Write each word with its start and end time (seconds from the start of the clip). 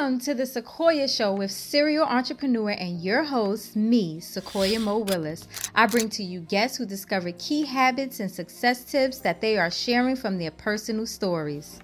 Welcome 0.00 0.18
to 0.20 0.32
the 0.32 0.46
Sequoia 0.46 1.06
Show 1.06 1.34
with 1.34 1.50
serial 1.50 2.06
entrepreneur 2.06 2.70
and 2.70 3.02
your 3.02 3.22
host, 3.22 3.76
me, 3.76 4.18
Sequoia 4.18 4.80
Mo 4.80 5.00
Willis. 5.00 5.46
I 5.74 5.86
bring 5.88 6.08
to 6.08 6.22
you 6.24 6.40
guests 6.40 6.78
who 6.78 6.86
discover 6.86 7.32
key 7.32 7.66
habits 7.66 8.18
and 8.18 8.30
success 8.30 8.82
tips 8.82 9.18
that 9.18 9.42
they 9.42 9.58
are 9.58 9.70
sharing 9.70 10.16
from 10.16 10.38
their 10.38 10.52
personal 10.52 11.04
stories. 11.04 11.80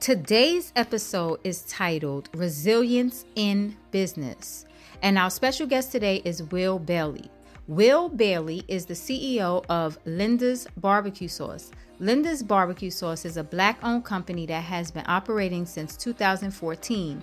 Today's 0.00 0.70
episode 0.76 1.40
is 1.42 1.62
titled 1.62 2.28
Resilience 2.34 3.24
in 3.36 3.74
Business, 3.90 4.66
and 5.00 5.16
our 5.16 5.30
special 5.30 5.66
guest 5.66 5.92
today 5.92 6.20
is 6.26 6.42
Will 6.42 6.78
Bailey. 6.78 7.30
Will 7.68 8.10
Bailey 8.10 8.64
is 8.68 8.84
the 8.84 8.92
CEO 8.92 9.64
of 9.70 9.98
Linda's 10.04 10.66
Barbecue 10.76 11.28
Sauce. 11.28 11.70
Linda's 12.00 12.42
Barbecue 12.42 12.90
Sauce 12.90 13.26
is 13.26 13.36
a 13.36 13.44
black 13.44 13.78
owned 13.82 14.06
company 14.06 14.46
that 14.46 14.64
has 14.64 14.90
been 14.90 15.04
operating 15.06 15.66
since 15.66 15.98
2014. 15.98 17.22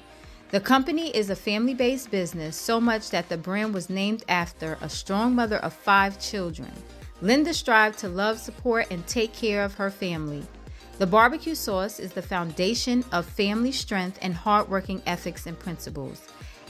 The 0.51 0.59
company 0.59 1.09
is 1.09 1.31
a 1.31 1.35
family 1.35 1.73
based 1.73 2.11
business, 2.11 2.55
so 2.55 2.79
much 2.79 3.09
that 3.09 3.27
the 3.27 3.39
brand 3.39 3.73
was 3.73 3.89
named 3.89 4.23
after 4.29 4.77
a 4.79 4.87
strong 4.87 5.33
mother 5.33 5.57
of 5.57 5.73
five 5.73 6.19
children. 6.19 6.71
Linda 7.21 7.55
strives 7.55 7.97
to 7.97 8.07
love, 8.07 8.37
support, 8.37 8.85
and 8.91 9.05
take 9.07 9.33
care 9.33 9.63
of 9.63 9.73
her 9.73 9.89
family. 9.89 10.45
The 10.99 11.07
barbecue 11.07 11.55
sauce 11.55 11.99
is 11.99 12.13
the 12.13 12.21
foundation 12.21 13.03
of 13.11 13.25
family 13.25 13.71
strength 13.71 14.19
and 14.21 14.35
hardworking 14.35 15.01
ethics 15.07 15.47
and 15.47 15.57
principles. 15.57 16.21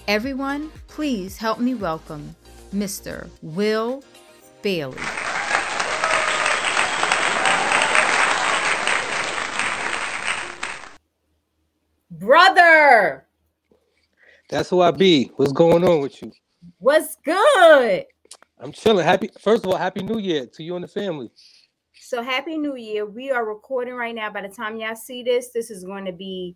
Everyone, 0.07 0.71
please 0.87 1.35
help 1.37 1.59
me 1.59 1.75
welcome 1.75 2.37
Mr. 2.73 3.27
Will 3.41 4.01
Bailey. 4.61 4.95
Brother. 12.19 13.27
That's 14.49 14.69
who 14.69 14.81
I 14.81 14.91
be. 14.91 15.31
What's 15.35 15.51
going 15.51 15.83
on 15.83 16.01
with 16.01 16.21
you? 16.21 16.31
What's 16.79 17.15
good? 17.23 18.05
I'm 18.59 18.71
chilling. 18.71 19.05
Happy 19.05 19.29
first 19.39 19.65
of 19.65 19.71
all, 19.71 19.77
happy 19.77 20.01
new 20.01 20.17
year 20.17 20.45
to 20.47 20.63
you 20.63 20.75
and 20.75 20.83
the 20.83 20.87
family. 20.87 21.29
So 21.93 22.23
happy 22.23 22.57
new 22.57 22.75
year. 22.75 23.05
We 23.05 23.31
are 23.31 23.45
recording 23.45 23.95
right 23.95 24.15
now. 24.15 24.31
By 24.31 24.41
the 24.41 24.47
time 24.47 24.77
y'all 24.77 24.95
see 24.95 25.23
this, 25.23 25.49
this 25.49 25.69
is 25.69 25.83
going 25.83 26.05
to 26.05 26.11
be 26.11 26.55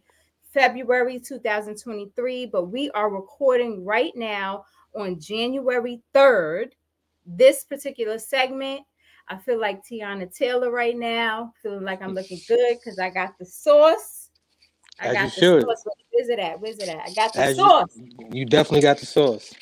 February 0.54 1.20
2023, 1.20 2.48
but 2.48 2.72
we 2.72 2.90
are 2.92 3.10
recording 3.10 3.86
right 3.86 4.14
now 4.16 4.66
on 4.96 5.20
January 5.20 6.02
3rd. 6.14 6.72
This 7.26 7.66
particular 7.66 8.18
segment. 8.18 8.82
I 9.28 9.38
feel 9.38 9.60
like 9.60 9.82
Teyana 9.86 10.34
Taylor 10.34 10.72
right 10.72 10.98
now, 10.98 11.54
feeling 11.62 11.84
like 11.84 12.02
I'm 12.02 12.14
looking 12.14 12.40
good 12.48 12.78
because 12.80 13.00
I 13.00 13.10
got 13.10 13.38
the 13.38 13.46
sauce. 13.46 14.21
I 15.02 15.08
As 15.08 15.14
got 15.14 15.24
the 15.24 15.42
should. 15.42 15.64
sauce. 15.64 15.86
Where's 16.12 16.30
it 16.30 16.40
at? 16.40 16.62
Where's 16.62 16.78
it 16.78 16.88
at? 16.88 17.00
I 17.00 17.14
got 17.14 17.34
the 17.34 17.40
As 17.40 17.56
sauce. 17.56 17.90
You, 17.96 18.28
you, 18.32 18.46
definitely 18.46 18.82
got 18.82 19.00
the 19.00 19.06
sauce. 19.06 19.54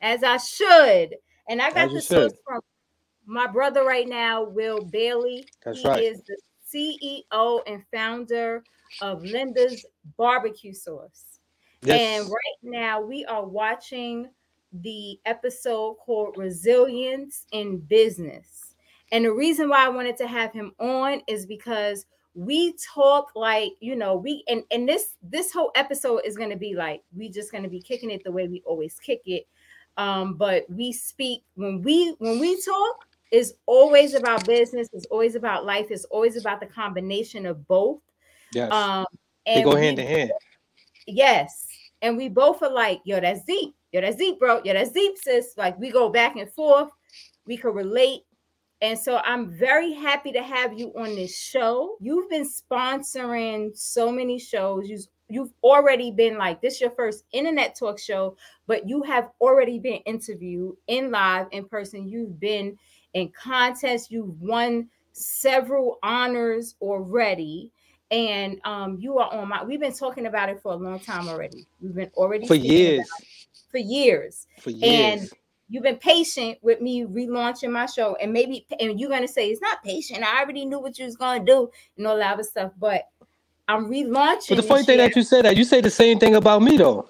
As 0.00 0.22
I 0.22 0.36
should. 0.36 1.16
And 1.48 1.62
I 1.62 1.70
got 1.70 1.88
As 1.88 1.92
the 1.92 2.02
sauce 2.02 2.32
from 2.46 2.60
my 3.26 3.46
brother 3.46 3.84
right 3.84 4.08
now, 4.08 4.44
Will 4.44 4.82
Bailey. 4.82 5.46
That's 5.64 5.80
he 5.80 5.88
right. 5.88 6.02
is 6.02 6.22
the 6.22 6.36
CEO 6.72 7.60
and 7.66 7.82
founder 7.92 8.62
of 9.00 9.22
Linda's 9.24 9.84
Barbecue 10.16 10.74
Sauce. 10.74 11.38
Yes. 11.82 12.22
And 12.22 12.30
right 12.30 12.58
now 12.62 13.00
we 13.00 13.24
are 13.24 13.44
watching 13.44 14.28
the 14.72 15.18
episode 15.24 15.94
called 15.94 16.36
Resilience 16.36 17.46
in 17.52 17.78
Business. 17.78 18.74
And 19.12 19.24
the 19.24 19.32
reason 19.32 19.68
why 19.68 19.86
I 19.86 19.88
wanted 19.88 20.16
to 20.18 20.26
have 20.26 20.52
him 20.52 20.72
on 20.78 21.22
is 21.26 21.46
because 21.46 22.06
we 22.34 22.74
talk 22.94 23.32
like 23.34 23.72
you 23.80 23.96
know 23.96 24.16
we 24.16 24.44
and 24.48 24.62
and 24.70 24.88
this 24.88 25.16
this 25.22 25.52
whole 25.52 25.72
episode 25.74 26.20
is 26.24 26.36
going 26.36 26.50
to 26.50 26.56
be 26.56 26.74
like 26.74 27.02
we 27.16 27.28
just 27.28 27.50
going 27.50 27.64
to 27.64 27.70
be 27.70 27.80
kicking 27.80 28.10
it 28.10 28.22
the 28.24 28.30
way 28.30 28.46
we 28.46 28.62
always 28.64 28.94
kick 29.00 29.22
it. 29.26 29.46
Um 29.96 30.34
but 30.34 30.64
we 30.70 30.92
speak 30.92 31.42
when 31.54 31.82
we 31.82 32.14
when 32.18 32.38
we 32.38 32.60
talk 32.62 33.04
is 33.32 33.54
always 33.66 34.14
about 34.14 34.46
business 34.46 34.88
it's 34.92 35.06
always 35.06 35.34
about 35.34 35.64
life 35.64 35.86
it's 35.90 36.04
always 36.06 36.36
about 36.36 36.60
the 36.60 36.66
combination 36.66 37.46
of 37.46 37.66
both. 37.66 38.00
Yes. 38.52 38.70
Um 38.72 39.06
and 39.46 39.58
they 39.58 39.62
go 39.62 39.76
hand 39.76 39.98
in 39.98 40.06
hand. 40.06 40.32
Yes 41.06 41.66
and 42.02 42.16
we 42.16 42.28
both 42.28 42.62
are 42.62 42.72
like 42.72 43.00
yo 43.04 43.20
that's 43.20 43.44
deep 43.44 43.74
yo 43.92 44.00
that's 44.00 44.16
deep 44.16 44.38
bro 44.38 44.60
yo 44.64 44.72
that's 44.72 44.92
deep 44.92 45.18
sis. 45.18 45.54
Like 45.56 45.78
we 45.78 45.90
go 45.90 46.08
back 46.08 46.36
and 46.36 46.50
forth 46.52 46.90
we 47.46 47.56
can 47.56 47.72
relate 47.72 48.22
and 48.82 48.98
so 48.98 49.20
I'm 49.24 49.50
very 49.50 49.92
happy 49.92 50.32
to 50.32 50.42
have 50.42 50.78
you 50.78 50.92
on 50.96 51.14
this 51.14 51.36
show. 51.36 51.96
You've 52.00 52.30
been 52.30 52.48
sponsoring 52.48 53.76
so 53.76 54.10
many 54.10 54.38
shows. 54.38 54.88
You've, 54.88 55.06
you've 55.28 55.52
already 55.62 56.10
been 56.10 56.38
like, 56.38 56.62
this 56.62 56.80
your 56.80 56.90
first 56.90 57.24
internet 57.32 57.76
talk 57.78 57.98
show, 57.98 58.36
but 58.66 58.88
you 58.88 59.02
have 59.02 59.28
already 59.40 59.78
been 59.78 60.00
interviewed 60.06 60.76
in 60.86 61.10
live, 61.10 61.46
in 61.52 61.66
person. 61.66 62.08
You've 62.08 62.40
been 62.40 62.76
in 63.12 63.30
contests. 63.30 64.10
You've 64.10 64.40
won 64.40 64.88
several 65.12 65.98
honors 66.02 66.76
already. 66.80 67.72
And 68.10 68.60
um, 68.64 68.96
you 68.98 69.18
are 69.18 69.32
on 69.32 69.48
my, 69.48 69.62
we've 69.62 69.78
been 69.78 69.92
talking 69.92 70.26
about 70.26 70.48
it 70.48 70.60
for 70.62 70.72
a 70.72 70.76
long 70.76 70.98
time 71.00 71.28
already. 71.28 71.66
We've 71.80 71.94
been 71.94 72.10
already 72.14 72.46
for 72.46 72.54
years. 72.54 73.08
For 73.70 73.78
years. 73.78 74.46
For 74.58 74.70
years. 74.70 75.20
And 75.20 75.30
you've 75.70 75.84
been 75.84 75.96
patient 75.96 76.58
with 76.60 76.80
me 76.80 77.04
relaunching 77.04 77.70
my 77.70 77.86
show 77.86 78.16
and 78.16 78.32
maybe 78.32 78.66
and 78.78 79.00
you're 79.00 79.08
gonna 79.08 79.28
say 79.28 79.48
it's 79.48 79.62
not 79.62 79.82
patient. 79.82 80.22
I 80.22 80.42
already 80.42 80.66
knew 80.66 80.80
what 80.80 80.98
you 80.98 81.06
was 81.06 81.16
gonna 81.16 81.44
do 81.44 81.70
and 81.96 82.06
all 82.06 82.16
that 82.18 82.34
other 82.34 82.42
stuff 82.42 82.72
but 82.78 83.04
i'm 83.68 83.88
relaunching 83.88 84.48
but 84.48 84.56
the 84.56 84.62
funny 84.62 84.82
thing 84.82 84.98
year. 84.98 85.08
that 85.08 85.16
you 85.16 85.22
said 85.22 85.44
that 85.44 85.56
you 85.56 85.64
say 85.64 85.80
the 85.80 85.90
same 85.90 86.18
thing 86.18 86.34
about 86.34 86.60
me 86.60 86.76
though. 86.76 87.08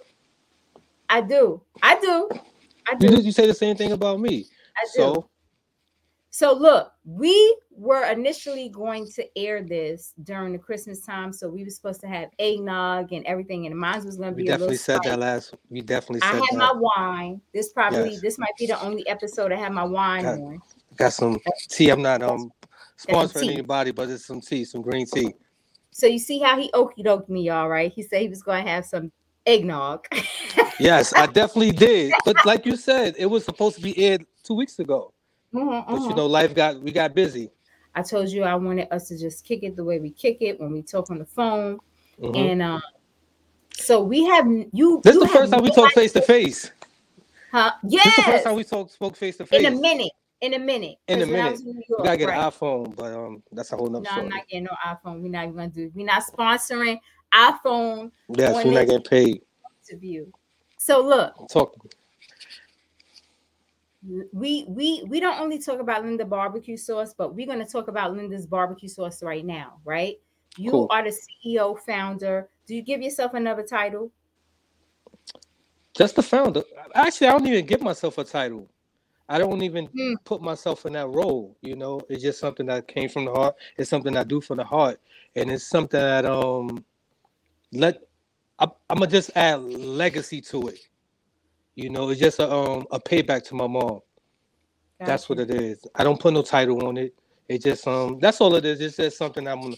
I 1.08 1.20
do. 1.22 1.60
I 1.82 1.98
do. 1.98 2.28
I 2.88 2.94
do. 2.94 3.06
you, 3.06 3.20
you 3.20 3.32
say 3.32 3.46
the 3.46 3.54
same 3.54 3.76
thing 3.76 3.90
about 3.90 4.20
me. 4.20 4.46
I 4.76 4.84
do. 4.84 5.02
so? 5.02 5.30
So 6.30 6.52
look, 6.54 6.92
we 7.04 7.56
were 7.80 8.04
initially 8.04 8.68
going 8.68 9.10
to 9.10 9.26
air 9.38 9.62
this 9.62 10.12
during 10.22 10.52
the 10.52 10.58
Christmas 10.58 11.00
time, 11.00 11.32
so 11.32 11.48
we 11.48 11.64
were 11.64 11.70
supposed 11.70 11.98
to 12.02 12.06
have 12.06 12.28
eggnog 12.38 13.10
and 13.14 13.24
everything, 13.24 13.66
and 13.66 13.74
mine 13.74 14.04
was 14.04 14.18
going 14.18 14.32
to 14.32 14.36
be. 14.36 14.42
We 14.42 14.48
definitely 14.48 14.76
said 14.76 15.00
that 15.04 15.18
last. 15.18 15.54
We 15.70 15.80
definitely. 15.80 16.20
I 16.22 16.34
had 16.34 16.42
that. 16.42 16.56
my 16.58 16.72
wine. 16.74 17.40
This 17.54 17.72
probably 17.72 18.12
yes. 18.12 18.20
this 18.20 18.38
might 18.38 18.54
be 18.58 18.66
the 18.66 18.78
only 18.82 19.08
episode 19.08 19.50
I 19.50 19.56
have 19.56 19.72
my 19.72 19.84
wine 19.84 20.24
got, 20.24 20.38
on. 20.38 20.60
Got 20.96 21.12
some 21.14 21.38
tea. 21.70 21.88
I'm 21.88 22.02
not 22.02 22.22
um 22.22 22.52
sponsoring 22.98 23.52
anybody, 23.52 23.92
but 23.92 24.10
it's 24.10 24.26
some 24.26 24.42
tea, 24.42 24.66
some 24.66 24.82
green 24.82 25.06
tea. 25.06 25.32
So 25.90 26.06
you 26.06 26.18
see 26.18 26.38
how 26.38 26.60
he 26.60 26.70
okey 26.74 27.02
doked 27.02 27.30
me, 27.30 27.44
y'all, 27.44 27.66
right? 27.66 27.90
He 27.90 28.02
said 28.02 28.20
he 28.20 28.28
was 28.28 28.42
going 28.42 28.62
to 28.62 28.70
have 28.70 28.84
some 28.84 29.10
eggnog. 29.46 30.06
yes, 30.78 31.14
I 31.14 31.24
definitely 31.26 31.72
did. 31.72 32.12
But 32.26 32.44
like 32.44 32.66
you 32.66 32.76
said, 32.76 33.14
it 33.18 33.26
was 33.26 33.42
supposed 33.42 33.76
to 33.76 33.82
be 33.82 33.98
aired 34.04 34.26
two 34.44 34.54
weeks 34.54 34.78
ago. 34.78 35.14
Mm-hmm, 35.54 35.94
but 35.94 36.08
you 36.10 36.14
know, 36.14 36.26
life 36.26 36.54
got 36.54 36.78
we 36.80 36.92
got 36.92 37.14
busy. 37.14 37.50
I 37.94 38.02
told 38.02 38.28
you 38.28 38.44
I 38.44 38.54
wanted 38.54 38.88
us 38.92 39.08
to 39.08 39.18
just 39.18 39.44
kick 39.44 39.62
it 39.62 39.76
the 39.76 39.84
way 39.84 39.98
we 39.98 40.10
kick 40.10 40.38
it 40.40 40.60
when 40.60 40.72
we 40.72 40.82
talk 40.82 41.10
on 41.10 41.18
the 41.18 41.26
phone, 41.26 41.78
mm-hmm. 42.20 42.36
and 42.36 42.62
um, 42.62 42.82
so 43.72 44.02
we 44.02 44.24
have 44.26 44.46
you. 44.72 45.00
This 45.02 45.16
is 45.16 45.22
the 45.22 45.28
first 45.28 45.52
time 45.52 45.62
we 45.62 45.70
talk 45.70 45.92
face 45.92 46.12
to 46.12 46.22
face. 46.22 46.70
Huh? 47.50 47.72
Yes. 47.82 48.04
This 48.04 48.16
the 48.16 48.22
first 48.22 48.44
time 48.44 48.54
we 48.54 48.64
talk 48.64 48.90
spoke 48.90 49.16
face 49.16 49.36
to 49.38 49.46
face. 49.46 49.60
In 49.60 49.74
a 49.74 49.76
minute. 49.76 50.12
In 50.40 50.54
a 50.54 50.58
minute. 50.58 50.96
In 51.08 51.20
a 51.22 51.26
minute. 51.26 51.60
In 51.60 51.82
York, 51.88 52.04
gotta 52.04 52.16
get 52.16 52.28
right. 52.28 52.38
an 52.38 52.50
iPhone, 52.50 52.96
but 52.96 53.12
um, 53.12 53.42
that's 53.52 53.72
a 53.72 53.76
whole 53.76 53.88
nother. 53.88 54.04
No, 54.04 54.10
story. 54.10 54.22
I'm 54.24 54.28
not 54.30 54.48
getting 54.48 54.64
no 54.64 54.70
iPhone. 54.86 55.20
We're 55.20 55.30
not 55.30 55.54
gonna 55.54 55.68
do. 55.68 55.90
We're 55.94 56.06
not 56.06 56.22
sponsoring 56.22 56.98
iPhone. 57.34 58.10
Yes, 58.28 58.64
we're 58.64 58.72
not 58.72 58.86
getting 58.86 59.02
paid. 59.02 59.42
Interview. 59.90 60.26
So 60.78 61.04
look. 61.04 61.34
Talk 61.50 61.74
we 64.02 64.64
we 64.68 65.04
we 65.08 65.20
don't 65.20 65.38
only 65.40 65.58
talk 65.58 65.80
about 65.80 66.04
Linda 66.04 66.24
barbecue 66.24 66.76
sauce, 66.76 67.14
but 67.16 67.34
we're 67.34 67.46
going 67.46 67.58
to 67.58 67.70
talk 67.70 67.88
about 67.88 68.14
Linda's 68.14 68.46
barbecue 68.46 68.88
sauce 68.88 69.22
right 69.22 69.44
now, 69.44 69.78
right? 69.84 70.16
You 70.56 70.70
cool. 70.70 70.86
are 70.90 71.02
the 71.04 71.10
CEO 71.10 71.78
founder. 71.78 72.48
Do 72.66 72.74
you 72.74 72.82
give 72.82 73.02
yourself 73.02 73.34
another 73.34 73.62
title? 73.62 74.10
Just 75.96 76.16
the 76.16 76.22
founder. 76.22 76.62
Actually, 76.94 77.28
I 77.28 77.32
don't 77.32 77.46
even 77.46 77.66
give 77.66 77.82
myself 77.82 78.18
a 78.18 78.24
title. 78.24 78.68
I 79.28 79.38
don't 79.38 79.62
even 79.62 79.86
mm. 79.88 80.16
put 80.24 80.42
myself 80.42 80.86
in 80.86 80.94
that 80.94 81.08
role. 81.08 81.56
You 81.62 81.76
know, 81.76 82.00
it's 82.08 82.22
just 82.22 82.40
something 82.40 82.66
that 82.66 82.88
came 82.88 83.08
from 83.08 83.26
the 83.26 83.32
heart. 83.32 83.54
It's 83.76 83.90
something 83.90 84.16
I 84.16 84.24
do 84.24 84.40
from 84.40 84.56
the 84.56 84.64
heart, 84.64 85.00
and 85.36 85.50
it's 85.50 85.68
something 85.68 86.00
that 86.00 86.24
um 86.24 86.84
let 87.72 87.98
I, 88.58 88.66
I'm 88.88 88.98
gonna 88.98 89.10
just 89.10 89.30
add 89.36 89.62
legacy 89.62 90.40
to 90.42 90.68
it. 90.68 90.78
You 91.74 91.90
know, 91.90 92.08
it's 92.10 92.20
just 92.20 92.38
a 92.38 92.50
um 92.50 92.86
a 92.90 93.00
payback 93.00 93.44
to 93.44 93.54
my 93.54 93.66
mom. 93.66 94.00
Gotcha. 94.98 95.06
That's 95.06 95.28
what 95.28 95.38
it 95.38 95.50
is. 95.50 95.86
I 95.94 96.04
don't 96.04 96.20
put 96.20 96.34
no 96.34 96.42
title 96.42 96.86
on 96.86 96.96
it. 96.96 97.14
It 97.48 97.62
just 97.62 97.86
um 97.86 98.18
that's 98.20 98.40
all 98.40 98.54
it 98.56 98.64
is. 98.64 98.80
It's 98.80 98.96
just 98.96 99.18
something 99.18 99.46
I'm 99.46 99.62
gonna 99.62 99.76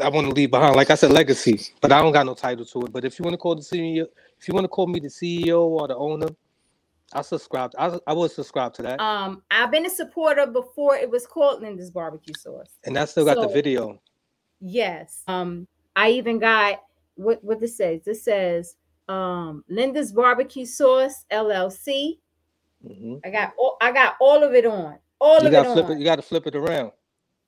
I 0.00 0.08
want 0.08 0.28
to 0.28 0.32
leave 0.32 0.50
behind. 0.50 0.76
Like 0.76 0.90
I 0.90 0.94
said, 0.94 1.12
legacy, 1.12 1.60
but 1.80 1.92
I 1.92 2.00
don't 2.00 2.12
got 2.12 2.26
no 2.26 2.34
title 2.34 2.64
to 2.64 2.82
it. 2.82 2.92
But 2.92 3.04
if 3.04 3.18
you 3.18 3.24
want 3.24 3.34
to 3.34 3.38
call 3.38 3.54
the 3.54 3.62
CEO, 3.62 4.06
if 4.38 4.46
you 4.46 4.54
want 4.54 4.64
to 4.64 4.68
call 4.68 4.86
me 4.86 5.00
the 5.00 5.08
CEO 5.08 5.60
or 5.60 5.88
the 5.88 5.96
owner, 5.96 6.28
I 7.12 7.22
subscribe. 7.22 7.72
I 7.78 7.98
I 8.06 8.12
would 8.12 8.30
subscribe 8.30 8.74
to 8.74 8.82
that. 8.82 9.00
Um, 9.00 9.42
I've 9.50 9.70
been 9.70 9.86
a 9.86 9.90
supporter 9.90 10.46
before 10.46 10.96
it 10.96 11.10
was 11.10 11.26
called 11.26 11.62
Linda's 11.62 11.90
Barbecue 11.90 12.34
Sauce, 12.34 12.78
and 12.84 12.98
I 12.98 13.06
still 13.06 13.24
got 13.24 13.36
so, 13.36 13.46
the 13.46 13.48
video. 13.48 14.00
Yes. 14.60 15.22
Um, 15.26 15.66
I 15.96 16.10
even 16.10 16.38
got 16.38 16.82
what 17.14 17.42
what 17.42 17.60
this 17.60 17.76
says. 17.76 18.02
This 18.04 18.22
says 18.24 18.76
um 19.08 19.64
Linda's 19.68 20.12
barbecue 20.12 20.66
sauce 20.66 21.24
LLC. 21.32 22.18
Mm-hmm. 22.86 23.16
I 23.24 23.30
got 23.30 23.54
all 23.58 23.76
I 23.80 23.92
got 23.92 24.16
all 24.20 24.42
of 24.42 24.54
it 24.54 24.66
on. 24.66 24.98
All 25.20 25.40
you 25.40 25.48
of 25.48 25.52
it 25.54 25.64
flip 25.64 25.84
on. 25.86 25.92
It, 25.92 25.98
you 25.98 26.04
got 26.04 26.16
to 26.16 26.22
flip 26.22 26.46
it 26.46 26.54
around. 26.54 26.92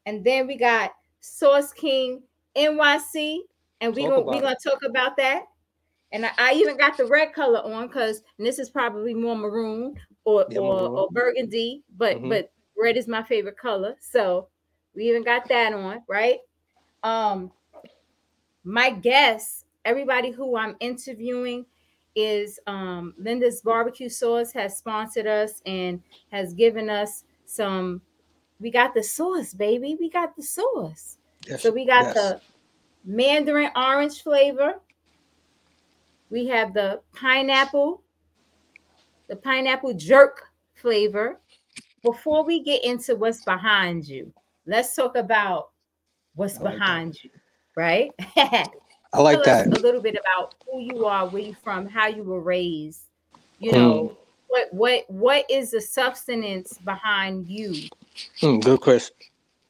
And 0.07 0.25
then 0.25 0.47
we 0.47 0.57
got 0.57 0.93
Sauce 1.21 1.73
King 1.73 2.23
NYC, 2.57 3.39
and 3.81 3.95
we 3.95 4.03
gonna 4.03 4.21
we 4.21 4.41
gonna 4.41 4.57
talk 4.63 4.81
about 4.85 5.17
that. 5.19 5.45
And 6.13 6.27
I, 6.27 6.31
I, 6.39 6.53
even 6.55 6.77
got 6.77 6.97
the 6.97 7.07
red 7.07 7.33
color 7.33 7.61
on 7.61 7.87
because 7.87 8.23
this 8.37 8.59
is 8.59 8.69
probably 8.69 9.15
more 9.15 9.37
maroon 9.37 9.95
or 10.25 10.45
yeah, 10.51 10.59
or, 10.59 10.75
maroon. 10.75 10.99
or 10.99 11.09
burgundy, 11.13 11.85
but 11.97 12.17
mm-hmm. 12.17 12.29
but 12.29 12.51
red 12.77 12.97
is 12.97 13.07
my 13.07 13.23
favorite 13.23 13.57
color. 13.57 13.95
So 14.01 14.49
we 14.95 15.05
even 15.05 15.23
got 15.23 15.49
that 15.49 15.73
on, 15.73 16.03
right? 16.09 16.39
Um, 17.05 17.53
my 18.65 18.91
guess, 18.91 19.65
everybody 19.85 20.31
who 20.31 20.57
I'm 20.57 20.77
interviewing 20.81 21.67
is 22.15 22.59
um, 22.67 23.15
Linda's 23.19 23.61
barbecue 23.61 24.09
sauce 24.09 24.53
has 24.53 24.77
sponsored 24.77 25.27
us 25.27 25.63
and 25.67 26.03
has 26.31 26.53
given 26.55 26.91
us 26.91 27.25
some. 27.45 28.03
We 28.59 28.71
got 28.71 28.95
the 28.95 29.03
sauce, 29.03 29.55
baby. 29.55 29.97
We 29.99 30.11
got 30.11 30.37
the 30.37 30.43
sauce. 30.43 31.17
Yes, 31.47 31.63
so 31.63 31.71
we 31.71 31.87
got 31.87 32.07
yes. 32.07 32.15
the 32.15 32.41
mandarin 33.05 33.71
orange 33.75 34.23
flavor. 34.23 34.75
We 36.31 36.47
have 36.49 36.75
the 36.75 37.01
pineapple, 37.15 38.03
the 39.29 39.37
pineapple 39.37 39.95
jerk 39.95 40.43
flavor. 40.75 41.41
Before 42.03 42.45
we 42.45 42.63
get 42.63 42.85
into 42.85 43.17
what's 43.17 43.45
behind 43.45 44.07
you, 44.07 44.33
let's 44.67 44.95
talk 44.95 45.17
about 45.17 45.71
what's 46.35 46.59
like 46.59 46.75
behind 46.75 47.15
that. 47.15 47.25
you, 47.25 47.31
right? 47.77 48.11
I 49.13 49.21
like 49.21 49.43
that. 49.45 49.67
A 49.67 49.81
little 49.81 50.01
bit 50.01 50.17
about 50.17 50.55
who 50.65 50.81
you 50.81 51.07
are, 51.07 51.29
where 51.29 51.43
you 51.43 51.57
from, 51.65 51.89
how 51.89 52.07
you 52.07 52.23
were 52.23 52.41
raised. 52.41 53.03
You 53.59 53.73
know, 53.73 53.93
mm. 53.93 54.17
what 54.49 54.73
what 54.73 55.05
what 55.09 55.51
is 55.51 55.73
the 55.73 55.81
substance 55.81 56.79
behind 56.79 57.49
you? 57.49 57.75
Mm, 58.41 58.63
good 58.63 58.81
question. 58.81 59.17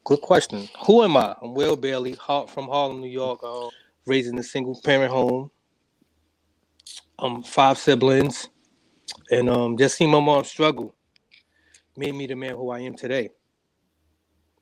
Good 0.03 0.21
question. 0.21 0.69
Who 0.85 1.03
am 1.03 1.17
I? 1.17 1.35
I'm 1.41 1.53
Will 1.53 1.75
Bailey, 1.75 2.13
from 2.13 2.47
Harlem, 2.67 3.01
New 3.01 3.09
York. 3.09 3.39
Uh, 3.43 3.69
raised 4.05 4.29
in 4.29 4.37
a 4.37 4.43
single 4.43 4.79
parent 4.83 5.11
home. 5.11 5.51
Um, 7.19 7.43
five 7.43 7.77
siblings, 7.77 8.49
and 9.29 9.47
um, 9.49 9.77
just 9.77 9.97
seeing 9.97 10.09
my 10.09 10.19
mom 10.19 10.43
struggle 10.43 10.95
made 11.95 12.15
me 12.15 12.25
the 12.25 12.35
man 12.35 12.55
who 12.55 12.71
I 12.71 12.79
am 12.79 12.95
today. 12.95 13.29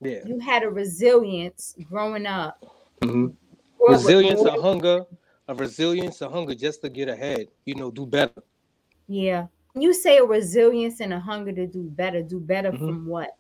Yeah. 0.01 0.19
You 0.25 0.39
had 0.39 0.63
a 0.63 0.69
resilience 0.69 1.75
growing 1.89 2.25
up. 2.25 2.63
Mm-hmm. 3.01 3.27
Resilience, 3.87 4.41
a 4.41 4.61
hunger, 4.61 5.05
a 5.47 5.55
resilience, 5.55 6.21
a 6.21 6.29
hunger 6.29 6.55
just 6.55 6.81
to 6.83 6.89
get 6.89 7.09
ahead. 7.09 7.47
You 7.65 7.75
know, 7.75 7.91
do 7.91 8.05
better. 8.05 8.43
Yeah. 9.07 9.47
You 9.75 9.93
say 9.93 10.17
a 10.17 10.23
resilience 10.23 10.99
and 10.99 11.13
a 11.13 11.19
hunger 11.19 11.51
to 11.53 11.67
do 11.67 11.83
better. 11.83 12.21
Do 12.21 12.39
better 12.39 12.71
mm-hmm. 12.71 12.85
from 12.85 13.05
what? 13.05 13.35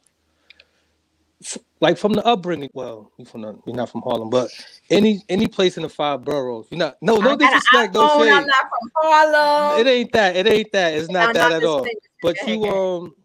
Like 1.79 1.97
from 1.97 2.13
the 2.13 2.25
upbringing. 2.25 2.69
Well, 2.73 3.11
you're 3.17 3.25
from 3.25 3.41
the, 3.41 3.57
you're 3.65 3.75
not 3.75 3.89
from 3.89 4.01
Harlem, 4.01 4.29
but 4.29 4.51
any 4.89 5.23
any 5.29 5.47
place 5.47 5.77
in 5.77 5.83
the 5.83 5.89
five 5.89 6.25
boroughs. 6.25 6.67
You're 6.69 6.79
not. 6.79 6.97
No, 7.01 7.17
no 7.17 7.37
disrespect. 7.37 7.93
Don't 7.93 8.21
say. 8.21 8.29
I'm 8.29 8.45
not 8.45 8.65
from 8.69 8.91
Harlem. 8.95 9.79
It 9.79 9.89
ain't 9.89 10.11
that. 10.11 10.35
It 10.35 10.47
ain't 10.47 10.71
that. 10.73 10.93
It's 10.95 11.09
not 11.09 11.29
I'm 11.29 11.33
that 11.33 11.49
not 11.49 11.51
at 11.53 11.63
all. 11.63 11.87
But 12.21 12.35
you 12.45 12.65
um 12.65 13.15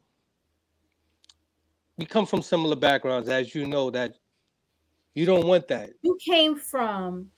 we 1.96 2.06
come 2.06 2.26
from 2.26 2.42
similar 2.42 2.76
backgrounds, 2.76 3.28
as 3.28 3.54
you 3.54 3.66
know 3.66 3.90
that 3.90 4.14
you 5.14 5.26
don't 5.26 5.46
want 5.46 5.68
that. 5.68 5.90
You 6.02 6.18
came 6.24 6.56
from 6.56 7.30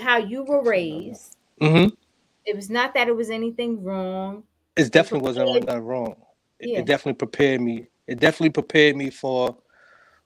how 0.00 0.18
you 0.18 0.44
were 0.44 0.62
raised. 0.62 1.36
Mm-hmm. 1.60 1.94
It 2.44 2.54
was 2.54 2.70
not 2.70 2.94
that 2.94 3.08
it 3.08 3.16
was 3.16 3.30
anything 3.30 3.82
wrong. 3.82 4.44
It 4.76 4.92
definitely 4.92 5.28
it 5.28 5.36
wasn't 5.36 5.82
wrong. 5.82 6.14
It, 6.60 6.70
yeah. 6.70 6.78
it, 6.78 6.86
definitely 6.86 7.14
prepared 7.14 7.60
me. 7.60 7.88
It 8.06 8.20
definitely 8.20 8.50
prepared 8.50 8.96
me 8.96 9.10
for 9.10 9.56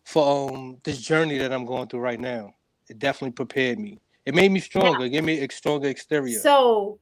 for 0.05 0.51
um 0.51 0.79
this 0.83 1.01
journey 1.01 1.39
that 1.39 1.53
I'm 1.53 1.65
going 1.65 1.89
through 1.89 2.01
right 2.01 2.21
now. 2.21 2.55
It 2.89 2.99
definitely 2.99 3.33
prepared 3.33 3.79
me. 3.79 4.01
It 4.27 4.35
made 4.35 4.53
me 4.53 4.61
stronger. 4.61 4.99
Now, 4.99 5.05
it 5.05 5.11
gave 5.11 5.25
me 5.25 5.41
a 5.41 5.51
stronger 5.51 5.89
exterior. 5.89 6.39
So 6.39 6.99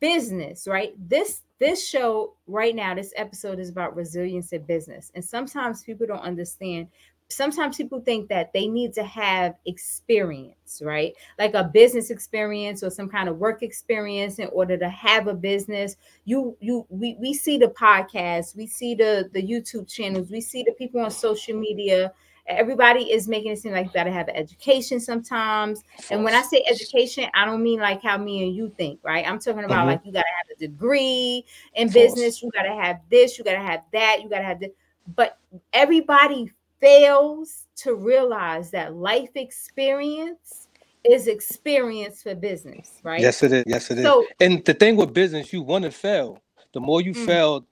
business, 0.00 0.66
right? 0.66 0.94
This 0.96 1.42
this 1.60 1.86
show 1.86 2.34
right 2.46 2.74
now, 2.74 2.94
this 2.94 3.12
episode 3.16 3.60
is 3.60 3.68
about 3.68 3.94
resilience 3.94 4.52
in 4.52 4.62
business. 4.62 5.12
And 5.14 5.24
sometimes 5.24 5.84
people 5.84 6.06
don't 6.06 6.22
understand. 6.22 6.88
Sometimes 7.28 7.76
people 7.76 8.00
think 8.00 8.28
that 8.28 8.52
they 8.52 8.66
need 8.66 8.92
to 8.94 9.04
have 9.04 9.54
experience, 9.66 10.82
right? 10.84 11.12
Like 11.38 11.54
a 11.54 11.62
business 11.62 12.10
experience 12.10 12.82
or 12.82 12.90
some 12.90 13.08
kind 13.08 13.28
of 13.28 13.38
work 13.38 13.62
experience 13.62 14.40
in 14.40 14.48
order 14.48 14.76
to 14.78 14.88
have 14.88 15.28
a 15.28 15.34
business. 15.34 15.96
You 16.24 16.56
you 16.60 16.86
we 16.88 17.16
we 17.20 17.34
see 17.34 17.58
the 17.58 17.68
podcast, 17.68 18.56
we 18.56 18.66
see 18.66 18.96
the 18.96 19.30
the 19.32 19.42
YouTube 19.42 19.86
channels, 19.86 20.30
we 20.30 20.40
see 20.40 20.64
the 20.64 20.72
people 20.72 21.00
on 21.02 21.10
social 21.12 21.56
media 21.56 22.12
everybody 22.50 23.12
is 23.12 23.28
making 23.28 23.52
it 23.52 23.58
seem 23.58 23.72
like 23.72 23.86
you 23.86 23.92
got 23.92 24.04
to 24.04 24.12
have 24.12 24.28
an 24.28 24.36
education 24.36 25.00
sometimes. 25.00 25.82
And 26.10 26.24
when 26.24 26.34
I 26.34 26.42
say 26.42 26.64
education, 26.68 27.26
I 27.34 27.44
don't 27.44 27.62
mean 27.62 27.80
like 27.80 28.02
how 28.02 28.18
me 28.18 28.44
and 28.44 28.54
you 28.54 28.72
think, 28.76 29.00
right? 29.02 29.26
I'm 29.26 29.38
talking 29.38 29.64
about 29.64 29.80
mm-hmm. 29.80 29.88
like 29.88 30.00
you 30.04 30.12
got 30.12 30.22
to 30.22 30.26
have 30.26 30.56
a 30.56 30.60
degree 30.60 31.44
in 31.74 31.90
business, 31.90 32.42
you 32.42 32.50
got 32.50 32.62
to 32.62 32.74
have 32.74 33.00
this, 33.10 33.38
you 33.38 33.44
got 33.44 33.52
to 33.52 33.60
have 33.60 33.82
that, 33.92 34.18
you 34.22 34.28
got 34.28 34.38
to 34.38 34.44
have 34.44 34.60
this. 34.60 34.70
But 35.16 35.38
everybody 35.72 36.50
fails 36.80 37.66
to 37.76 37.94
realize 37.94 38.70
that 38.70 38.94
life 38.94 39.30
experience 39.34 40.68
is 41.04 41.28
experience 41.28 42.22
for 42.22 42.34
business, 42.34 43.00
right? 43.02 43.20
Yes, 43.20 43.42
it 43.42 43.52
is. 43.52 43.64
Yes, 43.66 43.90
it 43.90 43.98
is. 43.98 44.04
So, 44.04 44.26
and 44.40 44.64
the 44.64 44.74
thing 44.74 44.96
with 44.96 45.14
business, 45.14 45.52
you 45.52 45.62
want 45.62 45.84
to 45.84 45.90
fail. 45.90 46.38
The 46.72 46.80
more 46.80 47.00
you 47.00 47.12
mm-hmm. 47.12 47.26
fail, 47.26 47.66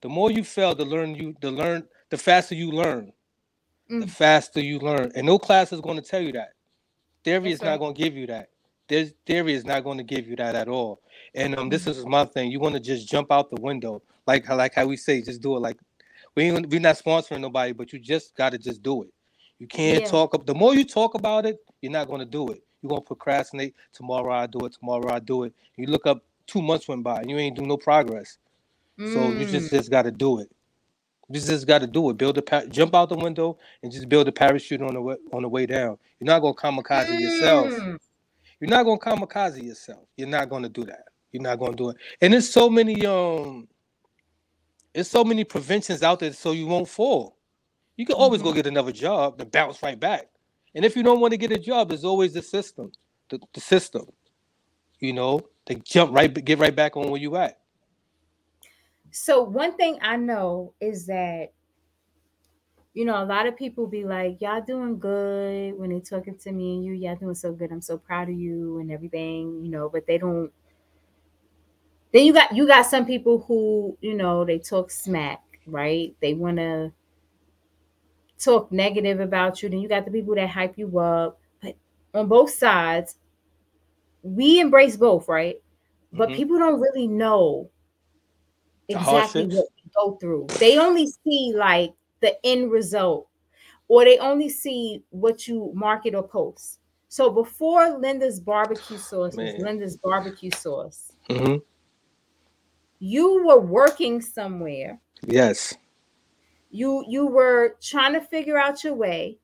the 0.00 0.08
more 0.08 0.30
you 0.30 0.42
fail 0.44 0.74
to 0.74 0.84
learn 0.84 1.14
you 1.14 1.34
to 1.42 1.50
learn, 1.50 1.86
the 2.08 2.18
faster 2.18 2.54
you 2.54 2.70
learn 2.70 3.12
mm. 3.90 4.00
the 4.00 4.06
faster 4.06 4.60
you 4.60 4.78
learn. 4.78 5.12
And 5.14 5.26
no 5.26 5.38
class 5.38 5.72
is 5.72 5.80
going 5.80 5.96
to 5.96 6.02
tell 6.02 6.20
you 6.20 6.32
that. 6.32 6.52
Theory 7.24 7.50
That's 7.50 7.54
is 7.54 7.60
right. 7.60 7.70
not 7.70 7.78
going 7.78 7.94
to 7.94 8.02
give 8.02 8.16
you 8.16 8.26
that. 8.28 8.48
There's 8.88 9.12
theory 9.26 9.54
is 9.54 9.64
not 9.64 9.84
going 9.84 9.98
to 9.98 10.04
give 10.04 10.26
you 10.26 10.36
that 10.36 10.54
at 10.56 10.68
all. 10.68 11.00
And 11.34 11.56
um, 11.56 11.68
this 11.68 11.84
mm. 11.84 11.90
is 11.90 12.06
my 12.06 12.24
thing. 12.24 12.50
You 12.50 12.60
want 12.60 12.74
to 12.74 12.80
just 12.80 13.08
jump 13.08 13.30
out 13.30 13.50
the 13.50 13.60
window, 13.60 14.02
like 14.26 14.48
like 14.48 14.74
how 14.74 14.86
we 14.86 14.96
say, 14.96 15.22
just 15.22 15.40
do 15.40 15.56
it. 15.56 15.60
Like 15.60 15.78
we 16.34 16.50
we're 16.50 16.80
not 16.80 16.96
sponsoring 16.96 17.40
nobody, 17.40 17.72
but 17.72 17.92
you 17.92 17.98
just 17.98 18.34
got 18.34 18.50
to 18.50 18.58
just 18.58 18.82
do 18.82 19.02
it. 19.02 19.10
You 19.58 19.66
can't 19.66 20.00
yeah. 20.00 20.06
talk 20.08 20.34
up. 20.34 20.46
The 20.46 20.54
more 20.54 20.74
you 20.74 20.84
talk 20.84 21.14
about 21.14 21.46
it, 21.46 21.58
you're 21.82 21.92
not 21.92 22.08
going 22.08 22.20
to 22.20 22.26
do 22.26 22.48
it. 22.48 22.62
You're 22.82 22.88
going 22.88 23.02
to 23.02 23.06
procrastinate. 23.06 23.74
Tomorrow 23.92 24.32
I 24.32 24.46
do 24.46 24.60
it. 24.60 24.72
Tomorrow 24.72 25.12
I 25.12 25.18
do 25.18 25.44
it. 25.44 25.52
You 25.76 25.86
look 25.86 26.06
up. 26.06 26.24
Two 26.46 26.62
months 26.62 26.88
went 26.88 27.04
by, 27.04 27.20
and 27.20 27.30
you 27.30 27.38
ain't 27.38 27.56
do 27.56 27.64
no 27.64 27.76
progress. 27.76 28.38
Mm. 28.98 29.12
So 29.12 29.30
you 29.30 29.46
just 29.46 29.68
mm. 29.68 29.70
just 29.70 29.88
got 29.88 30.02
to 30.02 30.10
do 30.10 30.40
it. 30.40 30.50
You 31.30 31.40
just 31.40 31.66
got 31.66 31.80
to 31.80 31.86
do 31.86 32.10
it. 32.10 32.16
Build 32.16 32.38
a 32.38 32.66
jump 32.66 32.94
out 32.94 33.08
the 33.08 33.16
window 33.16 33.56
and 33.82 33.92
just 33.92 34.08
build 34.08 34.26
a 34.26 34.32
parachute 34.32 34.82
on 34.82 34.94
the 34.94 35.00
way, 35.00 35.16
on 35.32 35.42
the 35.42 35.48
way 35.48 35.64
down. 35.64 35.96
You're 36.18 36.26
not 36.26 36.40
gonna 36.40 36.54
kamikaze 36.54 37.06
mm. 37.06 37.20
yourself. 37.20 37.98
You're 38.58 38.70
not 38.70 38.82
gonna 38.82 38.98
kamikaze 38.98 39.62
yourself. 39.62 40.04
You're 40.16 40.28
not 40.28 40.50
gonna 40.50 40.68
do 40.68 40.84
that. 40.86 41.04
You're 41.30 41.42
not 41.42 41.60
gonna 41.60 41.76
do 41.76 41.90
it. 41.90 41.96
And 42.20 42.32
there's 42.32 42.50
so 42.50 42.68
many 42.68 43.06
um, 43.06 43.68
there's 44.92 45.08
so 45.08 45.22
many 45.22 45.44
preventions 45.44 46.02
out 46.02 46.18
there 46.18 46.32
so 46.32 46.50
you 46.50 46.66
won't 46.66 46.88
fall. 46.88 47.36
You 47.96 48.06
can 48.06 48.16
always 48.16 48.40
mm-hmm. 48.40 48.48
go 48.48 48.54
get 48.54 48.66
another 48.66 48.92
job 48.92 49.38
to 49.38 49.44
bounce 49.44 49.80
right 49.84 49.98
back. 49.98 50.26
And 50.74 50.84
if 50.84 50.96
you 50.96 51.04
don't 51.04 51.20
want 51.20 51.30
to 51.32 51.38
get 51.38 51.52
a 51.52 51.58
job, 51.58 51.90
there's 51.90 52.04
always 52.04 52.32
the 52.32 52.42
system, 52.42 52.90
the, 53.28 53.38
the 53.54 53.60
system. 53.60 54.06
You 54.98 55.12
know, 55.12 55.40
to 55.66 55.76
jump 55.76 56.12
right, 56.12 56.32
get 56.44 56.58
right 56.58 56.74
back 56.74 56.96
on 56.96 57.08
where 57.08 57.20
you 57.20 57.36
at. 57.36 57.59
So 59.10 59.42
one 59.42 59.76
thing 59.76 59.98
I 60.02 60.16
know 60.16 60.74
is 60.80 61.06
that 61.06 61.52
you 62.92 63.04
know, 63.04 63.22
a 63.22 63.24
lot 63.24 63.46
of 63.46 63.56
people 63.56 63.86
be 63.86 64.04
like, 64.04 64.40
Y'all 64.40 64.60
doing 64.60 64.98
good 64.98 65.78
when 65.78 65.90
they 65.90 66.00
talking 66.00 66.36
to 66.38 66.52
me 66.52 66.74
and 66.74 66.84
you, 66.84 66.92
y'all 66.92 67.16
doing 67.16 67.34
so 67.34 67.52
good. 67.52 67.70
I'm 67.70 67.80
so 67.80 67.96
proud 67.96 68.28
of 68.28 68.34
you 68.34 68.78
and 68.78 68.90
everything, 68.90 69.60
you 69.62 69.70
know, 69.70 69.88
but 69.88 70.06
they 70.06 70.18
don't 70.18 70.50
then 72.12 72.26
you 72.26 72.32
got 72.32 72.54
you 72.54 72.66
got 72.66 72.86
some 72.86 73.06
people 73.06 73.44
who, 73.46 73.96
you 74.00 74.14
know, 74.14 74.44
they 74.44 74.58
talk 74.58 74.90
smack, 74.90 75.42
right? 75.66 76.14
They 76.20 76.34
wanna 76.34 76.92
talk 78.38 78.72
negative 78.72 79.20
about 79.20 79.62
you. 79.62 79.68
Then 79.68 79.78
you 79.78 79.88
got 79.88 80.04
the 80.04 80.10
people 80.10 80.34
that 80.34 80.48
hype 80.48 80.76
you 80.76 80.98
up. 80.98 81.38
But 81.62 81.76
on 82.12 82.26
both 82.26 82.50
sides, 82.50 83.16
we 84.22 84.58
embrace 84.58 84.96
both, 84.96 85.28
right? 85.28 85.56
But 86.12 86.30
mm-hmm. 86.30 86.36
people 86.36 86.58
don't 86.58 86.80
really 86.80 87.06
know 87.06 87.70
exactly 88.90 89.46
what 89.46 89.66
we 89.76 89.90
go 89.94 90.16
through. 90.16 90.46
They 90.58 90.78
only 90.78 91.06
see 91.06 91.52
like 91.54 91.92
the 92.20 92.34
end 92.44 92.70
result, 92.70 93.28
or 93.88 94.04
they 94.04 94.18
only 94.18 94.48
see 94.48 95.02
what 95.10 95.48
you 95.48 95.72
market 95.74 96.14
or 96.14 96.26
post. 96.26 96.80
So 97.08 97.30
before 97.30 97.98
Linda's 97.98 98.40
barbecue 98.40 98.98
sauce 99.10 99.36
Man. 99.36 99.54
was 99.54 99.62
Linda's 99.62 99.96
barbecue 99.96 100.50
sauce, 100.50 101.12
mm-hmm. 101.28 101.56
you 102.98 103.44
were 103.44 103.60
working 103.60 104.20
somewhere. 104.20 105.00
Yes. 105.26 105.74
You 106.70 107.04
you 107.08 107.26
were 107.26 107.76
trying 107.82 108.12
to 108.12 108.20
figure 108.20 108.56
out 108.56 108.84
your 108.84 108.94
way. 108.94 109.38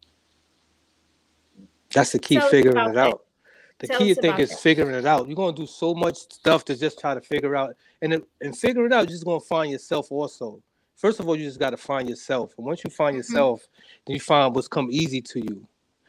That's 1.93 2.13
the 2.13 2.19
key, 2.19 2.39
figuring 2.51 2.77
it 2.77 2.97
out. 2.97 3.26
The 3.79 3.89
Tell 3.89 3.99
key, 3.99 4.15
think, 4.15 4.39
is 4.39 4.51
that. 4.51 4.61
figuring 4.61 4.95
it 4.95 5.05
out. 5.05 5.27
You're 5.27 5.37
gonna 5.37 5.57
do 5.57 5.67
so 5.67 5.95
much 5.95 6.17
stuff 6.17 6.65
to 6.67 6.77
just 6.77 6.99
try 6.99 7.15
to 7.15 7.21
figure 7.21 7.55
out, 7.55 7.77
and 8.01 8.15
it- 8.15 8.29
and 8.41 8.57
figure 8.57 8.87
it 8.87 8.93
out. 8.93 9.01
You're 9.01 9.17
just 9.17 9.25
gonna 9.25 9.41
find 9.41 9.71
yourself 9.71 10.11
also. 10.11 10.63
First 10.95 11.21
of 11.21 11.29
all, 11.29 11.37
you 11.37 11.45
just 11.45 11.59
got 11.59 11.71
to 11.71 11.77
find 11.77 12.09
yourself, 12.09 12.55
and 12.57 12.67
once 12.67 12.83
you 12.83 12.89
find 12.89 13.15
Mhm. 13.15 13.19
yourself, 13.19 13.69
then 14.07 14.15
you 14.15 14.21
find 14.21 14.55
what's 14.55 14.67
come 14.67 14.89
easy 14.91 15.21
to 15.21 15.41
you. 15.41 15.67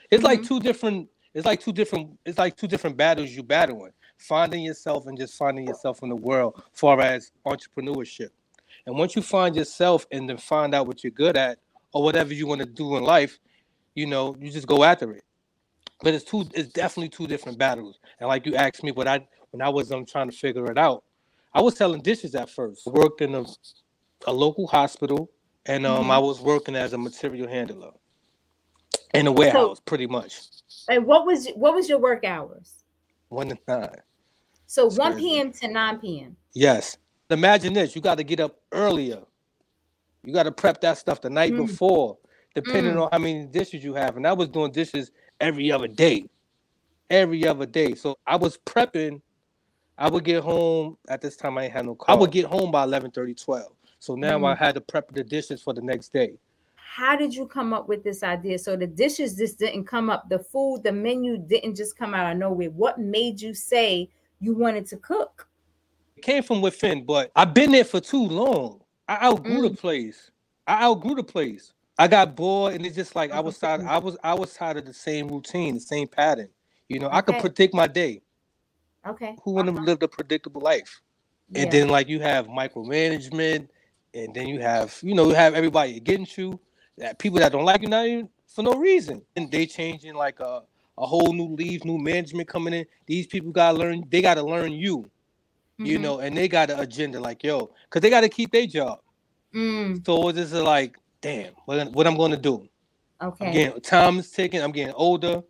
It's 0.09 0.23
like 0.23 0.39
Mhm. 0.41 0.47
two 0.47 0.59
different. 0.61 1.09
It's 1.33 1.45
like 1.45 1.59
two 1.59 1.73
different. 1.73 2.17
It's 2.25 2.37
like 2.37 2.55
two 2.55 2.67
different 2.67 2.95
battles 2.95 3.31
you 3.31 3.43
battling. 3.43 3.91
Finding 4.17 4.63
yourself 4.63 5.05
and 5.05 5.17
just 5.17 5.35
finding 5.35 5.67
yourself 5.67 6.01
in 6.01 6.09
the 6.09 6.15
world, 6.15 6.63
far 6.71 6.99
as 7.01 7.31
entrepreneurship. 7.45 8.29
And 8.85 8.97
once 8.97 9.15
you 9.15 9.21
find 9.21 9.55
yourself 9.57 10.07
and 10.11 10.29
then 10.29 10.37
find 10.37 10.73
out 10.73 10.87
what 10.87 11.03
you're 11.03 11.11
good 11.11 11.35
at 11.35 11.59
or 11.91 12.01
whatever 12.01 12.33
you 12.33 12.47
want 12.47 12.61
to 12.61 12.65
do 12.65 12.95
in 12.95 13.03
life, 13.03 13.39
you 13.93 14.05
know, 14.05 14.35
you 14.39 14.49
just 14.49 14.67
go 14.67 14.83
after 14.85 15.11
it. 15.11 15.23
But 16.03 16.13
it's 16.15 16.25
two 16.25 16.45
it's 16.53 16.69
definitely 16.73 17.09
two 17.09 17.27
different 17.27 17.57
battles. 17.57 17.99
And 18.19 18.29
like 18.29 18.45
you 18.45 18.55
asked 18.55 18.83
me 18.83 18.91
what 18.91 19.07
I 19.07 19.27
when 19.51 19.61
I 19.61 19.69
was 19.69 19.91
um 19.91 20.05
trying 20.05 20.29
to 20.29 20.37
figure 20.37 20.71
it 20.71 20.77
out, 20.77 21.03
I 21.53 21.61
was 21.61 21.77
selling 21.77 22.01
dishes 22.01 22.35
at 22.35 22.49
first. 22.49 22.83
I 22.87 22.91
worked 22.91 23.21
in 23.21 23.35
a, 23.35 23.45
a 24.27 24.33
local 24.33 24.67
hospital 24.67 25.31
and 25.65 25.85
um 25.85 26.09
Mhm. 26.09 26.11
I 26.11 26.19
was 26.19 26.41
working 26.41 26.75
as 26.75 26.93
a 26.93 26.97
material 26.99 27.47
handler 27.49 27.91
in 29.13 29.27
a 29.27 29.31
warehouse 29.33 29.79
pretty 29.85 30.07
much. 30.07 30.41
And 30.89 31.05
what 31.05 31.25
was 31.25 31.49
what 31.55 31.75
was 31.75 31.89
your 31.89 31.99
work 31.99 32.23
hours? 32.25 32.83
One 33.29 33.49
to 33.49 33.57
nine. 33.67 33.89
So 34.67 34.87
That's 34.87 34.99
1 34.99 35.13
crazy. 35.13 35.17
p.m. 35.17 35.51
to 35.53 35.67
9 35.69 35.99
p.m. 35.99 36.37
Yes. 36.55 36.97
Imagine 37.29 37.73
this. 37.73 37.95
You 37.95 38.01
got 38.01 38.17
to 38.19 38.23
get 38.25 38.39
up 38.41 38.57
earlier. 38.73 39.23
You 40.25 40.33
got 40.33 40.43
to 40.43 40.51
prep 40.53 40.81
that 40.81 40.97
stuff 40.99 41.21
the 41.21 41.29
night 41.29 41.55
Mm. 41.55 41.57
before, 41.57 42.17
depending 42.55 42.97
Mm. 42.97 43.03
on 43.03 43.09
how 43.11 43.19
many 43.19 43.45
dishes 43.47 43.83
you 43.83 43.93
have. 43.95 44.17
And 44.17 44.27
I 44.27 44.33
was 44.33 44.49
doing 44.49 44.71
dishes 44.71 45.11
every 45.39 45.71
other 45.71 45.87
day. 45.87 46.25
Every 47.09 47.47
other 47.47 47.65
day. 47.65 47.95
So 47.95 48.17
I 48.25 48.35
was 48.35 48.57
prepping. 48.65 49.21
I 49.97 50.09
would 50.09 50.23
get 50.23 50.43
home 50.43 50.97
at 51.07 51.21
this 51.21 51.35
time 51.37 51.57
I 51.57 51.63
ain't 51.65 51.73
had 51.73 51.85
no 51.85 51.95
car. 51.95 52.15
I 52.15 52.19
would 52.19 52.31
get 52.31 52.45
home 52.45 52.71
by 52.71 52.83
11 52.83 53.11
30, 53.11 53.33
12. 53.33 53.71
So 53.99 54.15
now 54.15 54.37
I 54.45 54.53
Mm. 54.53 54.57
had 54.57 54.75
to 54.75 54.81
prep 54.81 55.11
the 55.11 55.23
dishes 55.23 55.61
for 55.61 55.73
the 55.73 55.81
next 55.81 56.13
day. 56.13 56.37
How 56.75 57.15
did 57.15 57.33
you 57.33 57.45
come 57.47 57.73
up 57.73 57.87
with 57.87 58.03
this 58.03 58.23
idea? 58.23 58.59
So 58.59 58.75
the 58.75 58.87
dishes 58.87 59.35
just 59.35 59.57
didn't 59.59 59.85
come 59.85 60.09
up. 60.09 60.29
The 60.29 60.39
food, 60.39 60.81
the 60.83 60.91
menu 60.91 61.37
didn't 61.37 61.75
just 61.75 61.97
come 61.97 62.13
out 62.13 62.31
of 62.31 62.37
nowhere. 62.37 62.69
What 62.71 62.99
made 62.99 63.39
you 63.41 63.53
say 63.53 64.09
you 64.39 64.53
wanted 64.55 64.85
to 64.87 64.97
cook? 64.97 65.47
It 66.15 66.23
came 66.23 66.43
from 66.43 66.61
within, 66.61 67.05
but 67.05 67.31
I've 67.35 67.53
been 67.53 67.71
there 67.71 67.85
for 67.85 67.99
too 67.99 68.23
long. 68.25 68.81
I 69.07 69.27
outgrew 69.27 69.61
the 69.61 69.69
Mm. 69.69 69.79
place. 69.79 70.31
I 70.65 70.83
outgrew 70.83 71.15
the 71.15 71.23
place. 71.23 71.73
I 71.97 72.07
got 72.07 72.35
bored, 72.35 72.75
and 72.75 72.85
it's 72.85 72.95
just 72.95 73.15
like 73.15 73.31
I 73.31 73.39
was 73.41 73.57
tired. 73.59 73.81
I 73.85 73.99
was 73.99 74.17
I 74.23 74.33
was 74.35 74.53
tired 74.53 74.77
of 74.77 74.85
the 74.85 74.93
same 74.93 75.27
routine, 75.29 75.75
the 75.75 75.81
same 75.81 76.07
pattern. 76.07 76.49
You 76.89 76.99
know, 76.99 77.09
I 77.11 77.21
could 77.21 77.37
Okay. 77.37 77.41
predict 77.41 77.73
my 77.73 77.87
day. 77.87 78.21
Okay. 79.07 79.37
Who 79.43 79.53
want 79.53 79.67
to 79.67 79.73
Uh-huh. 79.73 79.83
live 79.83 80.03
a 80.03 80.07
predictable 80.07 80.61
life? 80.61 81.01
And 81.55 81.65
Yeah. 81.65 81.71
then 81.71 81.89
like 81.89 82.09
you 82.09 82.19
have 82.21 82.47
micromanagement, 82.47 83.69
and 84.13 84.33
then 84.35 84.47
you 84.47 84.59
have 84.61 84.97
you 85.03 85.15
know 85.15 85.27
you 85.27 85.35
have 85.35 85.55
everybody 85.55 85.97
against 85.97 86.37
you. 86.37 86.59
That 86.97 87.19
people 87.19 87.39
that 87.39 87.51
don't 87.53 87.65
like 87.65 87.81
you 87.81 87.89
not 87.89 88.07
even 88.07 88.29
for 88.47 88.63
no 88.63 88.73
reason, 88.75 89.23
and 89.35 89.51
they 89.51 89.65
changing 89.65 90.15
like 90.15 90.39
a 90.39 90.63
a 90.97 91.05
whole 91.07 91.33
new 91.33 91.55
leaf, 91.55 91.85
new 91.85 91.97
management 91.99 92.47
coming 92.49 92.73
in. 92.73 92.85
These 93.07 93.27
people 93.27 93.51
gotta 93.51 93.77
learn. 93.77 94.03
They 94.09 94.21
gotta 94.21 94.43
learn 94.43 94.73
you. 94.73 95.05
You 95.83 95.97
Mhm. 95.97 96.01
know, 96.01 96.19
and 96.19 96.37
they 96.37 96.47
got 96.49 96.69
an 96.71 96.79
agenda 96.79 97.19
like 97.19 97.43
yo, 97.43 97.71
because 97.85 98.01
they 98.01 98.09
got 98.09 98.21
to 98.21 98.29
keep 98.29 98.51
their 98.51 98.67
job. 98.67 98.99
Mm, 99.55 100.05
So 100.05 100.29
it's 100.29 100.39
just 100.39 100.53
like, 100.53 100.97
damn, 101.21 101.53
what, 101.65 101.91
what 101.93 102.07
I'm 102.07 102.17
gonna 102.17 102.37
do? 102.37 102.67
Okay. 103.21 103.51
getting 103.51 103.81
time 103.81 104.19
is 104.19 104.29
ticking. 104.29 104.61
I'm 104.61 104.71
getting 104.71 104.93
older. 104.93 105.43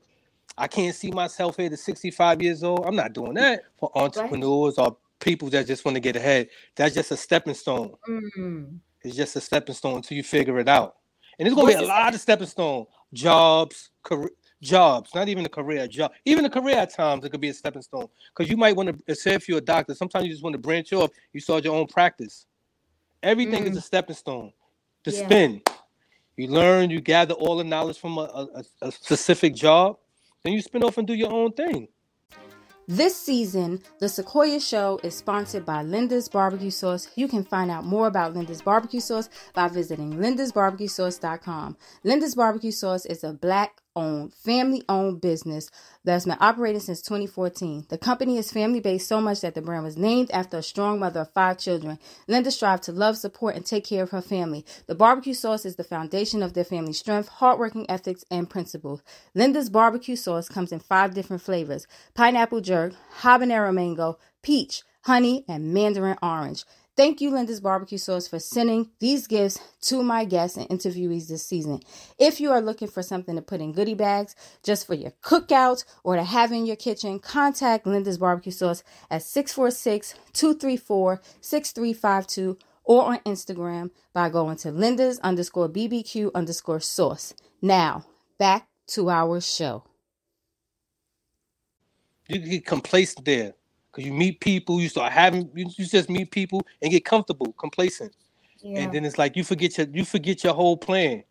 I 0.57 0.67
can't 0.67 0.95
see 0.95 1.11
myself 1.11 1.57
here 1.57 1.69
to 1.69 1.77
65 1.77 2.41
years 2.41 2.63
old. 2.63 2.85
I'm 2.85 2.95
not 2.95 3.13
doing 3.13 3.33
that 3.35 3.63
for 3.77 3.91
entrepreneurs 3.95 4.77
or 4.77 4.97
people 5.19 5.49
that 5.49 5.67
just 5.67 5.83
want 5.85 5.95
to 5.95 5.99
get 5.99 6.15
ahead. 6.15 6.49
That's 6.75 6.95
just 6.95 7.11
a 7.11 7.17
stepping 7.17 7.53
stone. 7.53 7.93
Mm, 8.07 8.79
It's 9.03 9.15
just 9.15 9.35
a 9.35 9.41
stepping 9.41 9.75
stone 9.75 9.97
until 9.97 10.15
you 10.17 10.23
figure 10.23 10.57
it 10.59 10.69
out. 10.69 10.95
And 11.37 11.47
it's 11.47 11.55
gonna 11.55 11.67
be 11.67 11.73
a 11.73 11.81
lot 11.81 12.13
of 12.15 12.21
stepping 12.21 12.47
stone 12.47 12.85
jobs, 13.13 13.91
career, 14.03 14.29
jobs, 14.61 15.13
not 15.13 15.27
even 15.29 15.45
a 15.45 15.49
career, 15.49 15.87
job. 15.87 16.11
Even 16.25 16.45
a 16.45 16.49
career 16.49 16.77
at 16.77 16.93
times 16.93 17.23
it 17.25 17.29
could 17.29 17.41
be 17.41 17.49
a 17.49 17.53
stepping 17.53 17.81
stone. 17.81 18.07
Because 18.35 18.49
you 18.49 18.57
might 18.57 18.75
want 18.75 19.05
to 19.07 19.15
say 19.15 19.33
if 19.33 19.47
you're 19.47 19.59
a 19.59 19.61
doctor, 19.61 19.93
sometimes 19.93 20.25
you 20.25 20.31
just 20.31 20.43
want 20.43 20.53
to 20.53 20.59
branch 20.59 20.91
off. 20.93 21.11
You 21.33 21.39
start 21.41 21.63
your 21.65 21.75
own 21.75 21.87
practice. 21.87 22.45
Everything 23.21 23.63
is 23.67 23.75
Mm. 23.75 23.77
a 23.77 23.81
stepping 23.81 24.15
stone. 24.15 24.51
Yeah. 25.11 25.25
spin. 25.25 25.61
You 26.35 26.47
learn, 26.47 26.91
you 26.91 27.01
gather 27.01 27.33
all 27.33 27.57
the 27.57 27.63
knowledge 27.63 27.99
from 27.99 28.17
a, 28.17 28.21
a, 28.21 28.63
a 28.83 28.91
specific 28.91 29.55
job, 29.55 29.97
then 30.43 30.53
you 30.53 30.61
spin 30.61 30.83
off 30.83 30.97
and 30.97 31.07
do 31.07 31.13
your 31.13 31.31
own 31.31 31.51
thing. 31.53 31.87
This 32.89 33.19
season, 33.21 33.81
the 33.99 34.07
Sequoia 34.07 34.61
Show 34.61 34.97
is 35.03 35.13
sponsored 35.13 35.65
by 35.65 35.83
Linda's 35.83 36.29
Barbecue 36.29 36.71
Sauce. 36.71 37.09
You 37.15 37.27
can 37.27 37.43
find 37.43 37.69
out 37.69 37.83
more 37.83 38.07
about 38.07 38.33
Linda's 38.33 38.61
Barbecue 38.61 39.01
Sauce 39.01 39.29
by 39.53 39.67
visiting 39.67 40.13
lindasbarbecuesauce.com. 40.13 41.75
Linda's 42.05 42.35
Barbecue 42.35 42.71
Sauce 42.71 43.05
is 43.05 43.25
a 43.25 43.33
black 43.33 43.81
owned, 43.97 44.33
family 44.33 44.83
owned 44.87 45.19
business 45.19 45.69
that's 46.03 46.25
been 46.25 46.37
operating 46.39 46.79
since 46.79 47.01
2014. 47.01 47.87
The 47.89 47.97
company 47.97 48.37
is 48.37 48.51
family 48.51 48.79
based 48.79 49.07
so 49.07 49.19
much 49.19 49.41
that 49.41 49.55
the 49.55 49.61
brand 49.61 49.83
was 49.83 49.97
named 49.97 50.29
after 50.31 50.57
a 50.57 50.63
strong 50.63 50.99
mother 50.99 51.21
of 51.21 51.33
five 51.33 51.57
children. 51.57 51.97
Linda 52.27 52.51
strives 52.51 52.85
to 52.85 52.91
love, 52.91 53.17
support, 53.17 53.55
and 53.55 53.65
take 53.65 53.85
care 53.85 54.03
of 54.03 54.11
her 54.11 54.21
family. 54.21 54.63
The 54.85 54.95
barbecue 54.95 55.33
sauce 55.33 55.65
is 55.65 55.75
the 55.75 55.83
foundation 55.83 56.43
of 56.43 56.53
their 56.53 56.63
family 56.63 56.93
strength, 56.93 57.27
hardworking 57.27 57.89
ethics, 57.89 58.23
and 58.29 58.49
principles. 58.49 59.01
Linda's 59.33 59.69
barbecue 59.69 60.15
sauce 60.15 60.47
comes 60.47 60.71
in 60.71 60.79
five 60.79 61.13
different 61.13 61.41
flavors 61.41 61.87
pineapple 62.13 62.61
jerk, 62.61 62.93
habanero 63.21 63.73
mango, 63.73 64.19
peach, 64.43 64.83
honey, 65.05 65.43
and 65.47 65.73
mandarin 65.73 66.17
orange. 66.21 66.63
Thank 66.97 67.21
you, 67.21 67.29
Linda's 67.29 67.61
Barbecue 67.61 67.99
Sauce, 67.99 68.27
for 68.27 68.39
sending 68.39 68.89
these 68.99 69.27
gifts 69.27 69.59
to 69.81 70.01
my 70.01 70.25
guests 70.25 70.57
and 70.57 70.67
interviewees 70.67 71.27
this 71.27 71.45
season. 71.45 71.81
If 72.17 72.41
you 72.41 72.51
are 72.51 72.59
looking 72.59 72.87
for 72.87 73.03
something 73.03 73.35
to 73.35 73.41
put 73.43 73.61
in 73.61 73.71
goodie 73.71 73.93
bags 73.93 74.35
just 74.63 74.87
for 74.87 74.95
your 74.95 75.11
cookout 75.23 75.85
or 76.03 76.15
to 76.15 76.23
have 76.23 76.51
in 76.51 76.65
your 76.65 76.75
kitchen, 76.75 77.19
contact 77.19 77.85
Linda's 77.85 78.17
Barbecue 78.17 78.51
Sauce 78.51 78.83
at 79.11 79.21
646 79.21 80.15
234 80.33 81.21
6352 81.39 82.57
or 82.83 83.03
on 83.03 83.19
Instagram 83.19 83.91
by 84.11 84.29
going 84.29 84.57
to 84.57 84.71
Linda's 84.71 85.19
underscore 85.19 85.69
BBQ 85.69 86.31
underscore 86.33 86.79
sauce. 86.79 87.35
Now, 87.61 88.05
back 88.39 88.69
to 88.87 89.11
our 89.11 89.39
show. 89.39 89.83
You 92.27 92.39
can 92.39 92.49
get 92.49 92.65
complacent 92.65 93.23
there. 93.23 93.53
Because 93.97 94.09
you 94.09 94.13
meet 94.13 94.39
people, 94.39 94.79
you 94.79 94.89
start 94.89 95.11
having 95.11 95.49
you, 95.55 95.65
you 95.75 95.85
just 95.87 96.07
meet 96.07 96.29
people 96.29 96.61
and 96.83 96.91
get 96.91 97.03
comfortable, 97.03 97.51
complacent. 97.53 98.15
yeah. 98.61 98.81
And 98.81 98.93
then 98.93 99.03
it's 99.03 99.17
like 99.17 99.35
you 99.35 99.43
forget 99.43 99.75
your 99.75 99.87
you 99.91 100.05
forget 100.05 100.43
your 100.43 100.53
whole 100.53 100.77
plan. 100.77 101.23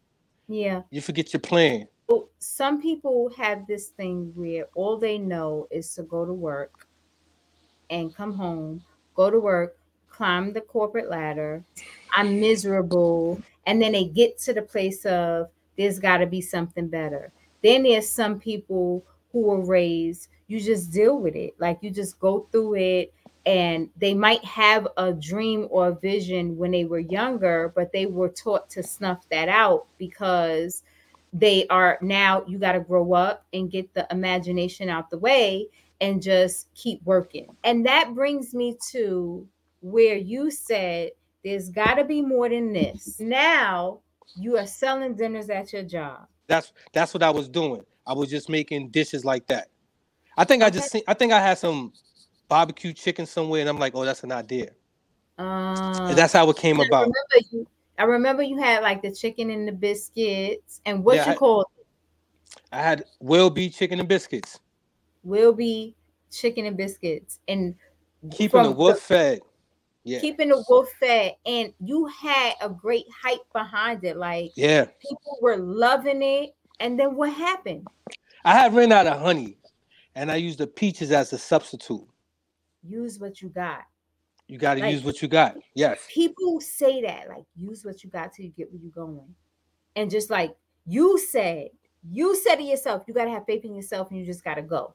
yeah. 0.48 0.82
You 0.90 1.00
forget 1.00 1.32
your 1.32 1.40
plan. 1.40 1.86
Well, 2.08 2.28
some 2.40 2.82
people 2.82 3.30
have 3.36 3.68
this 3.68 3.88
thing 3.90 4.32
where 4.34 4.66
all 4.74 4.96
they 4.96 5.16
know 5.16 5.68
is 5.70 5.94
to 5.94 6.02
go 6.02 6.24
to 6.24 6.32
work 6.32 6.88
and 7.88 8.12
come 8.12 8.34
home, 8.34 8.82
go 9.14 9.30
to 9.30 9.38
work, 9.38 9.78
climb 10.08 10.52
the 10.52 10.60
corporate 10.60 11.08
ladder. 11.08 11.62
I'm 12.16 12.40
miserable. 12.40 13.40
And 13.66 13.80
then 13.80 13.92
they 13.92 14.06
get 14.06 14.38
to 14.40 14.52
the 14.52 14.62
place 14.62 15.06
of 15.06 15.50
there's 15.78 16.00
got 16.00 16.18
to 16.18 16.26
be 16.26 16.40
something 16.40 16.88
better. 16.88 17.30
Then 17.62 17.84
there's 17.84 18.08
some 18.08 18.40
people 18.40 19.04
who 19.30 19.42
were 19.42 19.64
raised, 19.64 20.28
you 20.46 20.60
just 20.60 20.92
deal 20.92 21.18
with 21.18 21.34
it. 21.34 21.54
Like 21.58 21.78
you 21.82 21.90
just 21.90 22.18
go 22.18 22.48
through 22.52 22.74
it. 22.76 23.12
And 23.44 23.90
they 23.96 24.12
might 24.12 24.44
have 24.44 24.88
a 24.96 25.12
dream 25.12 25.68
or 25.70 25.88
a 25.88 25.94
vision 25.94 26.56
when 26.56 26.72
they 26.72 26.84
were 26.84 26.98
younger, 26.98 27.72
but 27.76 27.92
they 27.92 28.06
were 28.06 28.28
taught 28.28 28.68
to 28.70 28.82
snuff 28.82 29.24
that 29.30 29.48
out 29.48 29.86
because 29.98 30.82
they 31.32 31.66
are 31.68 31.98
now 32.02 32.44
you 32.48 32.58
got 32.58 32.72
to 32.72 32.80
grow 32.80 33.12
up 33.12 33.44
and 33.52 33.70
get 33.70 33.92
the 33.94 34.06
imagination 34.10 34.88
out 34.88 35.10
the 35.10 35.18
way 35.18 35.68
and 36.00 36.22
just 36.22 36.72
keep 36.74 37.00
working. 37.04 37.46
And 37.62 37.86
that 37.86 38.14
brings 38.14 38.52
me 38.52 38.76
to 38.90 39.46
where 39.80 40.16
you 40.16 40.50
said 40.50 41.10
there's 41.44 41.70
got 41.70 41.94
to 41.94 42.04
be 42.04 42.22
more 42.22 42.48
than 42.48 42.72
this. 42.72 43.20
Now 43.20 44.00
you 44.34 44.58
are 44.58 44.66
selling 44.66 45.14
dinners 45.14 45.50
at 45.50 45.72
your 45.72 45.84
job. 45.84 46.26
That's 46.48 46.72
that's 46.92 47.14
what 47.14 47.22
I 47.22 47.30
was 47.30 47.48
doing. 47.48 47.82
I 48.06 48.12
was 48.12 48.28
just 48.28 48.48
making 48.48 48.90
dishes 48.90 49.24
like 49.24 49.46
that. 49.48 49.68
I 50.36 50.44
think 50.44 50.62
I 50.62 50.70
just 50.70 50.90
seen, 50.90 51.02
I 51.06 51.14
think 51.14 51.32
I 51.32 51.40
had 51.40 51.58
some 51.58 51.92
barbecue 52.48 52.92
chicken 52.92 53.26
somewhere, 53.26 53.60
and 53.60 53.68
I'm 53.68 53.78
like, 53.78 53.94
oh, 53.94 54.04
that's 54.04 54.22
an 54.22 54.32
idea. 54.32 54.70
Uh, 55.38 55.42
And 56.08 56.16
that's 56.18 56.32
how 56.32 56.48
it 56.50 56.56
came 56.56 56.80
I 56.80 56.84
about. 56.84 57.02
remember 57.08 57.48
you. 57.50 57.66
I 57.98 58.04
remember 58.04 58.42
you 58.42 58.58
had 58.58 58.82
like 58.82 59.02
the 59.02 59.10
chicken 59.12 59.50
and 59.50 59.66
the 59.66 59.72
biscuits, 59.72 60.80
and 60.84 61.02
what 61.04 61.16
Yeah, 61.16 61.26
you 61.26 61.32
I- 61.32 61.36
call 61.36 61.62
it 61.62 61.68
I 62.72 62.82
had 62.82 63.04
will 63.20 63.50
be 63.50 63.68
chicken 63.70 64.00
and 64.00 64.08
biscuits, 64.08 64.60
will 65.24 65.52
be 65.52 65.94
chicken 66.30 66.66
and 66.66 66.76
biscuits, 66.76 67.40
and 67.48 67.74
keeping 68.30 68.62
the 68.62 68.70
wolf 68.70 69.00
fed. 69.00 69.40
Yeah, 70.04 70.20
keeping 70.20 70.50
the 70.50 70.64
wolf 70.68 70.88
fed 71.00 71.34
and 71.46 71.72
you 71.80 72.06
had 72.06 72.52
a 72.60 72.68
great 72.68 73.06
hype 73.10 73.40
behind 73.52 74.04
it 74.04 74.16
like 74.16 74.52
yeah. 74.54 74.84
people 75.00 75.36
were 75.42 75.56
loving 75.56 76.22
it 76.22 76.54
and 76.78 76.98
then 76.98 77.16
what 77.16 77.32
happened 77.32 77.88
I 78.44 78.54
had 78.54 78.72
ran 78.72 78.92
out 78.92 79.08
of 79.08 79.20
honey, 79.20 79.56
and 80.16 80.32
I 80.32 80.36
use 80.36 80.56
the 80.56 80.66
peaches 80.66 81.12
as 81.12 81.32
a 81.32 81.38
substitute. 81.38 82.04
Use 82.82 83.20
what 83.20 83.40
you 83.40 83.50
got. 83.50 83.82
You 84.48 84.58
got 84.58 84.74
to 84.74 84.80
like, 84.80 84.92
use 84.92 85.04
what 85.04 85.20
you 85.20 85.28
got. 85.28 85.56
Yes. 85.74 86.00
People 86.08 86.60
say 86.60 87.02
that, 87.02 87.28
like, 87.28 87.44
use 87.54 87.84
what 87.84 88.02
you 88.02 88.10
got 88.10 88.32
till 88.32 88.46
you 88.46 88.52
get 88.52 88.72
where 88.72 88.80
you're 88.80 88.90
going. 88.90 89.34
And 89.94 90.10
just 90.10 90.30
like 90.30 90.56
you 90.86 91.18
said, 91.18 91.68
you 92.08 92.34
said 92.36 92.56
to 92.56 92.62
yourself, 92.62 93.02
you 93.06 93.14
got 93.14 93.24
to 93.26 93.30
have 93.30 93.44
faith 93.44 93.64
in 93.64 93.74
yourself 93.74 94.10
and 94.10 94.18
you 94.18 94.24
just 94.24 94.42
got 94.42 94.54
to 94.54 94.62
go. 94.62 94.94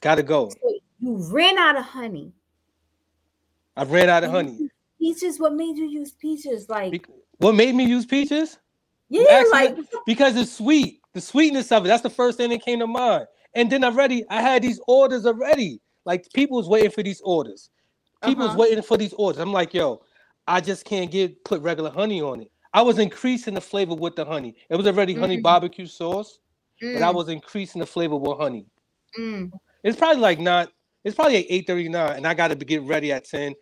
Got 0.00 0.14
to 0.16 0.22
go. 0.22 0.50
So 0.50 0.74
you 1.00 1.16
ran 1.30 1.58
out 1.58 1.76
of 1.76 1.84
honey. 1.84 2.32
I 3.76 3.84
ran 3.84 4.08
out 4.08 4.24
of 4.24 4.30
honey. 4.30 4.70
Peaches, 4.98 5.38
what 5.38 5.52
made 5.52 5.76
you 5.76 5.86
use 5.86 6.12
peaches? 6.12 6.68
Like, 6.70 7.06
what 7.38 7.54
made 7.54 7.74
me 7.74 7.84
use 7.84 8.06
peaches? 8.06 8.58
Yeah, 9.08 9.44
like 9.52 9.76
because 10.06 10.36
it's 10.36 10.52
sweet. 10.52 11.00
The 11.12 11.20
sweetness 11.20 11.70
of 11.72 11.84
it. 11.84 11.88
That's 11.88 12.02
the 12.02 12.10
first 12.10 12.38
thing 12.38 12.50
that 12.50 12.64
came 12.64 12.78
to 12.80 12.86
mind. 12.86 13.26
And 13.56 13.72
then 13.72 13.82
already, 13.82 14.22
I 14.28 14.42
had 14.42 14.62
these 14.62 14.80
orders 14.86 15.24
already. 15.26 15.80
Like 16.04 16.30
people 16.34 16.58
was 16.58 16.68
waiting 16.68 16.90
for 16.90 17.02
these 17.02 17.22
orders. 17.22 17.70
People 18.22 18.44
uh-huh. 18.44 18.54
was 18.54 18.68
waiting 18.68 18.82
for 18.82 18.98
these 18.98 19.14
orders. 19.14 19.40
I'm 19.40 19.52
like, 19.52 19.72
yo, 19.72 20.02
I 20.46 20.60
just 20.60 20.84
can't 20.84 21.10
get 21.10 21.42
put 21.42 21.62
regular 21.62 21.90
honey 21.90 22.20
on 22.20 22.42
it. 22.42 22.52
I 22.74 22.82
was 22.82 22.98
increasing 22.98 23.54
the 23.54 23.60
flavor 23.60 23.94
with 23.94 24.14
the 24.14 24.26
honey. 24.26 24.54
It 24.68 24.76
was 24.76 24.86
already 24.86 25.14
mm. 25.14 25.20
honey 25.20 25.40
barbecue 25.40 25.86
sauce, 25.86 26.38
mm. 26.82 26.94
but 26.94 27.02
I 27.02 27.10
mm. 27.10 27.14
was 27.14 27.30
increasing 27.30 27.80
the 27.80 27.86
flavor 27.86 28.16
with 28.16 28.38
honey. 28.38 28.66
Mm. 29.18 29.50
It's 29.82 29.96
probably 29.96 30.20
like 30.20 30.38
not. 30.38 30.70
It's 31.02 31.16
probably 31.16 31.36
like 31.36 31.46
eight 31.48 31.66
thirty 31.66 31.88
nine, 31.88 32.16
and 32.16 32.26
I 32.26 32.34
got 32.34 32.48
to 32.48 32.54
get 32.54 32.82
ready 32.82 33.10
at 33.12 33.24
ten. 33.24 33.54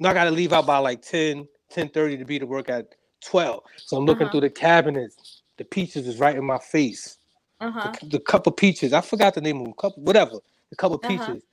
Now 0.00 0.10
I 0.10 0.14
got 0.14 0.24
to 0.24 0.30
leave 0.32 0.52
out 0.52 0.66
by 0.66 0.78
like 0.78 1.00
10, 1.00 1.46
10 1.70 1.88
30 1.88 2.18
to 2.18 2.24
be 2.24 2.38
to 2.40 2.46
work 2.46 2.68
at 2.68 2.96
twelve. 3.24 3.62
So 3.76 3.96
I'm 3.96 4.04
looking 4.04 4.24
uh-huh. 4.24 4.32
through 4.32 4.40
the 4.42 4.50
cabinets. 4.50 5.42
The 5.56 5.64
peaches 5.64 6.08
is 6.08 6.18
right 6.18 6.36
in 6.36 6.44
my 6.44 6.58
face. 6.58 7.18
Uh-huh. 7.60 7.92
The, 8.02 8.06
the, 8.08 8.20
cup 8.20 8.46
of 8.46 8.56
peaches. 8.56 8.92
I 8.92 9.00
forgot 9.00 9.34
the 9.34 9.40
name 9.40 9.58
of 9.58 9.64
them. 9.64 9.74
Cup, 9.74 9.96
whatever. 9.96 10.38
The 10.70 10.76
cup 10.76 10.92
of 10.92 11.00
uh-huh. 11.02 11.26
peaches. 11.26 11.44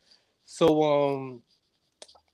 So 0.45 0.83
um, 0.83 1.41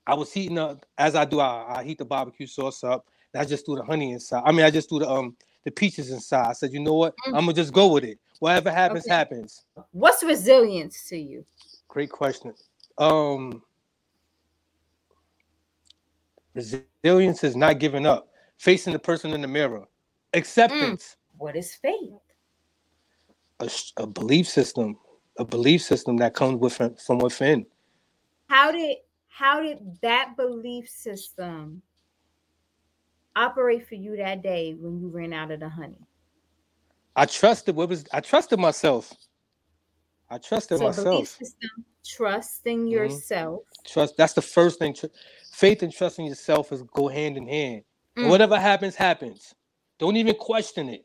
I 0.06 0.14
was 0.14 0.32
heating 0.32 0.58
up 0.58 0.84
as 0.98 1.14
I 1.14 1.24
do. 1.24 1.40
I, 1.40 1.78
I 1.78 1.84
heat 1.84 1.98
the 1.98 2.04
barbecue 2.04 2.46
sauce 2.46 2.82
up. 2.82 3.06
I 3.34 3.44
just 3.44 3.64
threw 3.64 3.76
the 3.76 3.84
honey 3.84 4.12
inside. 4.12 4.42
I 4.44 4.52
mean, 4.52 4.64
I 4.64 4.70
just 4.70 4.88
threw 4.88 4.98
the 4.98 5.08
um 5.08 5.36
the 5.64 5.70
peaches 5.70 6.10
inside. 6.10 6.48
I 6.48 6.52
said, 6.52 6.72
you 6.72 6.80
know 6.80 6.94
what? 6.94 7.14
Mm. 7.28 7.36
I'm 7.36 7.40
gonna 7.40 7.52
just 7.52 7.72
go 7.72 7.92
with 7.92 8.04
it. 8.04 8.18
Whatever 8.40 8.70
happens, 8.70 9.04
okay. 9.04 9.14
happens. 9.14 9.64
What's 9.92 10.22
resilience 10.22 11.08
to 11.08 11.16
you? 11.16 11.44
Great 11.88 12.10
question. 12.10 12.54
Um, 12.98 13.62
resilience 16.54 17.44
is 17.44 17.54
not 17.54 17.78
giving 17.78 18.06
up, 18.06 18.28
facing 18.58 18.92
the 18.92 18.98
person 18.98 19.32
in 19.32 19.42
the 19.42 19.48
mirror, 19.48 19.84
acceptance. 20.32 21.04
Mm. 21.04 21.38
What 21.38 21.56
is 21.56 21.74
faith? 21.74 22.18
A, 23.60 23.70
a 23.98 24.06
belief 24.06 24.48
system, 24.48 24.96
a 25.38 25.44
belief 25.44 25.82
system 25.82 26.16
that 26.18 26.34
comes 26.34 26.58
within 26.60 26.94
from 26.96 27.18
within. 27.18 27.66
How 28.48 28.72
did 28.72 28.96
how 29.28 29.62
did 29.62 29.78
that 30.02 30.34
belief 30.36 30.88
system 30.88 31.82
operate 33.36 33.88
for 33.88 33.94
you 33.94 34.16
that 34.16 34.42
day 34.42 34.74
when 34.74 35.00
you 35.00 35.08
ran 35.08 35.32
out 35.32 35.50
of 35.50 35.60
the 35.60 35.68
honey? 35.68 36.06
I 37.16 37.26
trusted 37.26 37.76
what 37.76 37.88
was 37.88 38.04
I 38.12 38.20
trusted 38.20 38.58
myself. 38.58 39.12
I 40.30 40.38
trusted 40.38 40.78
so 40.78 40.84
myself. 40.84 41.28
System, 41.28 41.70
trusting 42.06 42.78
mm-hmm. 42.80 42.88
yourself. 42.88 43.62
Trust. 43.86 44.16
That's 44.16 44.32
the 44.32 44.42
first 44.42 44.78
thing. 44.78 44.94
Faith 45.52 45.82
and 45.82 45.92
trusting 45.92 46.26
yourself 46.26 46.72
is 46.72 46.82
go 46.82 47.08
hand 47.08 47.36
in 47.36 47.46
hand. 47.46 47.82
Mm. 48.16 48.28
Whatever 48.28 48.58
happens, 48.58 48.94
happens. 48.94 49.54
Don't 49.98 50.16
even 50.16 50.34
question 50.34 50.88
it. 50.88 51.04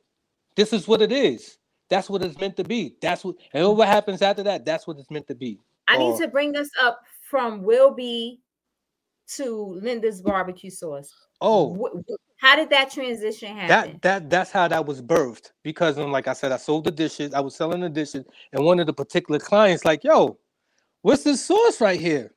This 0.55 0.73
is 0.73 0.87
what 0.87 1.01
it 1.01 1.11
is. 1.11 1.57
That's 1.95 2.09
what 2.09 2.21
it's 2.23 2.37
meant 2.41 2.57
to 2.57 2.63
be. 2.65 2.97
That's 3.01 3.23
what. 3.23 3.37
And 3.53 3.77
what 3.77 3.87
happens 3.87 4.21
after 4.21 4.43
that, 4.43 4.65
that's 4.65 4.85
what 4.85 4.97
it's 4.99 5.09
meant 5.09 5.27
to 5.27 5.35
be. 5.35 5.61
I 5.87 5.97
need 5.97 6.17
to 6.17 6.27
bring 6.27 6.57
us 6.57 6.69
up 6.81 6.99
from 7.21 7.63
Will 7.63 7.93
be 7.93 8.41
to 9.35 9.79
Linda's 9.81 10.21
barbecue 10.21 10.69
sauce. 10.69 11.09
Oh, 11.39 11.89
how 12.35 12.57
did 12.57 12.69
that 12.71 12.91
transition 12.91 13.55
happen? 13.55 13.67
That 13.69 14.01
that 14.01 14.29
that's 14.29 14.51
how 14.51 14.67
that 14.67 14.85
was 14.85 15.01
birthed. 15.01 15.53
Because 15.63 15.97
um, 15.97 16.11
like 16.11 16.27
I 16.27 16.33
said, 16.33 16.51
I 16.51 16.57
sold 16.57 16.83
the 16.83 16.91
dishes. 16.91 17.33
I 17.33 17.39
was 17.39 17.55
selling 17.55 17.79
the 17.79 17.89
dishes, 17.89 18.25
and 18.51 18.65
one 18.65 18.81
of 18.81 18.87
the 18.87 18.93
particular 18.93 19.39
clients 19.39 19.85
like, 19.85 20.03
"Yo, 20.03 20.37
what's 21.01 21.23
this 21.23 21.45
sauce 21.45 21.79
right 21.79 21.99
here? 21.99 22.33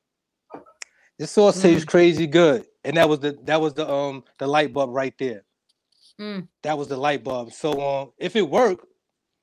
This 1.19 1.33
sauce 1.33 1.59
mm. 1.59 1.63
tastes 1.63 1.85
crazy 1.85 2.29
good." 2.29 2.65
And 2.85 2.97
that 2.97 3.09
was 3.09 3.19
the 3.19 3.37
that 3.43 3.61
was 3.61 3.75
the 3.75 3.91
um 3.93 4.23
the 4.39 4.47
light 4.47 4.73
bulb 4.73 4.91
right 4.91 5.15
there. 5.19 5.43
Mm. 6.21 6.47
That 6.63 6.79
was 6.79 6.87
the 6.87 6.97
light 6.97 7.25
bulb. 7.25 7.53
So 7.53 7.81
um, 7.81 8.13
if 8.19 8.37
it 8.37 8.49
worked, 8.49 8.85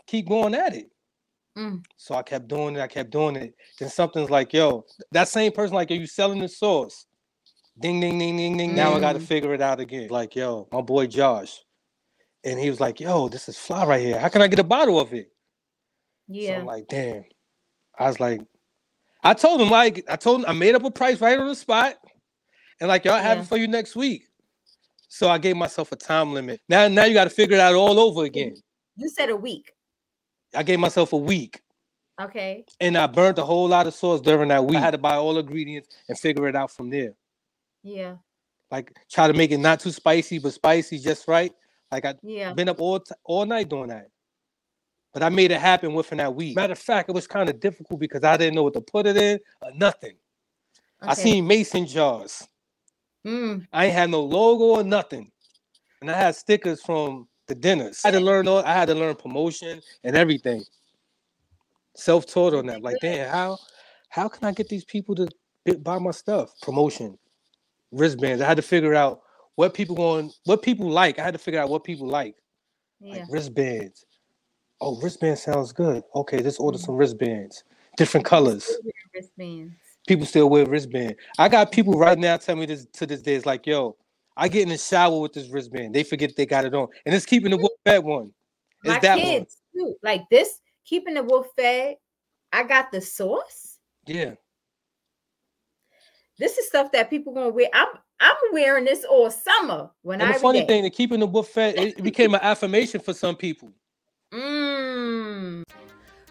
keep 0.07 0.27
going 0.27 0.55
at 0.55 0.75
it. 0.75 0.87
Mm. 1.57 1.83
So 1.95 2.15
I 2.15 2.23
kept 2.23 2.47
doing 2.47 2.75
it. 2.75 2.81
I 2.81 2.87
kept 2.87 3.11
doing 3.11 3.35
it. 3.35 3.55
Then 3.79 3.89
something's 3.89 4.29
like, 4.29 4.53
yo, 4.53 4.85
that 5.11 5.27
same 5.27 5.51
person, 5.51 5.75
like, 5.75 5.91
are 5.91 5.95
you 5.95 6.07
selling 6.07 6.39
the 6.39 6.49
sauce? 6.49 7.05
Ding, 7.79 7.99
ding, 7.99 8.17
ding, 8.19 8.37
ding, 8.37 8.57
ding. 8.57 8.71
Mm. 8.71 8.75
Now 8.75 8.93
I 8.93 8.99
got 8.99 9.13
to 9.13 9.19
mm. 9.19 9.25
figure 9.25 9.53
it 9.53 9.61
out 9.61 9.79
again. 9.79 10.09
Like, 10.09 10.35
yo, 10.35 10.67
my 10.71 10.81
boy 10.81 11.07
Josh. 11.07 11.61
And 12.43 12.59
he 12.59 12.69
was 12.69 12.79
like, 12.79 12.99
yo, 12.99 13.27
this 13.27 13.49
is 13.49 13.57
fly 13.57 13.85
right 13.85 14.01
here. 14.01 14.19
How 14.19 14.29
can 14.29 14.41
I 14.41 14.47
get 14.47 14.59
a 14.59 14.63
bottle 14.63 14.99
of 14.99 15.13
it? 15.13 15.31
Yeah. 16.27 16.49
So 16.49 16.59
I'm 16.59 16.65
like, 16.65 16.87
damn. 16.87 17.23
I 17.97 18.07
was 18.07 18.19
like, 18.19 18.41
I 19.23 19.33
told 19.33 19.61
him, 19.61 19.69
like, 19.69 20.03
I 20.07 20.15
told 20.15 20.41
him 20.41 20.45
I 20.47 20.53
made 20.53 20.75
up 20.75 20.83
a 20.83 20.91
price 20.91 21.19
right 21.21 21.39
on 21.39 21.47
the 21.47 21.55
spot. 21.55 21.95
And 22.79 22.87
like, 22.89 23.05
y'all 23.05 23.19
have 23.19 23.37
yeah. 23.37 23.43
it 23.43 23.47
for 23.47 23.57
you 23.57 23.67
next 23.67 23.95
week. 23.95 24.23
So 25.07 25.29
I 25.29 25.37
gave 25.37 25.55
myself 25.55 25.91
a 25.91 25.95
time 25.95 26.33
limit. 26.33 26.59
Now, 26.67 26.87
now 26.87 27.05
you 27.05 27.13
got 27.13 27.23
to 27.23 27.29
figure 27.29 27.55
it 27.55 27.61
out 27.61 27.73
all 27.73 27.99
over 27.99 28.25
again. 28.25 28.55
You 28.97 29.09
said 29.09 29.29
a 29.29 29.35
week. 29.35 29.71
I 30.55 30.63
gave 30.63 30.79
myself 30.79 31.13
a 31.13 31.17
week. 31.17 31.61
Okay. 32.21 32.65
And 32.79 32.97
I 32.97 33.07
burnt 33.07 33.39
a 33.39 33.43
whole 33.43 33.67
lot 33.67 33.87
of 33.87 33.93
sauce 33.93 34.21
during 34.21 34.49
that 34.49 34.65
week. 34.65 34.77
I 34.77 34.81
had 34.81 34.91
to 34.91 34.97
buy 34.97 35.15
all 35.15 35.37
ingredients 35.37 35.89
and 36.07 36.17
figure 36.17 36.47
it 36.47 36.55
out 36.55 36.71
from 36.71 36.89
there. 36.89 37.13
Yeah. 37.83 38.15
Like 38.71 38.95
try 39.11 39.27
to 39.27 39.33
make 39.33 39.51
it 39.51 39.57
not 39.57 39.79
too 39.79 39.91
spicy, 39.91 40.39
but 40.39 40.53
spicy 40.53 40.99
just 40.99 41.27
right. 41.27 41.53
Like 41.91 42.05
I 42.05 42.15
yeah 42.23 42.53
been 42.53 42.69
up 42.69 42.79
all 42.79 42.99
t- 42.99 43.13
all 43.23 43.45
night 43.45 43.69
doing 43.69 43.89
that. 43.89 44.07
But 45.13 45.23
I 45.23 45.29
made 45.29 45.51
it 45.51 45.61
happen 45.61 45.93
within 45.93 46.17
that 46.17 46.35
week. 46.35 46.55
Matter 46.55 46.73
of 46.73 46.79
fact, 46.79 47.09
it 47.09 47.13
was 47.13 47.27
kind 47.27 47.49
of 47.49 47.59
difficult 47.59 47.99
because 47.99 48.23
I 48.23 48.35
didn't 48.35 48.55
know 48.55 48.63
what 48.63 48.73
to 48.73 48.81
put 48.81 49.05
it 49.05 49.15
in 49.15 49.39
or 49.61 49.71
nothing. 49.73 50.15
Okay. 51.01 51.11
I 51.11 51.13
seen 51.13 51.47
mason 51.47 51.85
jars. 51.85 52.45
Mm. 53.25 53.65
I 53.71 53.85
ain't 53.85 53.93
had 53.93 54.09
no 54.09 54.21
logo 54.21 54.79
or 54.79 54.83
nothing. 54.83 55.31
And 56.01 56.11
I 56.11 56.17
had 56.17 56.35
stickers 56.35 56.81
from 56.81 57.27
the 57.47 57.55
dinners. 57.55 58.01
I 58.03 58.10
had 58.10 58.19
to 58.19 58.23
learn 58.23 58.47
all, 58.47 58.60
I 58.60 58.73
had 58.73 58.88
to 58.88 58.95
learn 58.95 59.15
promotion 59.15 59.81
and 60.03 60.15
everything. 60.15 60.63
Self-taught 61.95 62.53
on 62.53 62.65
that. 62.67 62.81
Like, 62.81 62.97
damn, 63.01 63.29
how 63.29 63.58
how 64.10 64.27
can 64.27 64.45
I 64.47 64.51
get 64.51 64.67
these 64.67 64.86
people 64.86 65.15
to 65.15 65.27
buy 65.77 65.97
my 65.99 66.12
stuff? 66.12 66.51
Promotion, 66.62 67.17
wristbands. 67.91 68.41
I 68.41 68.47
had 68.47 68.58
to 68.58 68.63
figure 68.63 68.95
out 68.95 69.21
what 69.55 69.73
people 69.73 69.95
going, 69.95 70.31
what 70.43 70.62
people 70.62 70.89
like. 70.89 71.19
I 71.19 71.23
had 71.23 71.34
to 71.34 71.39
figure 71.39 71.60
out 71.60 71.69
what 71.69 71.84
people 71.84 72.08
like. 72.08 72.36
Yeah. 72.99 73.15
Like 73.15 73.23
wristbands. 73.29 74.05
Oh, 74.81 74.99
wristband 75.01 75.39
sounds 75.39 75.71
good. 75.71 76.03
Okay, 76.15 76.39
let's 76.39 76.58
order 76.58 76.77
mm-hmm. 76.77 76.86
some 76.86 76.95
wristbands, 76.95 77.63
different 77.97 78.25
colors. 78.25 78.69
Wristbands. 79.13 79.73
People 80.08 80.25
still 80.25 80.49
wear 80.49 80.65
wristband. 80.65 81.15
I 81.39 81.47
got 81.49 81.71
people 81.71 81.93
right 81.93 82.17
now 82.17 82.38
tell 82.38 82.55
me 82.55 82.65
this 82.65 82.86
to 82.93 83.08
this 83.08 83.21
day. 83.21 83.36
It's 83.36 83.45
like, 83.45 83.65
yo, 83.65 83.95
I 84.38 84.48
get 84.48 84.63
in 84.63 84.69
the 84.69 84.78
shower 84.78 85.19
with 85.19 85.34
this 85.34 85.48
wristband. 85.50 85.93
They 85.93 86.04
forget 86.04 86.36
they 86.36 86.45
got 86.45 86.65
it 86.65 86.74
on, 86.74 86.88
and 87.06 87.15
it's 87.15 87.26
keeping 87.26 87.52
the 87.52 87.58
wolf 87.58 87.71
fed 87.86 88.04
one. 88.04 88.34
It's 88.84 88.93
My 88.93 89.00
that 89.00 89.17
kids 89.17 89.58
one. 89.74 89.86
too, 89.88 89.95
like 90.04 90.24
this, 90.30 90.60
keeping 90.86 91.13
the 91.13 91.24
wolf 91.24 91.48
fed. 91.56 91.95
I 92.52 92.63
got 92.63 92.91
the 92.91 93.02
sauce. 93.02 93.80
Yeah. 94.06 94.36
This 96.38 96.58
is 96.58 96.67
stuff 96.67 96.91
that 96.91 97.10
people 97.10 97.34
gonna 97.34 97.50
wear. 97.50 97.69
I'm 97.74 97.88
I'm 98.19 98.36
wearing 98.52 98.86
this 98.86 99.06
all 99.06 99.32
summer. 99.32 99.89
When 100.02 100.21
and 100.21 100.30
I 100.30 100.34
the 100.34 100.39
funny 100.39 100.65
thing, 100.65 100.84
the 100.84 100.89
keeping 100.89 101.19
the 101.19 101.28
wolf 101.28 101.50
fed, 101.50 101.78
it 101.78 102.04
became 102.04 102.34
an 102.34 102.41
affirmation 102.43 103.00
for 103.00 103.13
some 103.13 103.36
people. 103.36 103.71
Mm. 104.34 105.63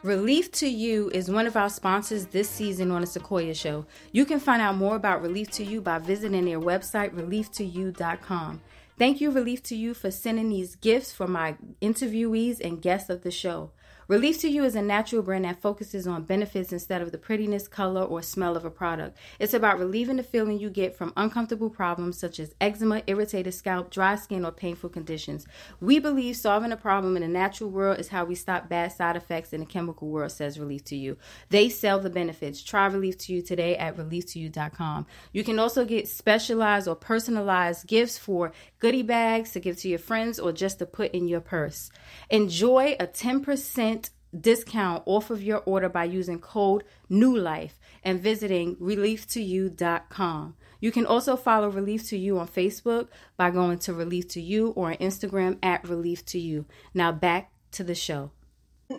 Relief 0.05 0.53
to 0.53 0.69
You 0.69 1.11
is 1.15 1.31
one 1.31 1.47
of 1.47 1.57
our 1.57 1.71
sponsors 1.71 2.27
this 2.27 2.51
season 2.51 2.91
on 2.91 3.01
the 3.01 3.07
Sequoia 3.07 3.55
Show. 3.55 3.87
You 4.13 4.27
can 4.27 4.39
find 4.39 4.61
out 4.61 4.77
more 4.77 4.97
about 4.97 5.23
Relief 5.23 5.51
to 5.53 5.65
You 5.65 5.81
by 5.81 5.99
visiting 5.99 6.45
their 6.45 6.61
website, 6.61 7.15
relieftoyou.com. 7.15 8.61
Thank 8.99 9.23
you, 9.23 9.31
Relief 9.31 9.63
to 9.63 9.75
You, 9.75 9.95
for 9.95 10.11
sending 10.11 10.51
these 10.51 10.77
gifts 10.77 11.11
for 11.11 11.27
my 11.27 11.57
interviewees 11.81 12.61
and 12.61 12.83
guests 12.83 13.09
of 13.09 13.23
the 13.23 13.31
show. 13.31 13.71
Relief 14.07 14.39
to 14.41 14.49
You 14.49 14.65
is 14.65 14.75
a 14.75 14.83
natural 14.83 15.23
brand 15.23 15.47
that 15.47 15.63
focuses 15.63 16.07
on 16.07 16.25
benefits 16.25 16.73
instead 16.73 17.01
of 17.01 17.11
the 17.11 17.17
prettiness, 17.17 17.67
color, 17.67 18.03
or 18.03 18.21
smell 18.21 18.55
of 18.55 18.67
a 18.67 18.71
product. 18.71 19.17
It's 19.39 19.55
about 19.55 19.79
relieving 19.79 20.17
the 20.17 20.23
feeling 20.23 20.59
you 20.59 20.69
get 20.69 20.95
from 20.95 21.15
uncomfortable 21.17 21.71
problems 21.71 22.19
such 22.19 22.39
as 22.39 22.55
eczema, 22.61 23.03
irritated 23.07 23.55
scalp, 23.55 23.91
dry 23.91 24.17
skin, 24.17 24.45
or 24.45 24.53
painful 24.53 24.91
conditions. 24.91 25.47
We 25.81 26.01
believe 26.01 26.37
solving 26.37 26.71
a 26.71 26.77
problem 26.77 27.17
in 27.17 27.23
the 27.23 27.29
natural 27.29 27.71
world 27.71 27.99
is 27.99 28.09
how 28.09 28.27
we 28.27 28.35
stop 28.35 28.69
bad 28.69 28.93
side 28.93 29.17
effects 29.17 29.55
in 29.55 29.61
the 29.61 29.67
chemical 29.67 30.09
world, 30.09 30.33
says 30.33 30.59
Relief 30.59 30.85
to 30.85 30.97
You. 30.97 31.17
They 31.49 31.71
sell 31.71 31.99
the 31.99 32.11
benefits. 32.11 32.63
Try 32.63 32.85
Relief 32.87 33.17
to 33.19 33.33
You 33.33 33.41
today 33.41 33.75
at 33.75 33.97
relieftoyou.com. 33.97 35.07
You 35.33 35.45
can 35.45 35.59
also 35.59 35.87
get 35.87 36.09
specialized 36.09 36.89
or 36.89 36.95
personalized 36.95 37.87
gifts 37.87 38.19
for 38.19 38.53
goodie 38.81 39.03
bags 39.03 39.53
to 39.53 39.61
give 39.61 39.79
to 39.79 39.89
your 39.89 39.99
friends 39.99 40.39
or 40.39 40.53
just 40.53 40.79
to 40.81 40.85
put 40.85 41.13
in 41.13 41.27
your 41.27 41.41
purse. 41.41 41.91
Enjoy 42.29 42.97
a 43.01 43.07
10% 43.07 43.94
discount 44.41 45.03
off 45.07 45.31
of 45.31 45.43
your 45.43 45.59
order 45.67 45.89
by 45.89 46.05
using 46.05 46.41
code 46.41 46.85
New 47.09 47.37
Life 47.37 47.79
and 48.05 48.21
visiting 48.21 48.77
relief2you.com. 48.77 50.57
You 50.81 50.93
can 50.93 51.07
also 51.07 51.37
follow 51.37 51.69
Relief 51.71 52.07
to 52.09 52.19
You 52.19 52.39
on 52.39 52.49
Facebook 52.49 53.09
by 53.37 53.51
going 53.51 53.79
to 53.81 53.95
Relief 53.95 54.29
to 54.29 54.41
You 54.43 54.69
or 54.71 54.91
on 54.91 54.97
Instagram 54.97 55.59
at 55.63 55.89
Relief 55.89 56.25
to 56.27 56.39
You. 56.41 56.67
Now 56.95 57.13
back 57.13 57.53
to 57.73 57.85
the 57.85 57.95
show. 57.95 58.33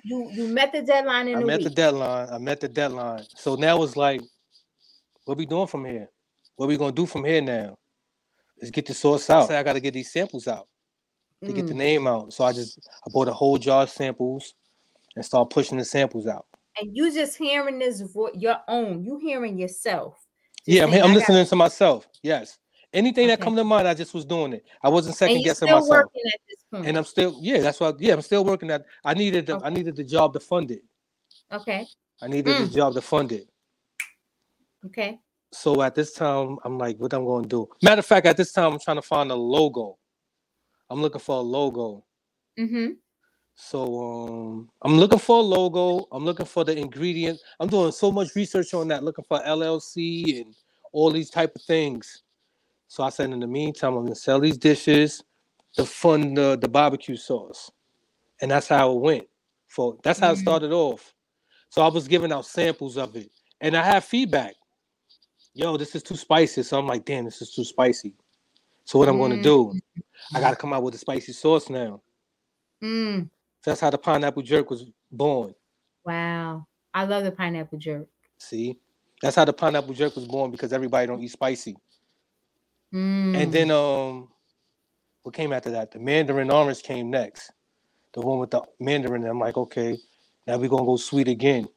You 0.04 0.30
you 0.34 0.48
met 0.48 0.74
the 0.74 0.82
deadline 0.84 1.28
in 1.30 1.38
I 1.38 1.41
a 1.41 1.45
met 1.45 1.58
week. 1.58 1.63
the 1.63 1.71
deadline. 1.71 2.30
I 2.32 2.38
met 2.39 2.62
the 2.62 2.69
deadline. 2.69 3.26
So 3.36 3.56
now 3.56 3.84
it's 3.84 3.98
like, 3.98 4.21
what 5.26 5.38
we 5.38 5.45
doing 5.45 5.67
from 5.67 5.86
here? 5.86 6.10
What 6.58 6.67
we 6.69 6.78
gonna 6.78 6.93
do 6.93 7.06
from 7.06 7.26
here 7.26 7.41
now? 7.41 7.78
Let's 8.62 8.71
get 8.71 8.86
the 8.88 8.93
source 8.95 9.30
out. 9.30 9.43
I 9.45 9.48
said 9.48 9.60
I 9.60 9.63
gotta 9.63 9.82
get 9.82 9.93
these 9.95 10.12
samples 10.12 10.48
out 10.48 10.67
to 11.45 11.54
get 11.54 11.67
the 11.67 11.74
Mm. 11.74 11.78
name 11.78 12.08
out. 12.08 12.34
So 12.34 12.45
I 12.45 12.54
just 12.54 12.80
I 13.08 13.12
bought 13.12 13.28
a 13.30 13.34
whole 13.34 13.58
jar 13.58 13.84
of 13.84 13.89
samples 13.91 14.54
and 15.15 15.23
start 15.25 15.49
pushing 15.49 15.78
the 15.78 15.86
samples 15.86 16.28
out. 16.28 16.45
and 16.80 16.95
you 16.95 17.12
just 17.13 17.38
hearing 17.38 17.80
this 17.80 18.01
voice, 18.01 18.34
your 18.36 18.58
own. 18.67 19.04
You 19.04 19.17
hearing 19.17 19.58
yourself. 19.58 20.17
Just 20.65 20.67
Yeah, 20.78 20.84
I'm, 20.84 20.89
I'm 20.89 20.95
I 20.95 20.99
got- 20.99 21.13
listening 21.15 21.45
to 21.47 21.56
myself. 21.56 22.08
Yes. 22.23 22.58
Anything 22.93 23.28
that 23.28 23.41
come 23.41 23.56
to 23.58 23.63
mind, 23.65 23.88
I 23.89 23.93
just 23.93 24.13
was 24.13 24.23
doing 24.25 24.54
it. 24.54 24.65
I 24.82 24.88
wasn't 24.89 25.15
second 25.17 25.43
guessing 25.43 25.69
myself. 25.69 25.89
working 25.89 26.21
at 26.34 26.39
this 26.47 26.63
point. 26.71 26.86
And 26.88 26.97
I'm 26.97 27.04
still, 27.04 27.38
yeah, 27.41 27.60
that's 27.60 27.80
why. 27.80 27.91
Yeah, 27.99 28.13
I'm 28.13 28.21
still 28.21 28.45
working 28.45 28.71
at. 28.71 28.86
I 29.04 29.13
needed, 29.13 29.47
the, 29.47 29.60
I 29.63 29.69
needed 29.69 29.95
the 29.97 30.04
job 30.04 30.32
to 30.34 30.39
fund 30.39 30.71
it. 30.71 30.82
okay. 31.51 31.86
I 32.21 32.28
needed 32.28 32.56
Mm. 32.56 32.67
the 32.69 32.73
job 32.73 32.93
to 32.93 33.01
fund 33.01 33.34
it. 33.34 33.49
Okay. 34.86 35.19
So 35.51 35.82
at 35.82 35.93
this 35.95 36.13
time, 36.13 36.58
I'm 36.63 36.78
like, 36.78 36.97
what 36.97 37.13
I'm 37.13 37.25
going 37.25 37.43
to 37.43 37.49
do? 37.49 37.69
Matter 37.84 37.99
of 37.99 38.06
fact, 38.06 38.25
at 38.25 38.38
this 38.38 38.51
time, 38.54 38.73
I'm 38.73 38.80
trying 38.80 38.97
to 38.97 39.01
find 39.01 39.32
a 39.32 39.36
logo. 39.36 39.97
I'm 40.89 41.01
looking 41.01 41.19
for 41.21 41.38
a 41.38 41.41
logo. 41.41 42.06
Mm-hmm. 42.60 42.93
So 43.56 44.02
um, 44.02 44.70
I'm 44.82 44.98
looking 44.98 45.20
for 45.20 45.39
a 45.39 45.41
logo. 45.41 46.08
I'm 46.12 46.26
looking 46.26 46.46
for 46.46 46.63
the 46.63 46.78
ingredient. 46.78 47.39
I'm 47.60 47.68
doing 47.70 47.91
so 47.91 48.12
much 48.12 48.36
research 48.36 48.74
on 48.74 48.88
that, 48.89 49.04
looking 49.04 49.26
for 49.28 49.39
LLC 49.39 50.41
and 50.41 50.56
all 50.91 51.10
these 51.10 51.30
type 51.30 51.56
of 51.56 51.62
things. 51.62 52.24
So 52.88 53.04
I 53.04 53.10
said, 53.10 53.32
in 53.32 53.39
the 53.39 53.48
meantime, 53.48 53.96
I'm 53.96 54.04
gonna 54.04 54.15
sell 54.15 54.39
these 54.39 54.58
dishes 54.58 55.24
to 55.74 55.86
fund 55.86 56.38
the, 56.38 56.58
the 56.58 56.68
barbecue 56.68 57.18
sauce, 57.18 57.72
and 58.41 58.52
that's 58.52 58.68
how 58.68 58.91
it 58.91 59.00
went. 59.00 59.28
For 59.68 59.98
that's 60.04 60.20
how 60.20 60.32
it 60.32 60.36
Mm. 60.36 60.41
started 60.41 60.72
off. 60.72 61.13
So 61.70 61.82
I 61.82 61.88
was 61.88 62.08
giving 62.08 62.32
out 62.32 62.46
samples 62.46 62.98
of 62.98 63.15
it, 63.15 63.32
and 63.62 63.76
I 63.76 63.84
have 63.84 64.06
feedback. 64.06 64.56
Yo, 65.54 65.78
this 65.78 65.96
is 65.96 66.04
too 66.04 66.15
spicy. 66.15 66.63
So 66.63 66.78
I'm 66.78 66.88
like, 66.88 67.06
damn, 67.06 67.26
this 67.26 67.41
is 67.41 67.54
too 67.54 67.63
spicy. 67.63 68.13
So 68.84 69.00
what 69.00 69.10
I'm 69.10 69.18
gonna 69.18 69.41
do? 69.41 69.74
I 70.34 70.39
gotta 70.39 70.56
come 70.56 70.74
out 70.74 70.84
with 70.84 70.96
a 70.96 70.98
spicy 70.98 71.32
sauce 71.34 71.70
now. 71.70 72.02
Mm. 72.84 73.30
That's 73.65 73.82
how 73.82 73.89
the 73.89 73.97
pineapple 73.97 74.43
jerk 74.43 74.69
was 74.69 74.86
born. 75.12 75.56
Wow. 76.06 76.67
I 76.93 77.06
love 77.06 77.23
the 77.23 77.32
pineapple 77.32 77.80
jerk. 77.80 78.08
See, 78.38 78.80
that's 79.21 79.36
how 79.36 79.45
the 79.45 79.54
pineapple 79.54 79.93
jerk 79.93 80.15
was 80.15 80.28
born 80.28 80.51
because 80.51 80.71
everybody 80.71 81.08
don't 81.08 81.21
eat 81.21 81.32
spicy. 81.32 81.75
Mm. 82.93 83.36
And 83.36 83.51
then 83.51 83.71
um, 83.71 84.30
what 85.23 85.34
came 85.34 85.51
after 85.51 85.71
that? 85.71 85.91
The 85.91 85.99
mandarin 85.99 86.51
orange 86.51 86.84
came 86.84 87.10
next. 87.10 87.51
The 88.13 88.21
one 88.21 88.39
with 88.39 88.51
the 88.51 88.62
mandarin. 88.80 89.23
And 89.23 89.32
I'm 89.32 89.39
like, 89.39 89.58
okay, 89.58 89.97
now 90.45 90.58
we're 90.58 90.69
gonna 90.69 90.86
go 90.86 90.97
sweet 90.97 91.28
again. 91.28 91.67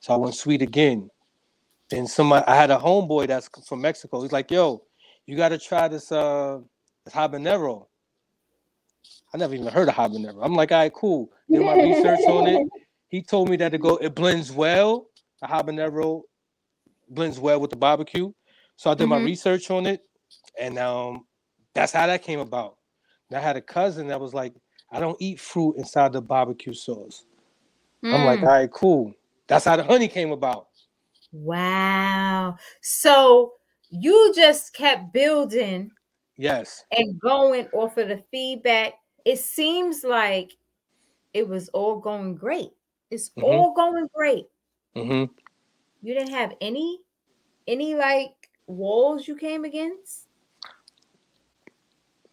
So 0.00 0.12
I 0.12 0.16
went 0.16 0.34
sweet 0.34 0.62
again. 0.62 1.10
Then 1.88 2.06
somebody, 2.06 2.46
I 2.46 2.54
had 2.54 2.70
a 2.70 2.78
homeboy 2.78 3.26
that's 3.26 3.48
from 3.66 3.80
Mexico. 3.80 4.22
He's 4.22 4.32
like, 4.32 4.50
yo, 4.50 4.82
you 5.26 5.36
gotta 5.36 5.58
try 5.58 5.88
this 5.88 6.12
uh 6.12 6.58
this 7.04 7.14
habanero. 7.14 7.86
I 9.32 9.38
never 9.38 9.54
even 9.54 9.66
heard 9.68 9.88
of 9.88 9.94
habanero. 9.94 10.38
I'm 10.42 10.54
like, 10.54 10.72
all 10.72 10.78
right, 10.78 10.92
cool. 10.92 11.30
Did 11.50 11.64
my 11.64 11.74
research 11.74 12.24
on 12.26 12.46
it. 12.46 12.66
He 13.08 13.22
told 13.22 13.48
me 13.48 13.56
that 13.56 13.74
it 13.74 13.80
go 13.80 13.96
it 13.96 14.14
blends 14.14 14.52
well. 14.52 15.06
The 15.40 15.48
habanero 15.48 16.22
blends 17.08 17.38
well 17.38 17.60
with 17.60 17.70
the 17.70 17.76
barbecue. 17.76 18.32
So 18.76 18.90
I 18.90 18.94
did 18.94 19.08
my 19.08 19.18
Mhm. 19.18 19.24
research 19.24 19.70
on 19.70 19.86
it, 19.86 20.02
and 20.58 20.78
um, 20.78 21.26
that's 21.74 21.92
how 21.92 22.06
that 22.06 22.22
came 22.22 22.40
about. 22.40 22.78
And 23.28 23.38
I 23.38 23.40
had 23.42 23.56
a 23.56 23.60
cousin 23.60 24.08
that 24.08 24.20
was 24.20 24.32
like, 24.34 24.54
I 24.90 24.98
don't 25.00 25.16
eat 25.20 25.38
fruit 25.40 25.76
inside 25.76 26.12
the 26.12 26.22
barbecue 26.22 26.72
sauce. 26.74 27.24
I'm 28.02 28.24
like, 28.24 28.40
Mm. 28.40 28.46
all 28.46 28.48
right, 28.48 28.70
cool. 28.72 29.12
That's 29.46 29.64
how 29.64 29.76
the 29.76 29.84
honey 29.84 30.08
came 30.08 30.32
about. 30.32 30.68
wow. 31.32 32.56
So 32.82 33.54
you 33.90 34.32
just 34.34 34.72
kept 34.74 35.12
building 35.12 35.90
Yes. 36.36 36.84
and 36.92 37.20
going 37.20 37.68
off 37.72 37.96
of 37.98 38.08
the 38.08 38.22
feedback. 38.30 38.94
It 39.24 39.38
seems 39.38 40.04
like 40.04 40.56
it 41.34 41.46
was 41.48 41.68
all 41.70 41.98
going 41.98 42.34
great. 42.34 42.70
It's 43.10 43.30
Mhm. 43.36 43.42
all 43.44 43.72
going 43.74 44.08
great. 44.14 44.46
hmm 44.94 45.24
You 46.02 46.14
didn't 46.14 46.30
have 46.30 46.54
any 46.60 47.00
any 47.66 47.94
like 47.94 48.50
walls 48.66 49.28
you 49.28 49.36
came 49.36 49.64
against? 49.64 50.26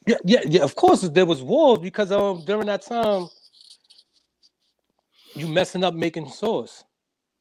Yeah, 0.07 0.17
yeah, 0.23 0.41
yeah. 0.45 0.63
Of 0.63 0.75
course, 0.75 1.01
there 1.01 1.25
was 1.25 1.43
walls 1.43 1.79
because 1.79 2.11
um 2.11 2.43
during 2.45 2.67
that 2.67 2.81
time, 2.81 3.27
you 5.35 5.47
messing 5.47 5.83
up 5.83 5.93
making 5.93 6.29
sauce. 6.29 6.83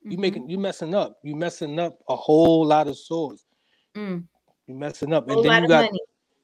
You 0.02 0.16
Mhm. 0.16 0.20
making 0.20 0.50
you 0.50 0.58
messing 0.58 0.94
up. 0.94 1.18
You 1.22 1.36
messing 1.36 1.78
up 1.78 1.98
a 2.08 2.16
whole 2.16 2.64
lot 2.66 2.88
of 2.88 2.98
sauce. 2.98 3.44
Mm. 3.94 4.26
You 4.66 4.74
messing 4.74 5.12
up, 5.12 5.28
and 5.28 5.42
then 5.44 5.62
you 5.62 5.68
got 5.68 5.84
money. 5.84 6.00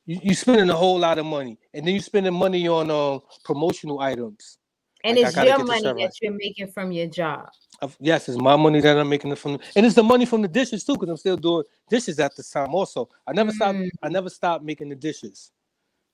You, 0.06 0.20
you 0.22 0.34
spending 0.34 0.68
a 0.70 0.74
whole 0.74 0.98
lot 0.98 1.18
of 1.18 1.26
money, 1.26 1.58
and 1.74 1.86
then 1.86 1.94
you 1.94 2.00
spending 2.00 2.34
money 2.34 2.66
on 2.68 2.90
um 2.90 3.20
promotional 3.44 4.00
items. 4.00 4.58
And 5.04 5.18
Like, 5.18 5.36
I 5.36 5.46
your 5.46 5.64
money 5.64 5.82
that 5.82 5.94
right. 5.96 6.10
you're 6.22 6.32
making 6.32 6.68
from 6.68 6.92
your 6.92 7.08
job. 7.08 7.48
Of- 7.80 7.96
Yes, 8.00 8.28
it's 8.28 8.38
my 8.38 8.54
money 8.54 8.80
that 8.80 8.96
I'm 8.96 9.08
making 9.08 9.32
it 9.32 9.38
from, 9.38 9.58
and 9.74 9.84
it's 9.84 9.96
the 9.96 10.02
money 10.02 10.24
from 10.26 10.42
the 10.42 10.48
dishes 10.48 10.84
too, 10.84 10.92
because 10.94 11.08
I'm 11.08 11.16
still 11.16 11.36
doing 11.36 11.64
dishes 11.90 12.20
at 12.20 12.36
this 12.36 12.50
time. 12.50 12.72
Also, 12.74 13.08
I 13.26 13.32
never 13.32 13.50
stopped. 13.50 13.78
Mm. 13.78 13.90
I 14.02 14.08
never 14.08 14.30
stopped 14.30 14.64
making 14.64 14.90
the 14.90 14.94
dishes. 14.94 15.50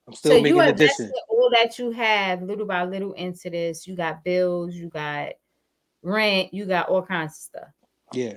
I'm 0.07 0.15
So 0.15 0.19
still 0.19 0.37
you 0.39 0.43
making 0.43 0.59
the 0.59 0.73
dishes. 0.73 1.13
all 1.29 1.51
that 1.51 1.79
you 1.79 1.91
have 1.91 2.43
little 2.43 2.65
by 2.65 2.85
little 2.85 3.13
into 3.13 3.51
this. 3.51 3.87
You 3.87 3.95
got 3.95 4.25
bills, 4.25 4.75
you 4.75 4.89
got 4.89 5.33
rent, 6.03 6.55
you 6.55 6.65
got 6.65 6.89
all 6.89 7.03
kinds 7.03 7.33
of 7.33 7.37
stuff. 7.37 7.69
Yeah. 8.15 8.37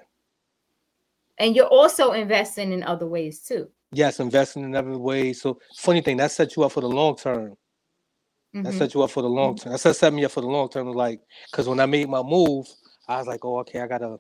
And 1.38 1.56
you're 1.56 1.68
also 1.68 2.12
investing 2.12 2.74
in 2.74 2.84
other 2.84 3.08
ways 3.08 3.40
too. 3.42 3.70
Yes, 3.92 4.20
investing 4.20 4.64
in 4.64 4.76
other 4.76 4.98
ways. 4.98 5.42
So 5.42 5.60
funny 5.76 6.02
thing 6.02 6.18
that 6.18 6.32
set 6.32 6.56
you 6.56 6.64
up 6.64 6.72
for 6.72 6.82
the 6.82 6.90
long 6.90 7.16
term. 7.18 7.58
That 8.54 8.74
Mhm. 8.74 8.78
set 8.78 8.94
you 8.94 9.04
up 9.04 9.12
for 9.12 9.22
the 9.22 9.30
long 9.30 9.56
term. 9.56 9.74
That 9.74 9.80
set, 9.80 10.14
me 10.14 10.26
up 10.26 10.32
for 10.32 10.42
the 10.42 10.48
long 10.48 10.70
term. 10.70 10.92
Like, 10.92 11.22
cause 11.52 11.68
when 11.68 11.80
I 11.80 11.86
made 11.86 12.10
my 12.10 12.22
move, 12.22 12.68
I 13.08 13.18
was 13.18 13.28
like, 13.28 13.44
oh, 13.44 13.60
okay, 13.60 13.82
I 13.82 13.88
gotta, 13.88 14.20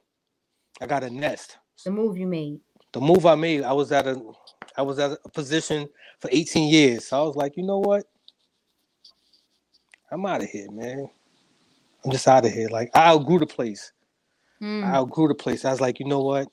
I 0.82 0.88
got 0.88 1.04
a 1.04 1.10
nest. 1.10 1.58
The 1.86 1.92
move 1.92 2.18
you 2.18 2.28
made. 2.28 2.60
The 2.92 3.02
move 3.02 3.26
I 3.26 3.36
made, 3.36 3.64
I 3.64 3.74
was 3.74 3.92
at 3.92 4.08
a, 4.08 4.22
I 4.78 4.82
was 4.82 5.00
at 5.00 5.18
a 5.24 5.30
position 5.30 5.88
for 6.20 6.30
18 6.32 6.70
years. 6.70 7.08
So 7.08 7.22
I 7.22 7.26
was 7.26 7.36
like, 7.36 7.56
you 7.56 7.64
know 7.64 7.80
what? 7.80 8.06
I'm 10.12 10.26
out 10.26 10.44
of 10.44 10.50
here, 10.50 10.70
man. 10.72 11.10
I'm 12.04 12.12
just 12.12 12.28
out 12.28 12.46
of 12.46 12.52
here. 12.52 12.68
Like 12.68 12.90
I 12.94 13.08
outgrew 13.10 13.40
the 13.40 13.46
place. 13.46 13.94
Mm. 14.62 14.84
I 14.84 14.96
outgrew 14.96 15.30
the 15.30 15.36
place. 15.36 15.64
I 15.64 15.72
was 15.72 15.80
like, 15.82 16.00
you 16.00 16.06
know 16.06 16.22
what? 16.22 16.48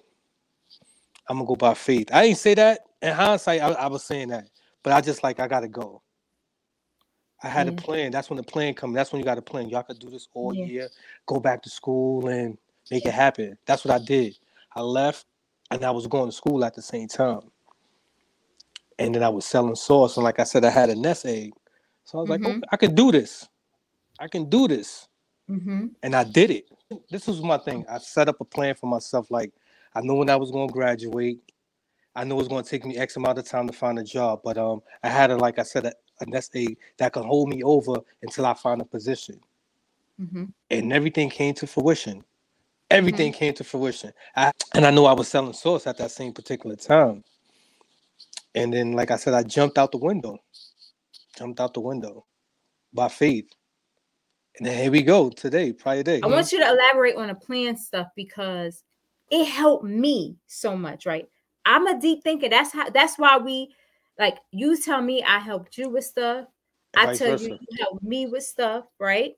I'm 1.29 1.39
gonna 1.39 1.47
go 1.47 1.57
by 1.57 1.75
faith. 1.75 2.09
I 2.13 2.23
didn't 2.27 2.39
say 2.39 2.55
that 2.55 2.88
in 3.03 3.13
hindsight. 3.15 3.61
I, 3.63 3.71
I 3.73 3.87
was 3.89 4.05
saying 4.05 4.29
that, 4.31 4.49
but 4.83 4.93
I 4.93 5.01
just 5.01 5.23
like 5.23 5.41
I 5.41 5.49
gotta 5.49 5.69
go. 5.69 6.03
I 7.43 7.49
had 7.49 7.69
a 7.69 7.73
plan. 7.73 8.13
That's 8.13 8.31
when 8.31 8.39
the 8.39 8.43
plan 8.45 8.75
comes. 8.75 8.95
That's 8.95 9.13
when 9.13 9.21
you 9.21 9.25
got 9.27 9.39
a 9.39 9.43
plan. 9.43 9.69
Y'all 9.69 9.83
could 9.85 9.99
do 10.01 10.11
this 10.11 10.29
all 10.35 10.55
Yeah. 10.55 10.65
year. 10.67 10.89
Go 11.27 11.41
back 11.41 11.63
to 11.65 11.71
school 11.71 12.29
and 12.29 12.59
make 12.91 13.07
it 13.07 13.15
happen. 13.15 13.59
That's 13.67 13.85
what 13.85 13.95
I 13.95 14.05
did. 14.05 14.39
I 14.75 14.83
left, 14.83 15.27
and 15.71 15.85
I 15.85 15.91
was 15.93 16.07
going 16.07 16.31
to 16.31 16.37
school 16.37 16.65
at 16.65 16.75
the 16.75 16.83
same 16.83 17.09
time. 17.09 17.43
And 18.99 19.15
then 19.15 19.23
I 19.25 19.29
was 19.31 19.47
selling 19.47 19.77
sauce, 19.77 20.17
and 20.17 20.25
like 20.25 20.41
I 20.41 20.45
said, 20.45 20.65
I 20.65 20.71
had 20.71 20.91
a 20.91 20.97
nest 20.97 21.27
egg. 21.27 21.53
So 22.05 22.19
I 22.19 22.23
was 22.23 22.31
like, 22.31 22.43
Mhm. 22.43 22.47
okay, 22.59 22.67
I 22.73 22.77
can 22.79 22.95
do 22.95 23.13
this. 23.13 23.49
I 24.21 24.29
can 24.29 24.49
do 24.51 24.69
this 24.69 25.09
Mm-hmm. 25.51 25.87
and 26.03 26.17
I 26.17 26.25
did 26.25 26.51
it. 26.51 26.67
This 27.11 27.27
was 27.29 27.43
my 27.43 27.59
thing. 27.59 27.87
I 27.91 27.99
set 27.99 28.29
up 28.29 28.41
a 28.41 28.47
plan 28.47 28.75
for 28.77 28.87
myself. 28.87 29.31
Like 29.31 29.53
I 29.95 30.03
knew 30.03 30.15
when 30.17 30.31
I 30.31 30.37
was 30.37 30.51
going 30.53 30.69
to 30.69 30.75
graduate. 30.75 31.41
I 32.19 32.25
knew 32.25 32.35
it 32.35 32.39
was 32.39 32.49
going 32.49 32.65
to 32.65 32.69
take 32.69 32.85
me 32.85 32.97
X 32.97 33.17
amount 33.17 33.39
of 33.39 33.47
time 33.47 33.69
to 33.69 33.73
find 33.73 33.97
a 33.97 34.03
job, 34.03 34.41
but 34.43 34.59
um, 34.59 34.83
I 35.05 35.09
had 35.09 35.31
a 35.31 35.37
like 35.37 35.61
I 35.61 35.63
said 35.63 35.87
a, 35.87 35.93
a 36.21 36.27
nest 36.27 36.51
egg 36.57 36.77
that 36.99 37.13
could 37.13 37.25
hold 37.25 37.49
me 37.49 37.63
over 37.63 37.95
until 38.23 38.45
I 38.45 38.55
find 38.55 38.81
a 38.81 38.85
position, 38.85 39.41
Mm-hmm. 40.21 40.47
and 40.71 40.93
everything 40.93 41.31
came 41.31 41.55
to 41.55 41.67
fruition. 41.69 42.25
Everything 42.91 43.33
came 43.33 43.55
to 43.55 43.63
fruition. 43.63 44.13
I, 44.35 44.51
and 44.75 44.85
I 44.85 44.91
knew 44.91 45.05
I 45.05 45.13
was 45.13 45.29
selling 45.29 45.53
sauce 45.53 45.87
at 45.87 45.97
that 45.99 46.11
same 46.11 46.33
particular 46.33 46.75
time. 46.75 47.23
And 48.57 48.73
then, 48.73 48.95
like 48.95 49.13
I 49.13 49.17
said, 49.17 49.35
I 49.35 49.45
jumped 49.45 49.79
out 49.79 49.93
the 49.93 49.99
window. 49.99 50.39
Jumped 51.37 51.61
out 51.61 51.73
the 51.73 51.81
window 51.81 52.25
by 52.93 53.07
faith. 53.07 53.47
And 54.57 54.67
then 54.67 54.77
here 54.77 54.91
we 54.91 55.03
go 55.03 55.31
today, 55.31 55.73
Friday 55.73 56.03
day. 56.03 56.21
I 56.25 56.27
want 56.27 56.51
you 56.51 56.59
to 56.59 56.69
elaborate 56.69 57.15
on 57.15 57.29
the 57.29 57.35
plan 57.37 57.77
stuff 57.77 58.09
because 58.17 58.83
it 59.31 59.45
helped 59.45 59.85
me 59.85 60.37
so 60.49 60.77
much, 60.77 61.07
right? 61.07 61.29
I'm 61.65 61.87
a 61.87 62.01
deep 62.01 62.23
thinker. 62.25 62.49
That's 62.49 62.73
how 62.73 62.91
that's 62.91 63.19
why 63.19 63.39
we 63.39 63.75
like 64.19 64.39
you 64.53 64.81
tell 64.81 65.03
me 65.03 65.23
I 65.23 65.39
helped 65.39 65.77
you 65.79 65.89
with 65.89 66.05
stuff. 66.05 66.47
I 66.97 67.15
tell 67.15 67.33
versa. 67.33 67.45
you 67.45 67.59
you 67.61 67.79
helped 67.79 68.03
me 68.03 68.27
with 68.27 68.45
stuff, 68.45 68.85
right? 68.99 69.35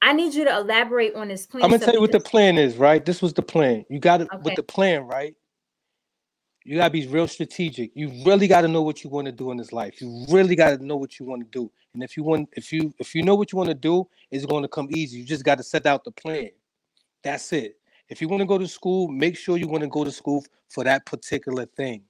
I 0.00 0.12
need 0.12 0.34
you 0.34 0.44
to 0.44 0.56
elaborate 0.56 1.14
on 1.14 1.28
this 1.28 1.46
plan. 1.46 1.64
I'm 1.64 1.70
gonna 1.70 1.84
tell 1.84 1.94
you 1.94 2.00
what 2.00 2.12
the 2.12 2.20
plan 2.20 2.56
is, 2.56 2.76
right? 2.76 3.04
This 3.04 3.20
was 3.20 3.32
the 3.32 3.42
plan. 3.42 3.84
You 3.90 3.98
got 3.98 4.20
it 4.20 4.28
okay. 4.32 4.42
with 4.42 4.54
the 4.54 4.62
plan, 4.62 5.02
right? 5.02 5.34
You 6.64 6.76
gotta 6.76 6.90
be 6.90 7.06
real 7.06 7.26
strategic. 7.26 7.90
You 7.94 8.12
really 8.24 8.46
gotta 8.46 8.68
know 8.68 8.82
what 8.82 9.02
you 9.02 9.10
want 9.10 9.26
to 9.26 9.32
do 9.32 9.50
in 9.50 9.56
this 9.56 9.72
life. 9.72 10.00
You 10.00 10.24
really 10.28 10.54
gotta 10.54 10.84
know 10.84 10.96
what 10.96 11.18
you 11.18 11.26
want 11.26 11.42
to 11.42 11.58
do. 11.58 11.70
And 11.94 12.02
if 12.02 12.16
you 12.16 12.22
want, 12.22 12.48
if 12.52 12.72
you 12.72 12.94
if 12.98 13.14
you 13.14 13.22
know 13.22 13.34
what 13.34 13.52
you 13.52 13.58
want 13.58 13.70
to 13.70 13.74
do, 13.74 14.08
it's 14.30 14.46
going 14.46 14.62
to 14.62 14.68
come 14.68 14.88
easy. 14.90 15.18
You 15.18 15.24
just 15.24 15.44
got 15.44 15.58
to 15.58 15.64
set 15.64 15.86
out 15.86 16.04
the 16.04 16.12
plan. 16.12 16.50
That's 17.24 17.52
it. 17.52 17.76
If 18.08 18.22
you 18.22 18.28
want 18.28 18.40
to 18.40 18.46
go 18.46 18.58
to 18.58 18.68
school, 18.68 19.08
make 19.08 19.36
sure 19.36 19.56
you 19.56 19.68
want 19.68 19.82
to 19.82 19.88
go 19.88 20.04
to 20.04 20.10
school 20.10 20.44
for 20.68 20.84
that 20.84 21.04
particular 21.04 21.66
thing. 21.66 22.02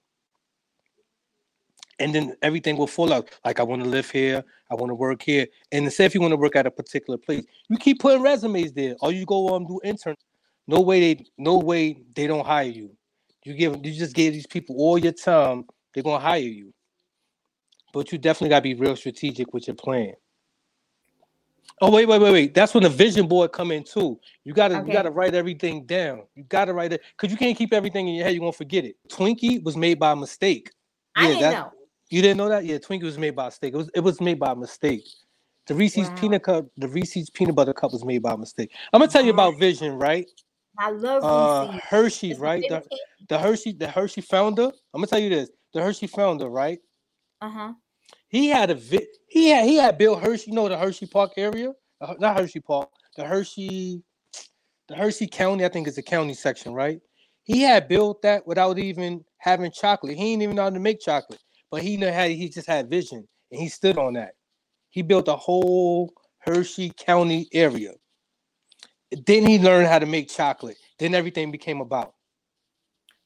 And 1.98 2.14
then 2.14 2.36
everything 2.42 2.76
will 2.76 2.86
fall 2.86 3.12
out. 3.12 3.30
Like 3.44 3.58
I 3.58 3.64
want 3.64 3.82
to 3.82 3.88
live 3.88 4.08
here, 4.08 4.44
I 4.70 4.74
want 4.76 4.90
to 4.90 4.94
work 4.94 5.22
here. 5.22 5.46
And 5.72 5.84
instead, 5.84 6.06
if 6.06 6.14
you 6.14 6.20
want 6.20 6.30
to 6.32 6.36
work 6.36 6.54
at 6.54 6.66
a 6.66 6.70
particular 6.70 7.18
place, 7.18 7.44
you 7.68 7.76
keep 7.76 7.98
putting 7.98 8.22
resumes 8.22 8.72
there, 8.72 8.94
or 9.00 9.10
you 9.12 9.26
go 9.26 9.48
um 9.54 9.66
do 9.66 9.80
interns. 9.82 10.18
No 10.68 10.80
way 10.80 11.14
they, 11.14 11.24
no 11.38 11.58
way 11.58 11.98
they 12.14 12.26
don't 12.26 12.46
hire 12.46 12.68
you. 12.68 12.96
You 13.44 13.54
give, 13.54 13.84
you 13.84 13.92
just 13.92 14.14
gave 14.14 14.34
these 14.34 14.46
people 14.46 14.76
all 14.78 14.98
your 14.98 15.12
time. 15.12 15.64
They're 15.92 16.02
gonna 16.04 16.22
hire 16.22 16.38
you. 16.38 16.72
But 17.92 18.12
you 18.12 18.18
definitely 18.18 18.50
gotta 18.50 18.62
be 18.62 18.74
real 18.74 18.94
strategic 18.94 19.52
with 19.52 19.66
your 19.66 19.76
plan. 19.76 20.12
Oh 21.80 21.90
wait, 21.90 22.06
wait, 22.06 22.20
wait, 22.20 22.32
wait. 22.32 22.54
That's 22.54 22.74
when 22.74 22.82
the 22.82 22.88
vision 22.88 23.28
board 23.28 23.52
come 23.52 23.70
in 23.70 23.84
too. 23.84 24.18
You 24.44 24.52
gotta 24.52 24.78
okay. 24.78 24.86
you 24.86 24.92
gotta 24.92 25.10
write 25.10 25.34
everything 25.34 25.86
down. 25.86 26.22
You 26.34 26.44
gotta 26.44 26.72
write 26.72 26.92
it 26.92 27.02
because 27.16 27.30
you 27.30 27.38
can't 27.38 27.56
keep 27.56 27.72
everything 27.72 28.08
in 28.08 28.14
your 28.14 28.24
head. 28.24 28.34
You're 28.34 28.40
gonna 28.40 28.52
forget 28.52 28.84
it. 28.84 28.96
Twinkie 29.08 29.62
was 29.62 29.76
made 29.76 29.98
by 29.98 30.14
mistake. 30.14 30.70
I 31.14 31.22
yeah, 31.22 31.28
didn't 31.28 31.40
that, 31.42 31.52
know. 31.52 31.72
You 32.10 32.22
didn't 32.22 32.38
know 32.38 32.48
that? 32.48 32.64
Yeah, 32.64 32.78
Twinkie 32.78 33.04
was 33.04 33.18
made 33.18 33.36
by 33.36 33.46
mistake. 33.46 33.74
It 33.74 33.76
was 33.76 33.90
it 33.94 34.00
was 34.00 34.20
made 34.20 34.38
by 34.38 34.54
mistake. 34.54 35.06
The 35.66 35.74
Reese's 35.74 36.08
wow. 36.08 36.14
peanut 36.16 36.42
cup, 36.42 36.66
the 36.78 36.88
Reese's 36.88 37.28
peanut 37.30 37.54
butter 37.54 37.74
cup 37.74 37.92
was 37.92 38.04
made 38.04 38.22
by 38.22 38.34
mistake. 38.34 38.72
I'm 38.92 39.00
gonna 39.00 39.12
tell 39.12 39.24
you 39.24 39.32
about 39.32 39.58
vision, 39.58 39.98
right? 39.98 40.26
I 40.78 40.90
love 40.90 41.24
uh, 41.24 41.78
Hershey, 41.82 42.34
right? 42.34 42.64
The, 42.68 42.82
the 43.28 43.38
Hershey, 43.38 43.72
the 43.72 43.88
Hershey 43.88 44.20
founder. 44.20 44.64
I'm 44.64 45.00
gonna 45.00 45.06
tell 45.06 45.18
you 45.18 45.28
this: 45.28 45.50
the 45.74 45.82
Hershey 45.82 46.06
founder, 46.06 46.48
right? 46.48 46.78
Uh 47.40 47.50
huh. 47.50 47.72
He 48.28 48.48
had 48.48 48.70
a 48.70 48.74
vi- 48.74 49.06
he 49.28 49.50
had 49.50 49.64
he 49.64 49.76
had 49.76 49.98
built 49.98 50.22
Hershey. 50.22 50.50
You 50.50 50.56
know 50.56 50.68
the 50.68 50.78
Hershey 50.78 51.06
Park 51.06 51.32
area, 51.36 51.72
uh, 52.00 52.14
not 52.18 52.38
Hershey 52.38 52.60
Park, 52.60 52.90
the 53.16 53.24
Hershey, 53.24 54.02
the 54.88 54.96
Hershey 54.96 55.26
County. 55.26 55.64
I 55.64 55.68
think 55.68 55.88
is 55.88 55.96
the 55.96 56.02
county 56.02 56.34
section, 56.34 56.72
right? 56.74 57.00
He 57.44 57.62
had 57.62 57.88
built 57.88 58.22
that 58.22 58.46
without 58.46 58.78
even 58.78 59.24
having 59.38 59.70
chocolate. 59.70 60.16
He 60.16 60.32
didn't 60.32 60.42
even 60.42 60.56
know 60.56 60.64
how 60.64 60.70
to 60.70 60.78
make 60.80 61.00
chocolate, 61.00 61.40
but 61.70 61.82
he 61.82 61.96
knew 61.96 62.12
how. 62.12 62.26
He 62.26 62.48
just 62.50 62.68
had 62.68 62.90
vision, 62.90 63.26
and 63.50 63.60
he 63.60 63.68
stood 63.68 63.96
on 63.98 64.14
that. 64.14 64.32
He 64.90 65.02
built 65.02 65.28
a 65.28 65.36
whole 65.36 66.12
Hershey 66.40 66.92
County 66.98 67.48
area. 67.52 67.92
Then 69.26 69.46
he 69.46 69.58
learned 69.58 69.86
how 69.88 69.98
to 69.98 70.06
make 70.06 70.28
chocolate. 70.28 70.76
Then 70.98 71.14
everything 71.14 71.50
became 71.50 71.80
about. 71.80 72.12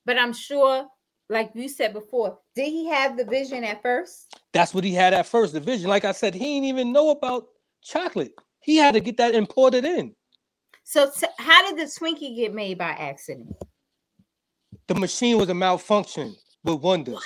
But 0.05 0.19
I'm 0.19 0.33
sure 0.33 0.87
like 1.33 1.51
you 1.55 1.69
said 1.69 1.93
before, 1.93 2.39
did 2.55 2.69
he 2.69 2.89
have 2.89 3.17
the 3.17 3.25
vision 3.25 3.65
at 3.65 3.83
first? 3.83 4.39
That's 4.53 4.75
what 4.75 4.85
he 4.85 4.93
had 4.93 5.15
at 5.15 5.27
first. 5.27 5.55
The 5.55 5.61
vision, 5.61 5.89
like 5.89 6.05
I 6.05 6.13
said, 6.13 6.35
he 6.35 6.41
didn't 6.41 6.65
even 6.65 6.93
know 6.93 7.11
about 7.11 7.47
chocolate. 7.83 8.33
He 8.61 8.77
had 8.77 8.95
to 8.95 9.01
get 9.01 9.17
that 9.17 9.35
imported 9.35 9.85
in. 9.85 10.15
So, 10.85 11.11
t- 11.11 11.27
how 11.39 11.69
did 11.69 11.79
the 11.79 11.91
Twinkie 11.91 12.37
get 12.37 12.55
made 12.55 12.79
by 12.79 12.91
accident? 12.91 13.53
The 14.89 14.95
machine 14.95 15.39
was 15.39 15.49
a 15.49 15.55
malfunction 15.55 16.37
with 16.65 16.81
Wonders, 16.81 17.25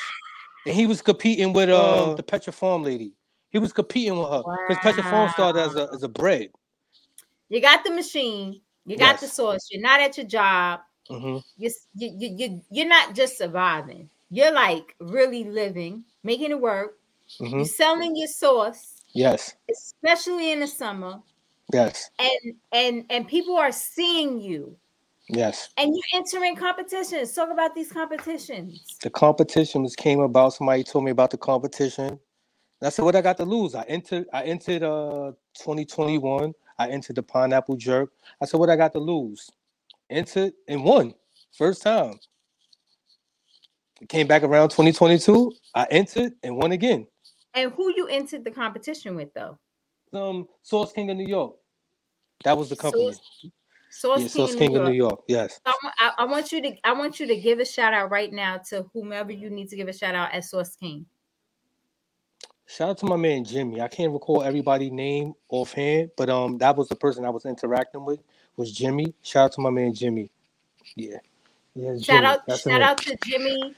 and 0.67 0.75
he 0.75 0.87
was 0.87 1.03
competing 1.03 1.53
with 1.53 1.69
uh 1.69 2.15
the 2.15 2.23
Pepperidge 2.23 2.55
Farm 2.55 2.83
lady. 2.83 3.13
He 3.51 3.59
was 3.59 3.73
competing 3.73 4.19
with 4.19 4.29
her 4.29 4.43
because 4.69 4.85
wow. 4.85 4.93
Pepperidge 4.93 5.11
Farm 5.11 5.31
started 5.31 5.61
as 5.61 5.75
a 5.75 5.89
as 5.93 6.03
a 6.03 6.09
bread. 6.09 6.51
You 7.49 7.61
got 7.61 7.85
the 7.85 7.91
machine, 7.91 8.61
you 8.85 8.97
got 8.97 9.15
yes. 9.15 9.21
the 9.23 9.29
source. 9.29 9.69
You're 9.71 9.83
not 9.83 10.01
at 10.01 10.17
your 10.17 10.27
job. 10.27 10.81
Mm-hmm. 11.11 11.39
You, 11.57 11.71
you, 11.95 12.35
you, 12.37 12.63
you're 12.71 12.89
not 12.89 13.15
just 13.15 13.39
surviving. 13.39 14.09
You're 14.31 14.53
like 14.53 14.95
really 14.99 15.45
living, 15.45 16.05
making 16.25 16.51
it 16.51 16.61
work. 16.61 16.99
Mm-hmm. 17.41 17.57
You're 17.57 17.65
selling 17.65 18.17
your 18.17 18.29
sauce. 18.29 19.03
Yes. 19.13 19.55
Especially 19.71 20.53
in 20.53 20.61
the 20.61 20.67
summer. 20.67 21.21
Yes. 21.73 22.11
And 22.19 22.55
and 22.73 23.05
and 23.11 23.27
people 23.27 23.57
are 23.57 23.73
seeing 23.73 24.41
you. 24.41 24.77
Yes. 25.29 25.71
And 25.77 25.93
you're 25.93 26.21
entering 26.21 26.55
competitions. 26.55 27.33
Talk 27.33 27.51
about 27.51 27.75
these 27.75 27.91
competitions. 27.91 28.97
The 29.03 29.11
competitions 29.11 29.97
came 29.97 30.21
about. 30.21 30.55
Somebody 30.55 30.85
told 30.85 31.05
me 31.05 31.11
about 31.11 31.31
the 31.31 31.39
competition. 31.39 32.21
I 32.83 32.91
said, 32.91 33.05
what 33.05 33.17
I 33.17 33.23
got 33.23 33.37
to 33.39 33.45
lose? 33.45 33.75
I 33.75 33.83
entered. 33.85 34.27
I 34.33 34.45
entered. 34.45 34.83
Uh, 34.83 35.33
2021. 35.57 36.53
I 36.79 36.89
entered 36.89 37.17
the 37.17 37.23
pineapple 37.23 37.77
jerk. 37.77 38.13
I 38.41 38.45
said, 38.45 38.61
what 38.61 38.71
I 38.71 38.77
got 38.77 38.93
to 38.93 38.99
lose? 38.99 39.51
Entered 40.11 40.53
and 40.69 40.85
won 40.85 41.15
first 41.57 41.83
time. 41.83 42.19
It 44.01 44.09
came 44.09 44.27
back 44.27 44.43
around 44.43 44.71
2022. 44.71 45.53
I 45.75 45.87
entered 45.91 46.33
and 46.43 46.57
won 46.57 46.73
again. 46.73 47.07
And 47.55 47.73
who 47.73 47.93
you 47.97 48.07
entered 48.09 48.45
the 48.45 48.51
competition 48.51 49.17
with 49.17 49.33
though? 49.35 49.59
Um, 50.13 50.47
Sauce 50.63 50.93
King 50.93 51.11
of 51.11 51.17
New 51.17 51.27
York. 51.27 51.55
That 52.45 52.57
was 52.57 52.69
the 52.69 52.77
company. 52.77 53.13
Sauce, 53.13 53.21
Sauce 53.91 54.21
yeah, 54.21 54.29
Sauce 54.29 54.55
King, 54.55 54.69
King 54.69 54.77
of 54.77 54.85
New 54.85 54.93
York. 54.93 55.23
Yes. 55.27 55.61
I, 55.65 55.75
I, 55.99 56.13
I, 56.19 56.25
want 56.25 56.53
you 56.53 56.61
to 56.63 56.77
I 56.85 56.93
want 56.93 57.19
you 57.19 57.27
to 57.27 57.37
give 57.37 57.59
a 57.59 57.65
shout 57.65 57.95
out 57.95 58.11
right 58.11 58.33
now 58.33 58.59
to 58.69 58.87
whomever 58.93 59.33
you 59.33 59.49
need 59.49 59.71
to 59.71 59.77
give 59.77 59.89
a 59.89 59.93
shout 59.93 60.15
out 60.15 60.35
at 60.35 60.45
Sauce 60.45 60.77
King. 60.77 61.07
Shout 62.67 62.91
out 62.91 62.99
to 62.99 63.07
my 63.07 63.17
man 63.17 63.45
Jimmy. 63.45 63.81
I 63.81 63.89
can't 63.89 64.13
recall 64.13 64.43
everybody's 64.43 64.93
name 64.93 65.33
offhand, 65.49 66.11
but 66.17 66.29
um, 66.29 66.59
that 66.59 66.77
was 66.77 66.89
the 66.89 66.97
person 66.97 67.25
I 67.25 67.31
was 67.31 67.47
interacting 67.47 68.05
with 68.05 68.21
was 68.57 68.73
Jimmy. 68.73 69.15
Shout 69.23 69.45
out 69.45 69.53
to 69.53 69.61
my 69.61 69.71
man 69.71 69.95
Jimmy. 69.95 70.31
Yeah. 70.95 71.19
Yeah. 71.75 71.93
Shout 71.99 72.03
Jimmy. 72.03 72.27
out 72.27 72.47
That's 72.47 72.63
shout 72.63 72.83
out 72.83 72.99
to 72.99 73.17
Jimmy 73.25 73.75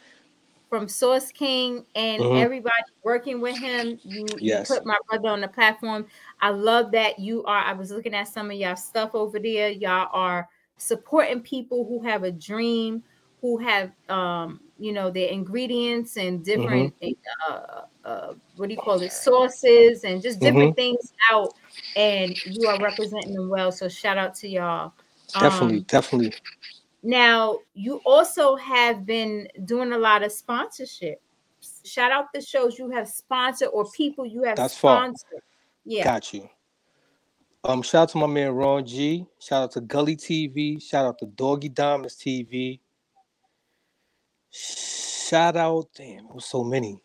from 0.69 0.89
Sauce 0.89 1.33
King 1.33 1.85
and 1.95 2.23
mm-hmm. 2.23 2.37
everybody 2.37 2.85
working 3.03 3.41
with 3.41 3.59
him. 3.59 3.99
You, 4.03 4.27
yes. 4.39 4.69
you 4.69 4.77
put 4.77 4.87
my 4.87 4.99
brother 5.09 5.29
on 5.29 5.41
the 5.41 5.49
platform. 5.49 6.07
I 6.41 6.51
love 6.51 6.93
that 6.93 7.19
you 7.19 7.45
are. 7.45 7.59
I 7.59 7.73
was 7.73 7.91
looking 7.91 8.15
at 8.15 8.29
some 8.29 8.51
of 8.51 8.57
y'all 8.57 8.77
stuff 8.77 9.15
over 9.15 9.39
there. 9.39 9.71
Y'all 9.71 10.09
are 10.13 10.49
supporting 10.77 11.41
people 11.41 11.87
who 11.87 12.03
have 12.07 12.23
a 12.23 12.31
dream, 12.31 13.03
who 13.41 13.59
have 13.59 13.91
um, 14.09 14.61
you 14.79 14.93
know, 14.93 15.11
their 15.11 15.29
ingredients 15.29 16.17
and 16.17 16.45
different 16.45 16.99
mm-hmm. 17.01 17.53
uh, 17.53 17.83
uh, 18.05 18.35
what 18.57 18.69
do 18.69 18.75
you 18.75 18.81
call 18.81 19.01
it, 19.03 19.13
sauces 19.13 20.05
and 20.05 20.23
just 20.23 20.39
different 20.39 20.71
mm-hmm. 20.71 20.97
things 20.97 21.13
out 21.31 21.55
and 21.97 22.37
you 22.45 22.69
are 22.69 22.79
representing 22.81 23.35
them 23.35 23.49
well. 23.49 23.73
So 23.73 23.89
shout 23.89 24.19
out 24.19 24.35
to 24.37 24.49
y'all. 24.49 24.93
Definitely, 25.39 25.79
um, 25.79 25.85
definitely. 25.89 26.35
Now 27.03 27.59
you 27.75 28.01
also 28.05 28.57
have 28.57 29.07
been 29.07 29.49
doing 29.65 29.93
a 29.93 29.99
lot 29.99 30.23
of 30.23 30.33
sponsorship. 30.33 31.21
Shout 31.85 32.13
out 32.13 32.27
the 32.33 32.41
shows 32.41 32.79
you 32.79 32.91
have 32.91 33.09
sponsored 33.09 33.69
or 33.73 33.91
people 33.91 34.27
you 34.27 34.43
have 34.45 34.57
That's 34.57 34.77
sponsored. 34.77 35.29
Far. 35.31 35.41
Yeah, 35.85 36.05
got 36.05 36.33
you. 36.33 36.49
Um, 37.65 37.83
shout 37.83 38.03
out 38.03 38.09
to 38.11 38.19
my 38.19 38.27
man 38.27 38.53
Ron 38.53 38.87
G. 38.87 39.27
Shout 39.41 39.65
out 39.65 39.73
to 39.73 39.81
Gully 39.81 40.17
TV. 40.17 40.83
Shout 40.83 41.07
out 41.07 41.19
to 41.19 41.27
Doggy 41.27 41.69
Diamonds 41.69 42.17
TV. 42.17 42.81
Shout 44.51 45.57
out, 45.57 45.89
damn, 45.95 46.25
it 46.25 46.35
was 46.35 46.47
so 46.47 46.65
many. 46.65 47.03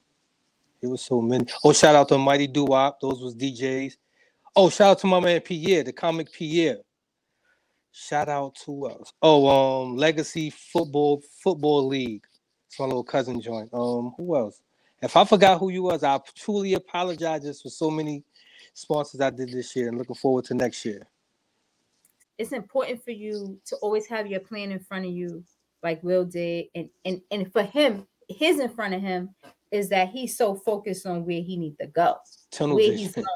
It 0.81 0.88
was 0.88 1.01
so 1.01 1.21
many. 1.21 1.45
Oh, 1.63 1.73
shout 1.73 1.95
out 1.95 2.07
to 2.09 2.17
Mighty 2.17 2.47
Doo 2.47 2.65
Wop. 2.65 2.99
Those 2.99 3.21
was 3.21 3.36
DJs. 3.36 3.97
Oh, 4.55 4.69
shout 4.69 4.91
out 4.91 4.99
to 4.99 5.07
my 5.07 5.19
man 5.19 5.41
Pierre, 5.41 5.83
the 5.83 5.91
comic 5.91 6.31
Pierre. 6.31 6.77
Shout 7.91 8.29
out 8.29 8.55
to 8.65 8.85
us. 8.85 9.11
Oh, 9.21 9.47
um, 9.47 9.97
Legacy 9.97 10.51
Football 10.51 11.23
Football 11.41 11.87
League. 11.87 12.23
It's 12.67 12.79
my 12.79 12.85
little 12.85 13.03
cousin 13.03 13.41
joint. 13.41 13.69
Um, 13.73 14.13
who 14.17 14.35
else? 14.35 14.61
If 15.01 15.17
I 15.17 15.25
forgot 15.25 15.59
who 15.59 15.69
you 15.69 15.83
was, 15.83 16.03
I 16.03 16.19
truly 16.35 16.73
apologize 16.73 17.61
for 17.61 17.69
so 17.69 17.89
many 17.89 18.23
sponsors 18.73 19.21
I 19.21 19.31
did 19.31 19.49
this 19.49 19.75
year 19.75 19.89
and 19.89 19.97
looking 19.97 20.15
forward 20.15 20.45
to 20.45 20.53
next 20.53 20.85
year. 20.85 21.07
It's 22.37 22.51
important 22.51 23.03
for 23.03 23.11
you 23.11 23.59
to 23.65 23.75
always 23.77 24.07
have 24.07 24.27
your 24.27 24.39
plan 24.39 24.71
in 24.71 24.79
front 24.79 25.05
of 25.05 25.11
you, 25.11 25.43
like 25.81 26.01
Will 26.03 26.25
did, 26.25 26.67
and 26.75 26.89
and 27.05 27.21
and 27.31 27.51
for 27.51 27.63
him, 27.63 28.07
his 28.29 28.59
in 28.59 28.69
front 28.69 28.93
of 28.93 29.01
him 29.01 29.33
is 29.71 29.89
that 29.89 30.09
he's 30.09 30.37
so 30.37 30.53
focused 30.55 31.07
on 31.07 31.25
where 31.25 31.41
he 31.41 31.57
needs 31.57 31.77
to 31.77 31.87
go, 31.87 32.17
Tunnel 32.51 32.75
where 32.75 32.89
vision. 32.89 32.97
he's 32.97 33.15
going 33.15 33.27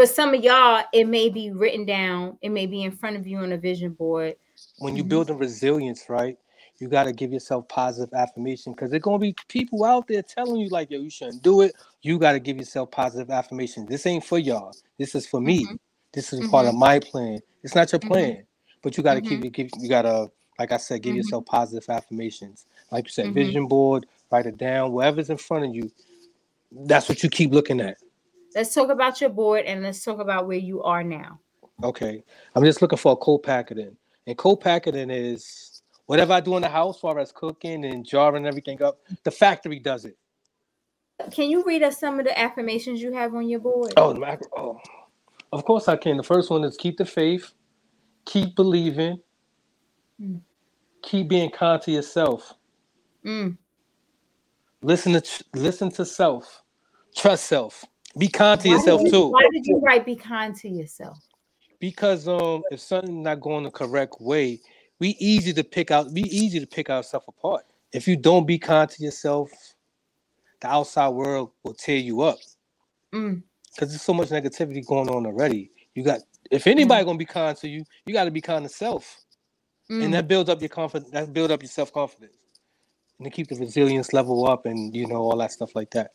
for 0.00 0.06
some 0.06 0.32
of 0.32 0.42
y'all, 0.42 0.82
it 0.94 1.06
may 1.06 1.28
be 1.28 1.50
written 1.50 1.84
down, 1.84 2.38
it 2.40 2.48
may 2.48 2.64
be 2.64 2.84
in 2.84 2.90
front 2.90 3.16
of 3.16 3.26
you 3.26 3.36
on 3.36 3.52
a 3.52 3.58
vision 3.58 3.92
board. 3.92 4.34
When 4.78 4.96
you're 4.96 5.02
mm-hmm. 5.02 5.10
building 5.10 5.36
resilience, 5.36 6.06
right? 6.08 6.38
You 6.78 6.88
got 6.88 7.04
to 7.04 7.12
give 7.12 7.34
yourself 7.34 7.68
positive 7.68 8.14
affirmation 8.14 8.72
because 8.72 8.88
there's 8.88 9.02
gonna 9.02 9.18
be 9.18 9.34
people 9.48 9.84
out 9.84 10.08
there 10.08 10.22
telling 10.22 10.56
you 10.56 10.70
like, 10.70 10.90
"Yo, 10.90 11.00
you 11.00 11.10
shouldn't 11.10 11.42
do 11.42 11.60
it." 11.60 11.74
You 12.00 12.18
got 12.18 12.32
to 12.32 12.40
give 12.40 12.56
yourself 12.56 12.90
positive 12.90 13.30
affirmation. 13.30 13.84
This 13.84 14.06
ain't 14.06 14.24
for 14.24 14.38
y'all. 14.38 14.72
This 14.96 15.14
is 15.14 15.26
for 15.26 15.38
me. 15.38 15.66
Mm-hmm. 15.66 15.76
This 16.14 16.32
is 16.32 16.40
mm-hmm. 16.40 16.50
part 16.50 16.66
of 16.66 16.74
my 16.74 16.98
plan. 16.98 17.40
It's 17.62 17.74
not 17.74 17.92
your 17.92 17.98
mm-hmm. 17.98 18.08
plan, 18.10 18.44
but 18.80 18.96
you 18.96 19.02
got 19.02 19.14
to 19.14 19.20
keep 19.20 19.40
mm-hmm. 19.40 19.46
it. 19.48 19.52
Give, 19.52 19.70
you 19.80 19.90
got 19.90 20.02
to, 20.02 20.30
like 20.58 20.72
I 20.72 20.78
said, 20.78 21.02
give 21.02 21.14
yourself 21.14 21.44
positive 21.44 21.86
affirmations. 21.90 22.64
Like 22.90 23.04
you 23.04 23.10
said, 23.10 23.34
vision 23.34 23.66
board, 23.66 24.06
write 24.32 24.46
it 24.46 24.56
down. 24.56 24.92
Whatever's 24.92 25.28
in 25.28 25.36
front 25.36 25.66
of 25.66 25.74
you, 25.74 25.92
that's 26.72 27.06
what 27.06 27.22
you 27.22 27.28
keep 27.28 27.52
looking 27.52 27.82
at 27.82 27.98
let's 28.54 28.74
talk 28.74 28.90
about 28.90 29.20
your 29.20 29.30
board 29.30 29.64
and 29.64 29.82
let's 29.82 30.02
talk 30.04 30.18
about 30.18 30.46
where 30.46 30.58
you 30.58 30.82
are 30.82 31.02
now. 31.04 31.40
Okay. 31.82 32.22
I'm 32.54 32.64
just 32.64 32.82
looking 32.82 32.98
for 32.98 33.12
a 33.12 33.16
co-packeting. 33.16 33.96
And 34.26 34.36
co-packeting 34.36 35.10
is 35.10 35.82
whatever 36.06 36.32
I 36.32 36.40
do 36.40 36.56
in 36.56 36.62
the 36.62 36.68
house, 36.68 36.96
as 36.96 37.00
far 37.00 37.18
as 37.18 37.32
cooking 37.32 37.84
and 37.84 38.04
jarring 38.04 38.46
everything 38.46 38.82
up, 38.82 38.98
the 39.24 39.30
factory 39.30 39.78
does 39.78 40.04
it. 40.04 40.16
Can 41.30 41.50
you 41.50 41.62
read 41.64 41.82
us 41.82 42.00
some 42.00 42.18
of 42.18 42.24
the 42.24 42.38
affirmations 42.38 43.02
you 43.02 43.12
have 43.12 43.34
on 43.34 43.48
your 43.48 43.60
board? 43.60 43.92
Oh, 43.96 44.18
oh, 44.56 44.78
of 45.52 45.64
course 45.64 45.88
I 45.88 45.96
can. 45.96 46.16
The 46.16 46.22
first 46.22 46.50
one 46.50 46.64
is 46.64 46.76
keep 46.76 46.96
the 46.96 47.04
faith, 47.04 47.52
keep 48.24 48.56
believing, 48.56 49.20
mm. 50.20 50.40
keep 51.02 51.28
being 51.28 51.50
kind 51.50 51.80
to 51.82 51.90
yourself. 51.90 52.54
Mm. 53.24 53.58
Listen 54.82 55.12
to 55.12 55.44
listen 55.54 55.90
to 55.92 56.06
self, 56.06 56.62
trust 57.14 57.44
self, 57.44 57.84
be 58.18 58.28
kind 58.28 58.60
to 58.60 58.68
why 58.68 58.74
yourself 58.74 59.02
you, 59.02 59.10
too. 59.10 59.28
Why 59.28 59.48
did 59.52 59.66
you 59.66 59.78
write 59.78 60.04
be 60.04 60.16
kind 60.16 60.54
to 60.56 60.68
yourself? 60.68 61.18
Because 61.78 62.28
um, 62.28 62.62
if 62.70 62.80
something's 62.80 63.24
not 63.24 63.40
going 63.40 63.64
the 63.64 63.70
correct 63.70 64.20
way, 64.20 64.60
we 64.98 65.10
easy 65.18 65.52
to 65.52 65.64
pick 65.64 65.90
out. 65.90 66.12
Be 66.12 66.22
easy 66.22 66.60
to 66.60 66.66
pick 66.66 66.90
ourselves 66.90 67.26
apart. 67.28 67.64
If 67.92 68.06
you 68.06 68.16
don't 68.16 68.46
be 68.46 68.58
kind 68.58 68.88
to 68.90 69.02
yourself, 69.02 69.50
the 70.60 70.68
outside 70.68 71.08
world 71.08 71.52
will 71.64 71.74
tear 71.74 71.96
you 71.96 72.22
up. 72.22 72.38
Mm 73.12 73.42
because 73.74 73.90
there's 73.90 74.02
so 74.02 74.14
much 74.14 74.28
negativity 74.28 74.84
going 74.84 75.08
on 75.08 75.26
already. 75.26 75.70
You 75.94 76.04
got 76.04 76.20
if 76.50 76.66
anybody 76.66 77.02
mm. 77.02 77.06
gonna 77.06 77.18
be 77.18 77.24
kind 77.24 77.56
to 77.58 77.68
you, 77.68 77.84
you 78.06 78.12
got 78.12 78.24
to 78.24 78.30
be 78.30 78.40
kind 78.40 78.64
to 78.64 78.68
self, 78.68 79.24
mm. 79.90 80.02
and 80.02 80.12
that 80.14 80.28
builds 80.28 80.50
up 80.50 80.60
your 80.60 80.68
confidence. 80.68 81.10
That 81.12 81.32
build 81.32 81.50
up 81.50 81.62
your 81.62 81.70
self 81.70 81.92
confidence, 81.92 82.36
and 83.18 83.24
to 83.24 83.30
keep 83.30 83.48
the 83.48 83.56
resilience 83.56 84.12
level 84.12 84.46
up, 84.46 84.66
and 84.66 84.94
you 84.94 85.06
know 85.06 85.16
all 85.16 85.36
that 85.38 85.52
stuff 85.52 85.74
like 85.74 85.90
that. 85.92 86.12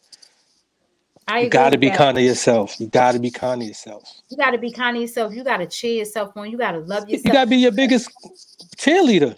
I 1.27 1.41
you 1.41 1.49
got 1.49 1.71
to 1.71 1.77
be 1.77 1.89
kind 1.89 2.15
to 2.15 2.21
yourself. 2.21 2.79
You 2.79 2.87
got 2.87 3.13
to 3.13 3.19
be 3.19 3.31
kind 3.31 3.61
to 3.61 3.67
yourself. 3.67 4.21
You 4.29 4.37
got 4.37 4.51
to 4.51 4.59
be 4.59 4.71
kind 4.71 4.95
to 4.95 5.01
yourself. 5.01 5.33
You 5.33 5.43
got 5.43 5.57
to 5.57 5.65
cheer 5.65 5.99
yourself 5.99 6.37
on. 6.37 6.51
You 6.51 6.57
got 6.57 6.73
to 6.73 6.79
love 6.79 7.09
yourself. 7.09 7.25
You 7.25 7.31
got 7.31 7.43
to 7.45 7.49
be 7.49 7.57
your 7.57 7.71
biggest 7.71 8.11
cheerleader. 8.77 9.37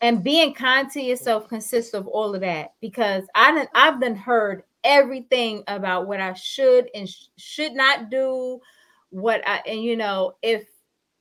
And 0.00 0.22
being 0.24 0.54
kind 0.54 0.90
to 0.92 1.02
yourself 1.02 1.48
consists 1.48 1.92
of 1.92 2.06
all 2.06 2.34
of 2.34 2.40
that 2.40 2.74
because 2.80 3.24
I 3.34 3.52
didn't. 3.52 3.70
I've 3.74 4.00
been 4.00 4.16
heard 4.16 4.62
everything 4.84 5.64
about 5.66 6.06
what 6.06 6.20
I 6.20 6.32
should 6.34 6.88
and 6.94 7.08
sh- 7.08 7.26
should 7.36 7.72
not 7.72 8.08
do, 8.10 8.60
what 9.10 9.46
I 9.46 9.60
and 9.66 9.82
you 9.82 9.96
know, 9.96 10.36
if 10.40 10.66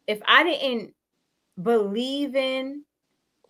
if 0.05 0.21
I 0.25 0.43
didn't 0.43 0.93
believe 1.61 2.35
in 2.35 2.83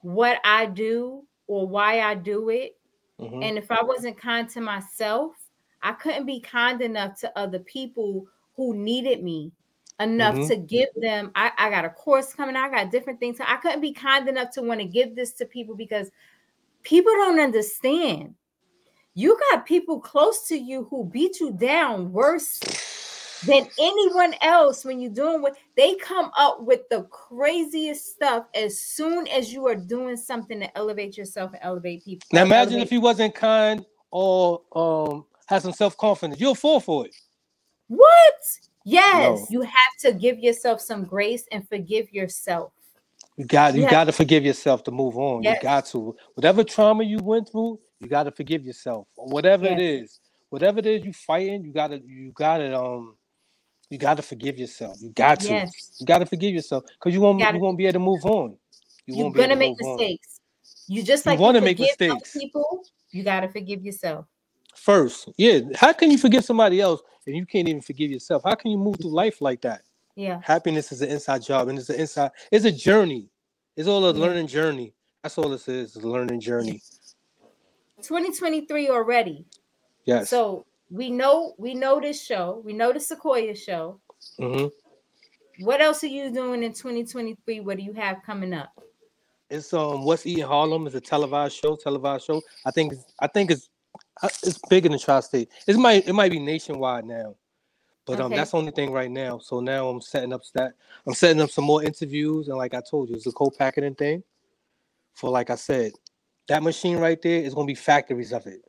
what 0.01 0.39
I 0.43 0.65
do 0.65 1.23
or 1.45 1.67
why 1.67 2.01
I 2.01 2.15
do 2.15 2.49
it, 2.49 2.77
mm-hmm. 3.19 3.43
and 3.43 3.57
if 3.57 3.69
I 3.69 3.83
wasn't 3.83 4.17
kind 4.17 4.49
to 4.49 4.61
myself, 4.61 5.33
I 5.87 5.93
couldn't 5.93 6.25
be 6.25 6.39
kind 6.39 6.81
enough 6.81 7.17
to 7.21 7.39
other 7.39 7.59
people 7.59 8.27
who 8.55 8.75
needed 8.75 9.23
me 9.23 9.51
enough 9.99 10.35
mm-hmm. 10.35 10.47
to 10.47 10.57
give 10.57 10.89
them. 10.97 11.31
I, 11.33 11.51
I 11.57 11.69
got 11.69 11.85
a 11.85 11.89
course 11.89 12.33
coming, 12.33 12.55
I 12.55 12.69
got 12.69 12.91
different 12.91 13.19
things. 13.19 13.37
I 13.39 13.55
couldn't 13.57 13.81
be 13.81 13.93
kind 13.93 14.27
enough 14.27 14.51
to 14.51 14.61
want 14.61 14.81
to 14.81 14.85
give 14.85 15.15
this 15.15 15.31
to 15.33 15.45
people 15.45 15.75
because 15.75 16.11
people 16.83 17.13
don't 17.13 17.39
understand 17.39 18.35
you 19.13 19.39
got 19.49 19.65
people 19.65 19.99
close 19.99 20.43
to 20.49 20.55
you 20.55 20.87
who 20.91 21.05
beat 21.05 21.39
you 21.39 21.51
down 21.51 22.11
worse 22.11 22.59
than 23.47 23.65
anyone 23.79 24.35
else 24.41 24.83
when 24.83 24.99
you're 24.99 25.09
doing 25.09 25.41
what 25.41 25.55
they 25.75 25.95
come 25.95 26.29
up 26.37 26.61
with 26.61 26.81
the 26.89 27.03
craziest 27.03 28.11
stuff 28.11 28.45
as 28.53 28.79
soon 28.79 29.27
as 29.29 29.53
you 29.53 29.65
are 29.67 29.75
doing 29.75 30.17
something 30.17 30.59
to 30.59 30.77
elevate 30.77 31.17
yourself 31.17 31.53
and 31.53 31.61
elevate 31.63 32.03
people. 32.03 32.27
Now 32.33 32.43
imagine 32.43 32.73
elevate 32.73 32.87
if 32.87 32.91
you 32.91 32.99
wasn't 32.99 33.33
kind 33.33 33.85
or 34.11 34.61
um 34.75 35.25
had 35.47 35.61
some 35.61 35.73
self-confidence, 35.73 36.39
you'll 36.39 36.55
fall 36.55 36.79
for 36.79 37.05
it. 37.05 37.15
What? 37.87 38.35
Yes, 38.85 39.39
no. 39.39 39.47
you 39.49 39.61
have 39.61 39.97
to 40.01 40.13
give 40.13 40.39
yourself 40.39 40.79
some 40.79 41.03
grace 41.03 41.45
and 41.51 41.67
forgive 41.67 42.11
yourself. 42.13 42.71
You 43.37 43.45
got 43.45 43.75
you, 43.75 43.83
you 43.83 43.89
got 43.89 44.05
to 44.05 44.11
forgive 44.11 44.45
yourself 44.45 44.83
to 44.85 44.91
move 44.91 45.17
on. 45.17 45.43
Yes. 45.43 45.57
You 45.57 45.61
got 45.61 45.85
to. 45.87 46.15
Whatever 46.35 46.63
trauma 46.63 47.03
you 47.03 47.19
went 47.19 47.49
through, 47.51 47.79
you 47.99 48.07
got 48.07 48.23
to 48.23 48.31
forgive 48.31 48.65
yourself. 48.65 49.07
Whatever 49.15 49.65
yes. 49.65 49.73
it 49.73 49.83
is, 49.83 50.19
whatever 50.49 50.79
it 50.79 50.85
is 50.85 51.05
you 51.05 51.13
fighting, 51.13 51.63
you 51.63 51.71
got 51.71 51.87
to 51.87 52.01
you 52.05 52.31
got 52.31 52.57
to 52.59 52.77
um 52.77 53.15
you 53.89 53.97
got 53.97 54.15
to 54.17 54.23
forgive 54.23 54.57
yourself. 54.57 54.97
You 55.01 55.09
got 55.09 55.41
to. 55.41 55.49
Yes. 55.49 55.97
You 55.99 56.05
got 56.05 56.19
to 56.19 56.25
forgive 56.25 56.53
yourself 56.53 56.85
because 56.99 57.13
you 57.13 57.21
won't 57.21 57.39
you, 57.39 57.45
gotta, 57.45 57.57
you, 57.57 57.63
won't 57.63 57.77
be 57.77 57.85
able 57.85 57.93
to 57.93 57.99
move 57.99 58.25
on. 58.25 58.57
You 59.05 59.27
are 59.27 59.31
gonna 59.31 59.55
make 59.55 59.75
mistakes. 59.79 60.39
On. 60.89 60.95
You 60.95 61.03
just 61.03 61.25
like 61.25 61.37
you 61.37 61.43
want 61.43 61.55
to 61.55 61.61
make 61.61 61.79
mistakes. 61.79 62.33
People, 62.33 62.83
you 63.11 63.23
got 63.23 63.41
to 63.41 63.49
forgive 63.49 63.83
yourself 63.83 64.25
first. 64.77 65.29
Yeah. 65.37 65.61
How 65.75 65.93
can 65.93 66.11
you 66.11 66.17
forgive 66.17 66.45
somebody 66.45 66.79
else 66.79 67.01
and 67.25 67.35
you 67.35 67.45
can't 67.45 67.67
even 67.67 67.81
forgive 67.81 68.11
yourself? 68.11 68.43
How 68.45 68.55
can 68.55 68.71
you 68.71 68.77
move 68.77 68.95
through 69.01 69.11
life 69.13 69.41
like 69.41 69.61
that? 69.61 69.81
Yeah. 70.15 70.39
Happiness 70.43 70.91
is 70.91 71.01
an 71.01 71.09
inside 71.09 71.43
job 71.43 71.67
and 71.67 71.77
it's 71.77 71.89
an 71.89 71.99
inside, 71.99 72.31
it's 72.51 72.65
a 72.65 72.71
journey. 72.71 73.29
It's 73.75 73.87
all 73.87 74.05
a 74.05 74.13
yeah. 74.13 74.19
learning 74.19 74.47
journey. 74.47 74.93
That's 75.21 75.37
all 75.37 75.49
this 75.49 75.67
is, 75.67 75.95
a 75.95 76.07
learning 76.07 76.39
journey. 76.39 76.81
2023 78.01 78.89
already. 78.89 79.45
Yes. 80.05 80.29
So 80.29 80.65
we 80.89 81.09
know 81.09 81.53
we 81.57 81.73
know 81.73 81.99
this 81.99 82.23
show. 82.23 82.61
We 82.63 82.73
know 82.73 82.93
the 82.93 82.99
Sequoia 82.99 83.55
show. 83.55 83.99
Mm-hmm. 84.39 84.67
What 85.65 85.81
else 85.81 86.03
are 86.03 86.07
you 86.07 86.31
doing 86.31 86.63
in 86.63 86.71
2023? 86.71 87.59
What 87.59 87.77
do 87.77 87.83
you 87.83 87.93
have 87.93 88.23
coming 88.23 88.53
up? 88.53 88.71
It's 89.49 89.73
um 89.73 90.03
What's 90.05 90.25
Eating 90.25 90.45
Harlem 90.45 90.87
is 90.87 90.95
a 90.95 91.01
televised 91.01 91.55
show. 91.55 91.75
Televised 91.75 92.25
show. 92.25 92.41
I 92.65 92.71
think 92.71 92.93
I 93.19 93.27
think 93.27 93.51
it's 93.51 93.69
it's 94.23 94.59
bigger 94.69 94.89
than 94.89 94.99
tri-state. 94.99 95.49
It 95.67 95.77
might 95.77 96.07
it 96.07 96.13
might 96.13 96.31
be 96.31 96.39
nationwide 96.39 97.05
now, 97.05 97.35
but 98.05 98.19
um 98.19 98.31
that's 98.31 98.51
the 98.51 98.57
only 98.57 98.71
thing 98.71 98.91
right 98.91 99.11
now. 99.11 99.39
So 99.39 99.59
now 99.59 99.89
I'm 99.89 100.01
setting 100.01 100.33
up 100.33 100.41
that 100.55 100.73
I'm 101.05 101.13
setting 101.13 101.41
up 101.41 101.49
some 101.49 101.65
more 101.65 101.83
interviews 101.83 102.47
and 102.47 102.57
like 102.57 102.73
I 102.73 102.81
told 102.81 103.09
you, 103.09 103.15
it's 103.15 103.27
a 103.27 103.31
co-packeting 103.31 103.95
thing. 103.95 104.23
For 105.13 105.29
like 105.29 105.49
I 105.49 105.55
said, 105.55 105.93
that 106.47 106.63
machine 106.63 106.97
right 106.97 107.21
there 107.21 107.41
is 107.41 107.53
going 107.53 107.67
to 107.67 107.71
be 107.71 107.75
factories 107.75 108.33
of 108.33 108.45
it. 108.47 108.61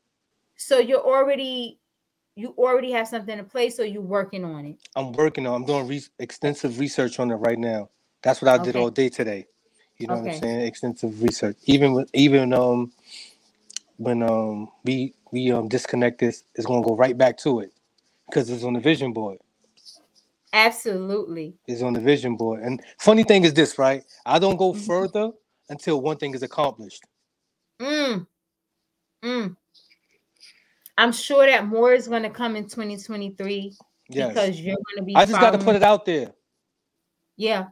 So 0.57 0.79
you're 0.79 1.05
already 1.05 1.79
you 2.39 2.55
already 2.57 2.93
have 2.93 3.09
something 3.09 3.37
in 3.37 3.45
place, 3.47 3.81
or 3.81 3.85
you're 3.85 4.01
working 4.01 4.45
on 4.45 4.65
it? 4.65 4.77
I'm 4.95 5.13
working 5.13 5.45
on. 5.47 5.57
I'm 5.57 5.65
doing 5.67 5.89
re- 5.89 6.03
extensive 6.21 6.79
research 6.79 7.19
on 7.19 7.33
it 7.33 7.35
right 7.35 7.59
now. 7.59 7.91
That's 8.23 8.41
what 8.41 8.49
I 8.49 8.63
did 8.63 8.77
all 8.77 8.91
day 8.91 9.09
today. 9.09 9.47
You 9.99 10.07
know 10.07 10.15
okay. 10.15 10.23
what 10.23 10.35
I'm 10.35 10.41
saying? 10.41 10.61
Extensive 10.61 11.21
research. 11.21 11.57
Even 11.65 11.95
with 11.95 12.09
even 12.15 12.53
um 12.53 12.93
when 13.97 14.23
um 14.23 14.69
we 14.85 15.15
we 15.33 15.53
um 15.53 15.69
disconnect 15.69 16.19
this, 16.21 16.45
it's 16.55 16.67
gonna 16.67 16.85
go 16.85 16.97
right 16.97 17.17
back 17.17 17.37
to 17.39 17.61
it 17.61 17.73
because 18.27 18.51
it's 18.51 18.65
on 18.65 18.75
the 18.75 18.81
vision 18.81 19.13
board. 19.13 19.39
Absolutely. 20.53 21.55
It's 21.67 21.83
on 21.83 21.93
the 21.93 22.01
vision 22.01 22.37
board. 22.37 22.63
And 22.63 22.83
funny 22.99 23.23
thing 23.23 23.45
is 23.45 23.53
this, 23.53 23.79
right? 23.79 24.05
I 24.25 24.39
don't 24.39 24.57
go 24.57 24.73
mm-hmm. 24.73 24.87
further 24.87 25.31
until 25.69 26.01
one 26.01 26.17
thing 26.17 26.35
is 26.35 26.43
accomplished. 26.43 27.03
Mm. 27.81 28.27
Mm. 29.23 29.57
I'm 30.97 31.13
sure 31.13 31.47
that 31.47 31.67
more 31.67 31.93
is 31.93 32.09
going 32.09 32.23
to 32.23 32.31
come 32.31 32.57
in 32.57 32.65
2023 32.65 33.77
yes. 34.09 34.29
because 34.29 34.61
you're 34.61 34.75
going 34.75 34.97
to 34.97 35.03
be. 35.03 35.15
I 35.15 35.27
just 35.27 35.41
got 35.41 35.53
to 35.53 35.59
put 35.59 35.77
it 35.77 35.83
out 35.83 36.05
there. 36.07 36.33
Yeah. 37.37 37.67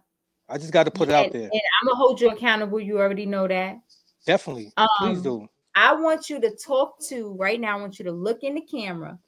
I 0.48 0.58
just 0.58 0.72
got 0.72 0.84
to 0.84 0.90
put 0.90 1.08
it 1.08 1.14
out 1.14 1.32
there. 1.32 1.42
And 1.42 1.52
I'm 1.52 1.88
gonna 1.88 1.96
hold 1.96 2.20
you 2.20 2.30
accountable. 2.30 2.78
You 2.78 3.00
already 3.00 3.26
know 3.26 3.48
that. 3.48 3.78
Definitely. 4.26 4.72
Um, 4.76 4.86
Please 4.98 5.20
do. 5.20 5.48
I 5.76 5.94
want 5.94 6.28
you 6.28 6.40
to 6.40 6.50
talk 6.50 6.98
to 7.08 7.34
right 7.34 7.60
now. 7.60 7.78
I 7.78 7.80
want 7.80 7.98
you 7.98 8.04
to 8.06 8.12
look 8.12 8.42
in 8.42 8.54
the 8.54 8.62
camera, 8.62 9.18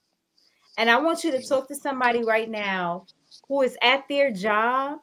and 0.79 0.91
I 0.91 0.99
want 0.99 1.23
you 1.23 1.31
to 1.31 1.47
talk 1.47 1.69
to 1.69 1.75
somebody 1.75 2.25
right 2.25 2.51
now 2.51 3.07
who 3.47 3.63
is 3.63 3.77
at 3.83 4.09
their 4.09 4.33
job 4.33 4.99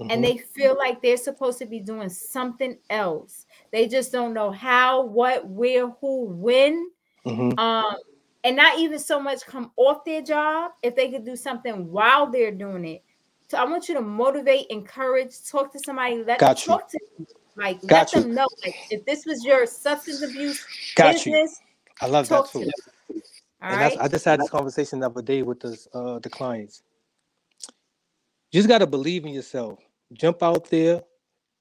mm-hmm. 0.00 0.10
and 0.10 0.24
they 0.24 0.38
feel 0.38 0.76
like 0.76 1.02
they're 1.02 1.16
supposed 1.16 1.58
to 1.58 1.66
be 1.66 1.80
doing 1.80 2.08
something 2.08 2.76
else. 2.88 3.46
They 3.72 3.88
just 3.88 4.12
don't 4.12 4.34
know 4.34 4.50
how, 4.50 5.04
what, 5.04 5.46
where, 5.46 5.88
who, 6.00 6.26
when. 6.26 6.90
Mm-hmm. 7.26 7.58
Um, 7.58 7.96
and 8.42 8.56
not 8.56 8.78
even 8.78 8.98
so 8.98 9.20
much 9.20 9.44
come 9.44 9.70
off 9.76 10.04
their 10.04 10.22
job 10.22 10.72
if 10.82 10.96
they 10.96 11.10
could 11.10 11.24
do 11.24 11.36
something 11.36 11.90
while 11.90 12.30
they're 12.30 12.50
doing 12.50 12.86
it. 12.86 13.04
So 13.48 13.58
I 13.58 13.64
want 13.64 13.88
you 13.88 13.94
to 13.96 14.00
motivate, 14.00 14.68
encourage, 14.70 15.34
talk 15.50 15.72
to 15.72 15.78
somebody, 15.78 16.22
let 16.24 16.38
Got 16.38 16.56
them 16.56 16.62
you. 16.62 16.66
talk 16.66 16.90
to 16.90 16.98
them. 17.18 17.26
Like 17.60 17.80
Got 17.86 18.12
let 18.12 18.14
you. 18.14 18.22
them 18.22 18.34
know, 18.34 18.48
like 18.64 18.76
if 18.90 19.06
this 19.06 19.26
was 19.26 19.44
your 19.44 19.66
substance 19.66 20.22
abuse 20.22 20.64
Got 20.96 21.26
business, 21.26 21.60
you. 21.60 22.06
I 22.06 22.06
love 22.08 22.28
that 22.30 22.46
too. 22.46 22.64
To 22.64 22.72
and 23.70 23.82
right? 23.82 23.96
I 24.00 24.08
just 24.08 24.24
had 24.26 24.40
this 24.40 24.50
conversation 24.50 25.00
the 25.00 25.06
other 25.06 25.22
day 25.22 25.42
with 25.42 25.60
the 25.60 25.78
uh, 25.94 26.20
the 26.20 26.30
clients. 26.30 26.82
You 28.52 28.60
just 28.60 28.68
got 28.68 28.78
to 28.78 28.88
believe 28.88 29.24
in 29.26 29.34
yourself 29.34 29.80
jump 30.14 30.42
out 30.42 30.70
there 30.70 31.02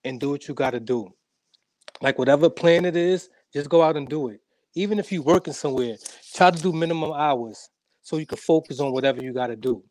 and 0.04 0.20
do 0.20 0.32
what 0.32 0.48
you 0.48 0.54
got 0.56 0.72
to 0.72 0.80
do. 0.80 1.10
Like 2.02 2.18
whatever 2.20 2.50
plan 2.50 2.86
it 2.86 2.96
is, 2.96 3.30
just 3.54 3.70
go 3.70 3.84
out 3.84 3.98
and 3.98 4.08
do 4.08 4.30
it. 4.30 4.42
Even 4.76 5.00
if 5.00 5.12
you're 5.12 5.24
working 5.24 5.54
somewhere, 5.54 5.98
try 6.34 6.52
to 6.52 6.62
do 6.62 6.72
minimum 6.74 7.14
hours 7.14 7.70
so 8.04 8.18
you 8.18 8.26
can 8.26 8.38
focus 8.38 8.80
on 8.80 8.94
whatever 8.94 9.24
you 9.24 9.34
got 9.34 9.48
to 9.48 9.56
do. 9.56 9.84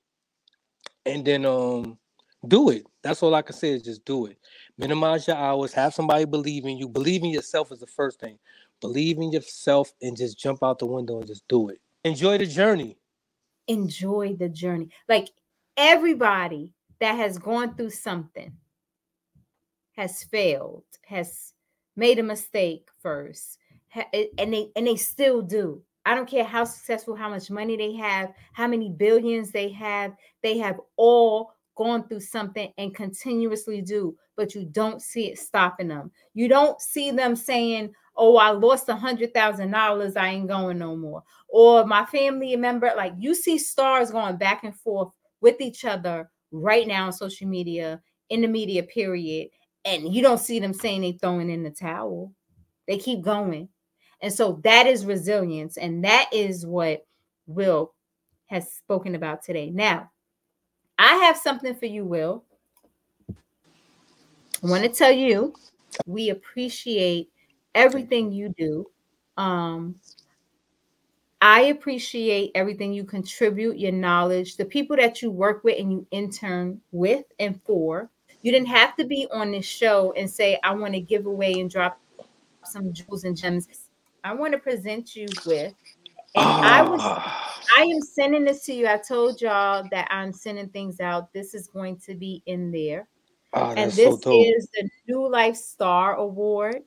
And 1.07 1.25
then 1.25 1.47
um 1.47 1.99
do 2.47 2.71
it. 2.71 2.87
That's 3.03 3.23
all 3.23 3.35
I 3.35 3.43
can 3.43 3.57
say 3.57 3.71
is 3.71 3.83
just 3.83 4.05
do 4.05 4.27
it. 4.27 4.39
Minimize 4.77 5.27
your 5.27 5.37
hours, 5.37 5.73
have 5.73 5.95
somebody 5.95 6.25
believe 6.25 6.65
in 6.65 6.77
you. 6.77 6.89
Believe 6.89 7.23
in 7.23 7.31
yourself 7.31 7.73
is 7.73 7.81
the 7.81 7.87
first 7.87 8.21
thing. 8.21 8.39
Believe 8.81 9.19
in 9.19 9.33
yourself 9.33 9.93
and 10.03 10.17
just 10.17 10.39
jump 10.39 10.63
out 10.63 10.79
the 10.79 10.87
window 10.87 11.19
and 11.19 11.27
just 11.27 11.47
do 11.49 11.69
it. 11.69 11.81
Enjoy 12.05 12.39
the 12.39 12.47
journey. 12.47 12.97
Enjoy 13.67 14.37
the 14.39 14.49
journey. 14.49 14.89
Like 15.09 15.31
everybody 15.77 16.75
that 17.01 17.17
has 17.17 17.39
gone 17.39 17.75
through 17.75 17.91
something, 17.91 18.53
has 19.97 20.23
failed, 20.23 20.85
has 21.07 21.55
made 21.97 22.21
a 22.21 22.23
mistake 22.23 22.89
first, 23.03 23.59
and 23.95 24.55
they 24.55 24.71
and 24.77 24.87
they 24.87 24.97
still 24.97 25.43
do. 25.43 25.83
I 26.07 26.15
don't 26.15 26.29
care 26.29 26.45
how 26.45 26.65
successful, 26.65 27.17
how 27.17 27.29
much 27.29 27.51
money 27.51 27.77
they 27.77 27.93
have, 27.95 28.33
how 28.53 28.67
many 28.67 28.89
billions 28.89 29.51
they 29.51 29.69
have, 29.71 30.15
they 30.43 30.57
have 30.59 30.81
all 30.97 31.53
gone 31.79 32.07
through 32.09 32.21
something 32.21 32.73
and 32.77 32.95
continuously 32.95 33.81
do, 33.81 34.15
but 34.37 34.53
you 34.53 34.65
don't 34.65 35.01
see 35.01 35.29
it 35.29 35.39
stopping 35.39 35.87
them. 35.89 36.11
You 36.35 36.49
don't 36.49 36.81
see 36.81 37.13
them 37.13 37.37
saying, 37.37 37.95
Oh, 38.17 38.37
I 38.37 38.51
lost 38.51 38.89
a 38.89 38.97
hundred 38.97 39.33
thousand 39.33 39.71
dollars, 39.71 40.17
I 40.17 40.31
ain't 40.31 40.49
going 40.49 40.77
no 40.77 40.97
more. 40.97 41.23
Or 41.49 41.87
my 41.87 42.05
family 42.07 42.57
member, 42.57 42.93
like 42.97 43.13
you 43.17 43.33
see 43.33 43.59
stars 43.59 44.11
going 44.11 44.37
back 44.37 44.65
and 44.65 44.75
forth 44.75 45.11
with 45.41 45.61
each 45.61 45.85
other 45.85 46.29
right 46.51 46.87
now 46.87 47.07
on 47.07 47.13
social 47.13 47.47
media, 47.47 48.03
in 48.29 48.41
the 48.41 48.49
media, 48.49 48.83
period. 48.83 49.51
And 49.85 50.13
you 50.13 50.21
don't 50.21 50.41
see 50.41 50.59
them 50.59 50.75
saying 50.75 51.03
they 51.03 51.13
throwing 51.13 51.49
in 51.49 51.63
the 51.63 51.71
towel. 51.71 52.35
They 52.89 52.99
keep 52.99 53.23
going. 53.23 53.69
And 54.21 54.33
so 54.33 54.61
that 54.65 54.89
is 54.89 55.07
resilience. 55.07 55.77
And 55.77 56.05
that 56.05 56.29
is 56.33 56.67
what 56.67 57.07
Will 57.47 57.95
has 58.47 58.73
spoken 58.73 59.15
about 59.15 59.45
today. 59.45 59.71
Now, 59.71 60.11
I 60.99 61.15
have 61.17 61.37
something 61.37 61.75
for 61.75 61.87
you, 61.87 62.05
Will. 62.05 62.45
I 63.31 64.67
want 64.67 64.83
to 64.83 64.89
tell 64.89 65.13
you 65.13 65.55
we 66.07 66.31
appreciate 66.31 67.31
everything 67.75 68.33
you 68.33 68.53
do. 68.59 68.87
Um, 69.37 69.95
I 71.41 71.63
appreciate 71.67 72.51
everything 72.57 72.93
you 72.93 73.05
contribute, 73.05 73.79
your 73.79 73.93
knowledge, 73.93 74.57
the 74.57 74.65
people 74.65 74.97
that 74.97 75.23
you 75.23 75.31
work 75.31 75.63
with 75.63 75.79
and 75.79 75.93
you 75.93 76.07
intern 76.11 76.81
with 76.91 77.25
and 77.39 77.61
for. 77.63 78.11
You 78.43 78.51
didn't 78.51 78.69
have 78.69 78.97
to 78.97 79.05
be 79.05 79.29
on 79.33 79.53
this 79.53 79.65
show 79.65 80.13
and 80.17 80.29
say, 80.29 80.59
I 80.65 80.75
want 80.75 80.95
to 80.95 81.01
give 81.01 81.27
away 81.27 81.61
and 81.61 81.71
drop 81.71 82.01
some 82.65 82.93
jewels 82.93 83.23
and 83.25 83.37
gems. 83.37 83.69
I 84.25 84.35
want 84.35 84.53
to 84.53 84.59
present 84.59 85.15
you 85.15 85.27
with. 85.47 85.75
And 86.35 86.45
I 86.45 86.83
was 86.83 87.01
ah. 87.03 87.49
I 87.77 87.83
am 87.83 88.01
sending 88.01 88.45
this 88.45 88.65
to 88.65 88.73
you. 88.73 88.87
I 88.87 88.97
told 88.99 89.41
y'all 89.41 89.87
that 89.91 90.09
I'm 90.11 90.33
sending 90.33 90.69
things 90.69 91.01
out. 91.01 91.33
This 91.33 91.55
is 91.55 91.69
going 91.69 91.99
to 92.07 92.15
be 92.15 92.43
in 92.47 92.71
there. 92.71 93.09
Oh, 93.55 93.71
and 93.71 93.91
this 93.93 94.23
so 94.23 94.33
is 94.33 94.69
the 94.75 94.89
New 95.07 95.29
Life 95.29 95.57
Star 95.57 96.17
Award. 96.17 96.83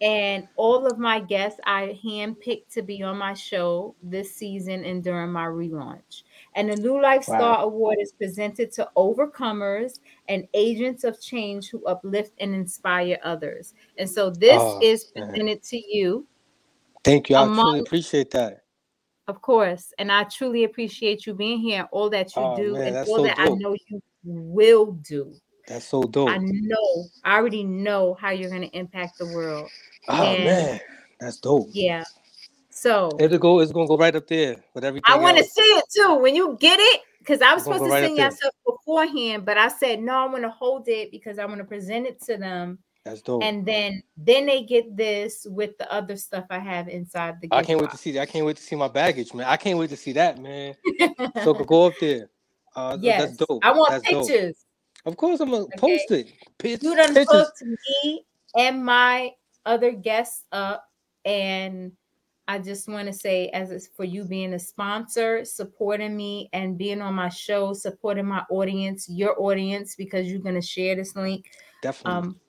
And 0.00 0.48
all 0.56 0.84
of 0.86 0.98
my 0.98 1.20
guests 1.20 1.60
I 1.64 1.98
handpicked 2.04 2.72
to 2.72 2.82
be 2.82 3.04
on 3.04 3.18
my 3.18 3.34
show 3.34 3.94
this 4.02 4.34
season 4.34 4.84
and 4.84 5.02
during 5.02 5.30
my 5.30 5.46
relaunch. 5.46 6.24
And 6.56 6.72
the 6.72 6.76
New 6.76 7.00
Life 7.00 7.28
wow. 7.28 7.38
Star 7.38 7.62
Award 7.62 7.98
is 8.00 8.12
presented 8.12 8.72
to 8.72 8.90
overcomers 8.96 10.00
and 10.28 10.48
agents 10.54 11.04
of 11.04 11.20
change 11.20 11.70
who 11.70 11.84
uplift 11.86 12.32
and 12.40 12.52
inspire 12.52 13.18
others. 13.22 13.74
And 13.96 14.10
so 14.10 14.28
this 14.28 14.60
oh, 14.60 14.80
is 14.82 15.04
presented 15.04 15.44
man. 15.44 15.60
to 15.62 15.76
you. 15.76 16.26
Thank 17.04 17.30
you. 17.30 17.36
I 17.36 17.42
among, 17.42 17.64
truly 17.64 17.80
appreciate 17.80 18.30
that. 18.32 18.62
Of 19.28 19.40
course. 19.40 19.92
And 19.98 20.10
I 20.10 20.24
truly 20.24 20.64
appreciate 20.64 21.26
you 21.26 21.34
being 21.34 21.58
here, 21.60 21.88
all 21.92 22.10
that 22.10 22.34
you 22.36 22.42
oh, 22.42 22.56
do, 22.56 22.72
man, 22.74 22.88
and 22.88 22.96
all 22.96 23.16
so 23.16 23.22
that 23.22 23.36
dope. 23.36 23.50
I 23.50 23.54
know 23.54 23.76
you 23.88 24.02
will 24.24 24.92
do. 24.92 25.34
That's 25.68 25.86
so 25.86 26.02
dope. 26.02 26.28
I 26.28 26.38
know. 26.38 27.04
I 27.24 27.36
already 27.36 27.64
know 27.64 28.14
how 28.20 28.30
you're 28.30 28.50
going 28.50 28.62
to 28.62 28.76
impact 28.76 29.18
the 29.18 29.26
world. 29.26 29.70
Oh 30.08 30.22
and 30.24 30.44
man, 30.44 30.80
that's 31.20 31.38
dope. 31.38 31.68
Yeah. 31.70 32.04
So 32.70 33.10
it'll 33.20 33.38
go. 33.38 33.60
It's 33.60 33.70
gonna 33.70 33.86
go 33.86 33.96
right 33.96 34.16
up 34.16 34.26
there 34.26 34.56
with 34.74 34.84
everything. 34.84 35.04
I 35.06 35.16
want 35.18 35.36
to 35.38 35.44
see 35.44 35.60
it 35.60 35.84
too 35.94 36.16
when 36.16 36.34
you 36.34 36.56
get 36.58 36.80
it, 36.80 37.02
because 37.18 37.42
I 37.42 37.54
was 37.54 37.62
supposed 37.62 37.84
to 37.84 37.90
right 37.90 38.04
sing 38.04 38.16
yourself 38.16 38.54
beforehand, 38.66 39.44
but 39.44 39.58
I 39.58 39.68
said 39.68 40.00
no. 40.00 40.14
I 40.14 40.26
want 40.26 40.42
to 40.42 40.50
hold 40.50 40.88
it 40.88 41.10
because 41.12 41.38
I 41.38 41.44
want 41.44 41.58
to 41.58 41.64
present 41.64 42.06
it 42.06 42.20
to 42.22 42.36
them. 42.36 42.78
That's 43.04 43.20
dope. 43.20 43.42
And 43.42 43.66
then 43.66 44.02
then 44.16 44.46
they 44.46 44.62
get 44.62 44.96
this 44.96 45.46
with 45.50 45.76
the 45.78 45.92
other 45.92 46.16
stuff 46.16 46.44
I 46.50 46.60
have 46.60 46.88
inside 46.88 47.40
the. 47.40 47.48
I 47.50 47.62
can't 47.62 47.80
box. 47.80 47.90
wait 47.90 47.96
to 47.96 48.02
see 48.02 48.12
that. 48.12 48.20
I 48.20 48.26
can't 48.26 48.46
wait 48.46 48.56
to 48.56 48.62
see 48.62 48.76
my 48.76 48.88
baggage, 48.88 49.34
man. 49.34 49.46
I 49.46 49.56
can't 49.56 49.78
wait 49.78 49.90
to 49.90 49.96
see 49.96 50.12
that, 50.12 50.38
man. 50.38 50.74
so 51.42 51.52
go 51.66 51.86
up 51.86 51.94
there. 52.00 52.30
Uh, 52.76 52.96
yes, 53.00 53.22
that's 53.22 53.36
dope. 53.38 53.64
I 53.64 53.72
want 53.72 53.90
that's 53.90 54.04
pictures. 54.04 54.54
Dope. 54.54 55.12
Of 55.12 55.16
course, 55.16 55.40
I'm 55.40 55.50
gonna 55.50 55.64
okay. 55.64 55.78
post 55.78 56.10
it. 56.12 56.32
P- 56.58 56.78
you 56.80 56.96
done 56.96 57.14
pictures. 57.14 57.26
hooked 57.28 57.62
me 57.62 58.24
and 58.56 58.84
my 58.84 59.32
other 59.66 59.90
guests 59.90 60.44
up, 60.52 60.88
and 61.24 61.90
I 62.46 62.60
just 62.60 62.88
want 62.88 63.08
to 63.08 63.12
say, 63.12 63.48
as 63.48 63.72
it's 63.72 63.88
for 63.88 64.04
you 64.04 64.24
being 64.24 64.54
a 64.54 64.58
sponsor, 64.60 65.44
supporting 65.44 66.16
me, 66.16 66.50
and 66.52 66.78
being 66.78 67.02
on 67.02 67.14
my 67.14 67.30
show, 67.30 67.72
supporting 67.72 68.26
my 68.26 68.44
audience, 68.48 69.08
your 69.08 69.40
audience, 69.42 69.96
because 69.96 70.28
you're 70.28 70.38
gonna 70.38 70.62
share 70.62 70.94
this 70.94 71.16
link. 71.16 71.50
Definitely. 71.82 72.28
Um, 72.28 72.40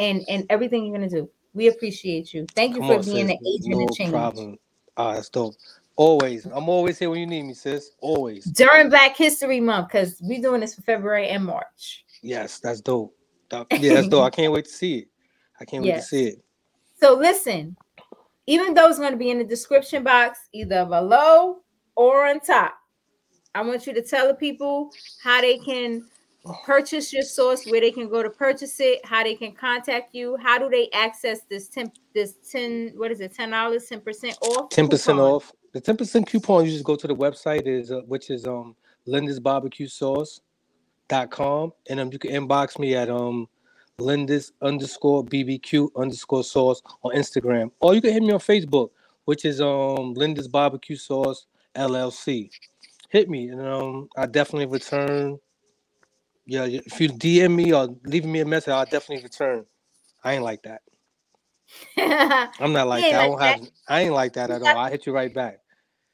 and 0.00 0.24
and 0.28 0.46
everything 0.50 0.84
you're 0.84 0.96
gonna 0.96 1.08
do. 1.08 1.30
We 1.54 1.68
appreciate 1.68 2.32
you. 2.32 2.46
Thank 2.54 2.74
you 2.74 2.80
Come 2.80 2.88
for 2.88 2.98
on, 2.98 3.04
being 3.04 3.28
sis. 3.28 3.36
an 3.36 3.46
agent 3.46 3.78
no 3.78 3.84
of 3.84 3.96
change. 3.96 4.10
problem. 4.10 4.56
Ah, 4.96 5.14
that's 5.14 5.28
dope. 5.28 5.54
Always. 5.96 6.46
I'm 6.46 6.68
always 6.68 6.98
here 6.98 7.10
when 7.10 7.20
you 7.20 7.26
need 7.26 7.42
me, 7.42 7.54
sis. 7.54 7.90
Always. 8.00 8.44
During 8.44 8.88
Black 8.88 9.16
History 9.16 9.60
Month, 9.60 9.88
because 9.88 10.18
we're 10.22 10.40
doing 10.40 10.60
this 10.60 10.74
for 10.74 10.82
February 10.82 11.28
and 11.28 11.44
March. 11.44 12.04
Yes, 12.22 12.58
that's 12.60 12.80
dope. 12.80 13.14
Yeah, 13.52 13.94
that's 13.94 14.08
dope. 14.08 14.24
I 14.24 14.30
can't 14.30 14.52
wait 14.52 14.64
to 14.64 14.70
see 14.70 14.98
it. 14.98 15.08
I 15.60 15.64
can't 15.64 15.84
yes. 15.84 15.94
wait 15.94 16.00
to 16.00 16.06
see 16.06 16.24
it. 16.36 16.44
So 17.00 17.14
listen, 17.14 17.76
even 18.46 18.74
though 18.74 18.88
it's 18.88 18.98
going 18.98 19.12
to 19.12 19.18
be 19.18 19.30
in 19.30 19.38
the 19.38 19.44
description 19.44 20.04
box, 20.04 20.38
either 20.52 20.84
below 20.84 21.58
or 21.96 22.28
on 22.28 22.40
top, 22.40 22.74
I 23.54 23.62
want 23.62 23.86
you 23.86 23.92
to 23.94 24.02
tell 24.02 24.28
the 24.28 24.34
people 24.34 24.90
how 25.22 25.40
they 25.40 25.58
can 25.58 26.06
purchase 26.64 27.12
your 27.12 27.22
source, 27.22 27.66
where 27.66 27.80
they 27.80 27.90
can 27.90 28.08
go 28.08 28.22
to 28.22 28.30
purchase 28.30 28.80
it, 28.80 29.04
how 29.04 29.22
they 29.22 29.34
can 29.34 29.52
contact 29.52 30.14
you, 30.14 30.36
how 30.36 30.58
do 30.58 30.68
they 30.68 30.88
access 30.92 31.40
this 31.48 31.68
10 31.68 31.92
this 32.14 32.34
10 32.50 32.92
what 32.96 33.10
is 33.10 33.20
it, 33.20 33.34
ten 33.34 33.50
dollars, 33.50 33.86
10 33.86 34.00
percent 34.00 34.36
off? 34.42 34.70
10 34.70 34.88
percent 34.88 35.18
off. 35.18 35.52
The 35.72 35.80
10 35.80 35.96
percent 35.96 36.26
coupon 36.26 36.64
you 36.64 36.72
just 36.72 36.84
go 36.84 36.96
to 36.96 37.06
the 37.06 37.14
website 37.14 37.66
is 37.66 37.92
uh, 37.92 38.00
which 38.06 38.30
is 38.30 38.46
um 38.46 38.74
Linda's 39.06 39.40
barbecue 39.40 39.86
sauce.com 39.86 41.72
and 41.88 42.00
um 42.00 42.10
you 42.12 42.18
can 42.18 42.30
inbox 42.30 42.78
me 42.78 42.94
at 42.94 43.10
um 43.10 43.48
Linda's 43.98 44.52
underscore 44.62 45.24
BBQ 45.24 45.90
underscore 45.96 46.44
sauce 46.44 46.82
on 47.02 47.14
Instagram. 47.14 47.70
Or 47.80 47.94
you 47.94 48.00
can 48.00 48.12
hit 48.12 48.22
me 48.22 48.32
on 48.32 48.40
Facebook, 48.40 48.90
which 49.26 49.44
is 49.44 49.60
um 49.60 50.14
Linda's 50.14 50.48
barbecue 50.48 50.96
sauce 50.96 51.46
LLC. 51.76 52.50
Hit 53.10 53.28
me 53.28 53.48
and 53.48 53.60
um 53.60 54.08
I 54.16 54.26
definitely 54.26 54.66
return. 54.66 55.38
Yeah, 56.50 56.64
if 56.64 57.00
you 57.00 57.08
DM 57.08 57.54
me 57.54 57.72
or 57.72 57.96
leave 58.02 58.24
me 58.24 58.40
a 58.40 58.44
message, 58.44 58.72
I'll 58.72 58.84
definitely 58.84 59.22
return. 59.22 59.64
I 60.24 60.32
ain't 60.32 60.42
like 60.42 60.64
that. 60.64 60.82
I'm 62.58 62.72
not 62.72 62.88
like 62.88 63.04
that. 63.04 63.20
I 63.20 63.26
don't 63.28 63.40
have. 63.40 63.60
I 63.86 64.00
ain't 64.00 64.14
like 64.14 64.32
that 64.32 64.50
at 64.50 64.60
all. 64.60 64.76
I 64.76 64.90
hit 64.90 65.06
you 65.06 65.12
right 65.12 65.32
back. 65.32 65.60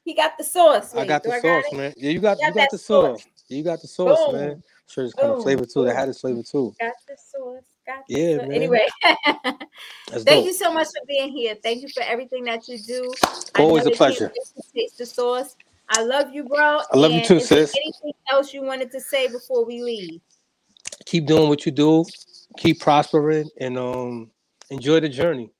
He 0.05 0.13
got 0.13 0.37
the 0.37 0.43
sauce. 0.43 0.93
I 0.93 1.05
got 1.05 1.23
the 1.23 1.31
sauce, 1.31 1.65
got 1.71 1.73
man. 1.73 1.93
Yeah, 1.97 2.11
you 2.11 2.19
got 2.19 2.37
you 2.37 2.43
got, 2.43 2.49
you 2.49 2.53
got 2.53 2.69
the 2.69 2.77
sauce. 2.77 3.23
sauce. 3.23 3.31
You 3.47 3.63
got 3.63 3.81
the 3.81 3.87
sauce, 3.87 4.27
Boom. 4.27 4.35
man. 4.35 4.63
Sure, 4.85 5.05
it's 5.05 5.15
kind 5.15 5.31
of 5.31 5.41
flavor 5.41 5.65
too. 5.65 5.85
They 5.85 5.95
had 5.95 6.07
this 6.07 6.21
flavor 6.21 6.43
too. 6.43 6.75
Got 6.79 6.93
the 7.07 7.17
sauce. 7.17 7.63
Got 7.87 8.03
the 8.07 8.13
yeah, 8.13 8.37
man. 8.37 8.51
Anyway, 8.51 8.85
thank 10.11 10.27
dope. 10.27 10.45
you 10.45 10.53
so 10.53 10.71
much 10.71 10.85
for 10.85 11.03
being 11.07 11.31
here. 11.31 11.55
Thank 11.63 11.81
you 11.81 11.89
for 11.89 12.03
everything 12.03 12.43
that 12.43 12.67
you 12.67 12.77
do. 12.77 13.11
Always 13.57 13.87
a 13.87 13.91
pleasure. 13.91 14.31
Taste 14.75 14.99
the 14.99 15.05
sauce. 15.07 15.55
I 15.89 16.03
love 16.03 16.33
you, 16.33 16.43
bro. 16.43 16.81
I 16.91 16.97
love 16.97 17.11
and 17.11 17.21
you 17.21 17.27
too, 17.27 17.39
sis. 17.39 17.73
Anything 17.75 18.13
else 18.31 18.53
you 18.53 18.61
wanted 18.63 18.91
to 18.91 18.99
say 18.99 19.27
before 19.27 19.65
we 19.65 19.81
leave? 19.81 20.21
Keep 21.05 21.27
doing 21.27 21.47
what 21.47 21.65
you 21.65 21.71
do. 21.71 22.05
Keep 22.57 22.81
prospering 22.81 23.49
and 23.59 23.77
um 23.77 24.31
enjoy 24.69 24.99
the 24.99 25.09
journey. 25.09 25.51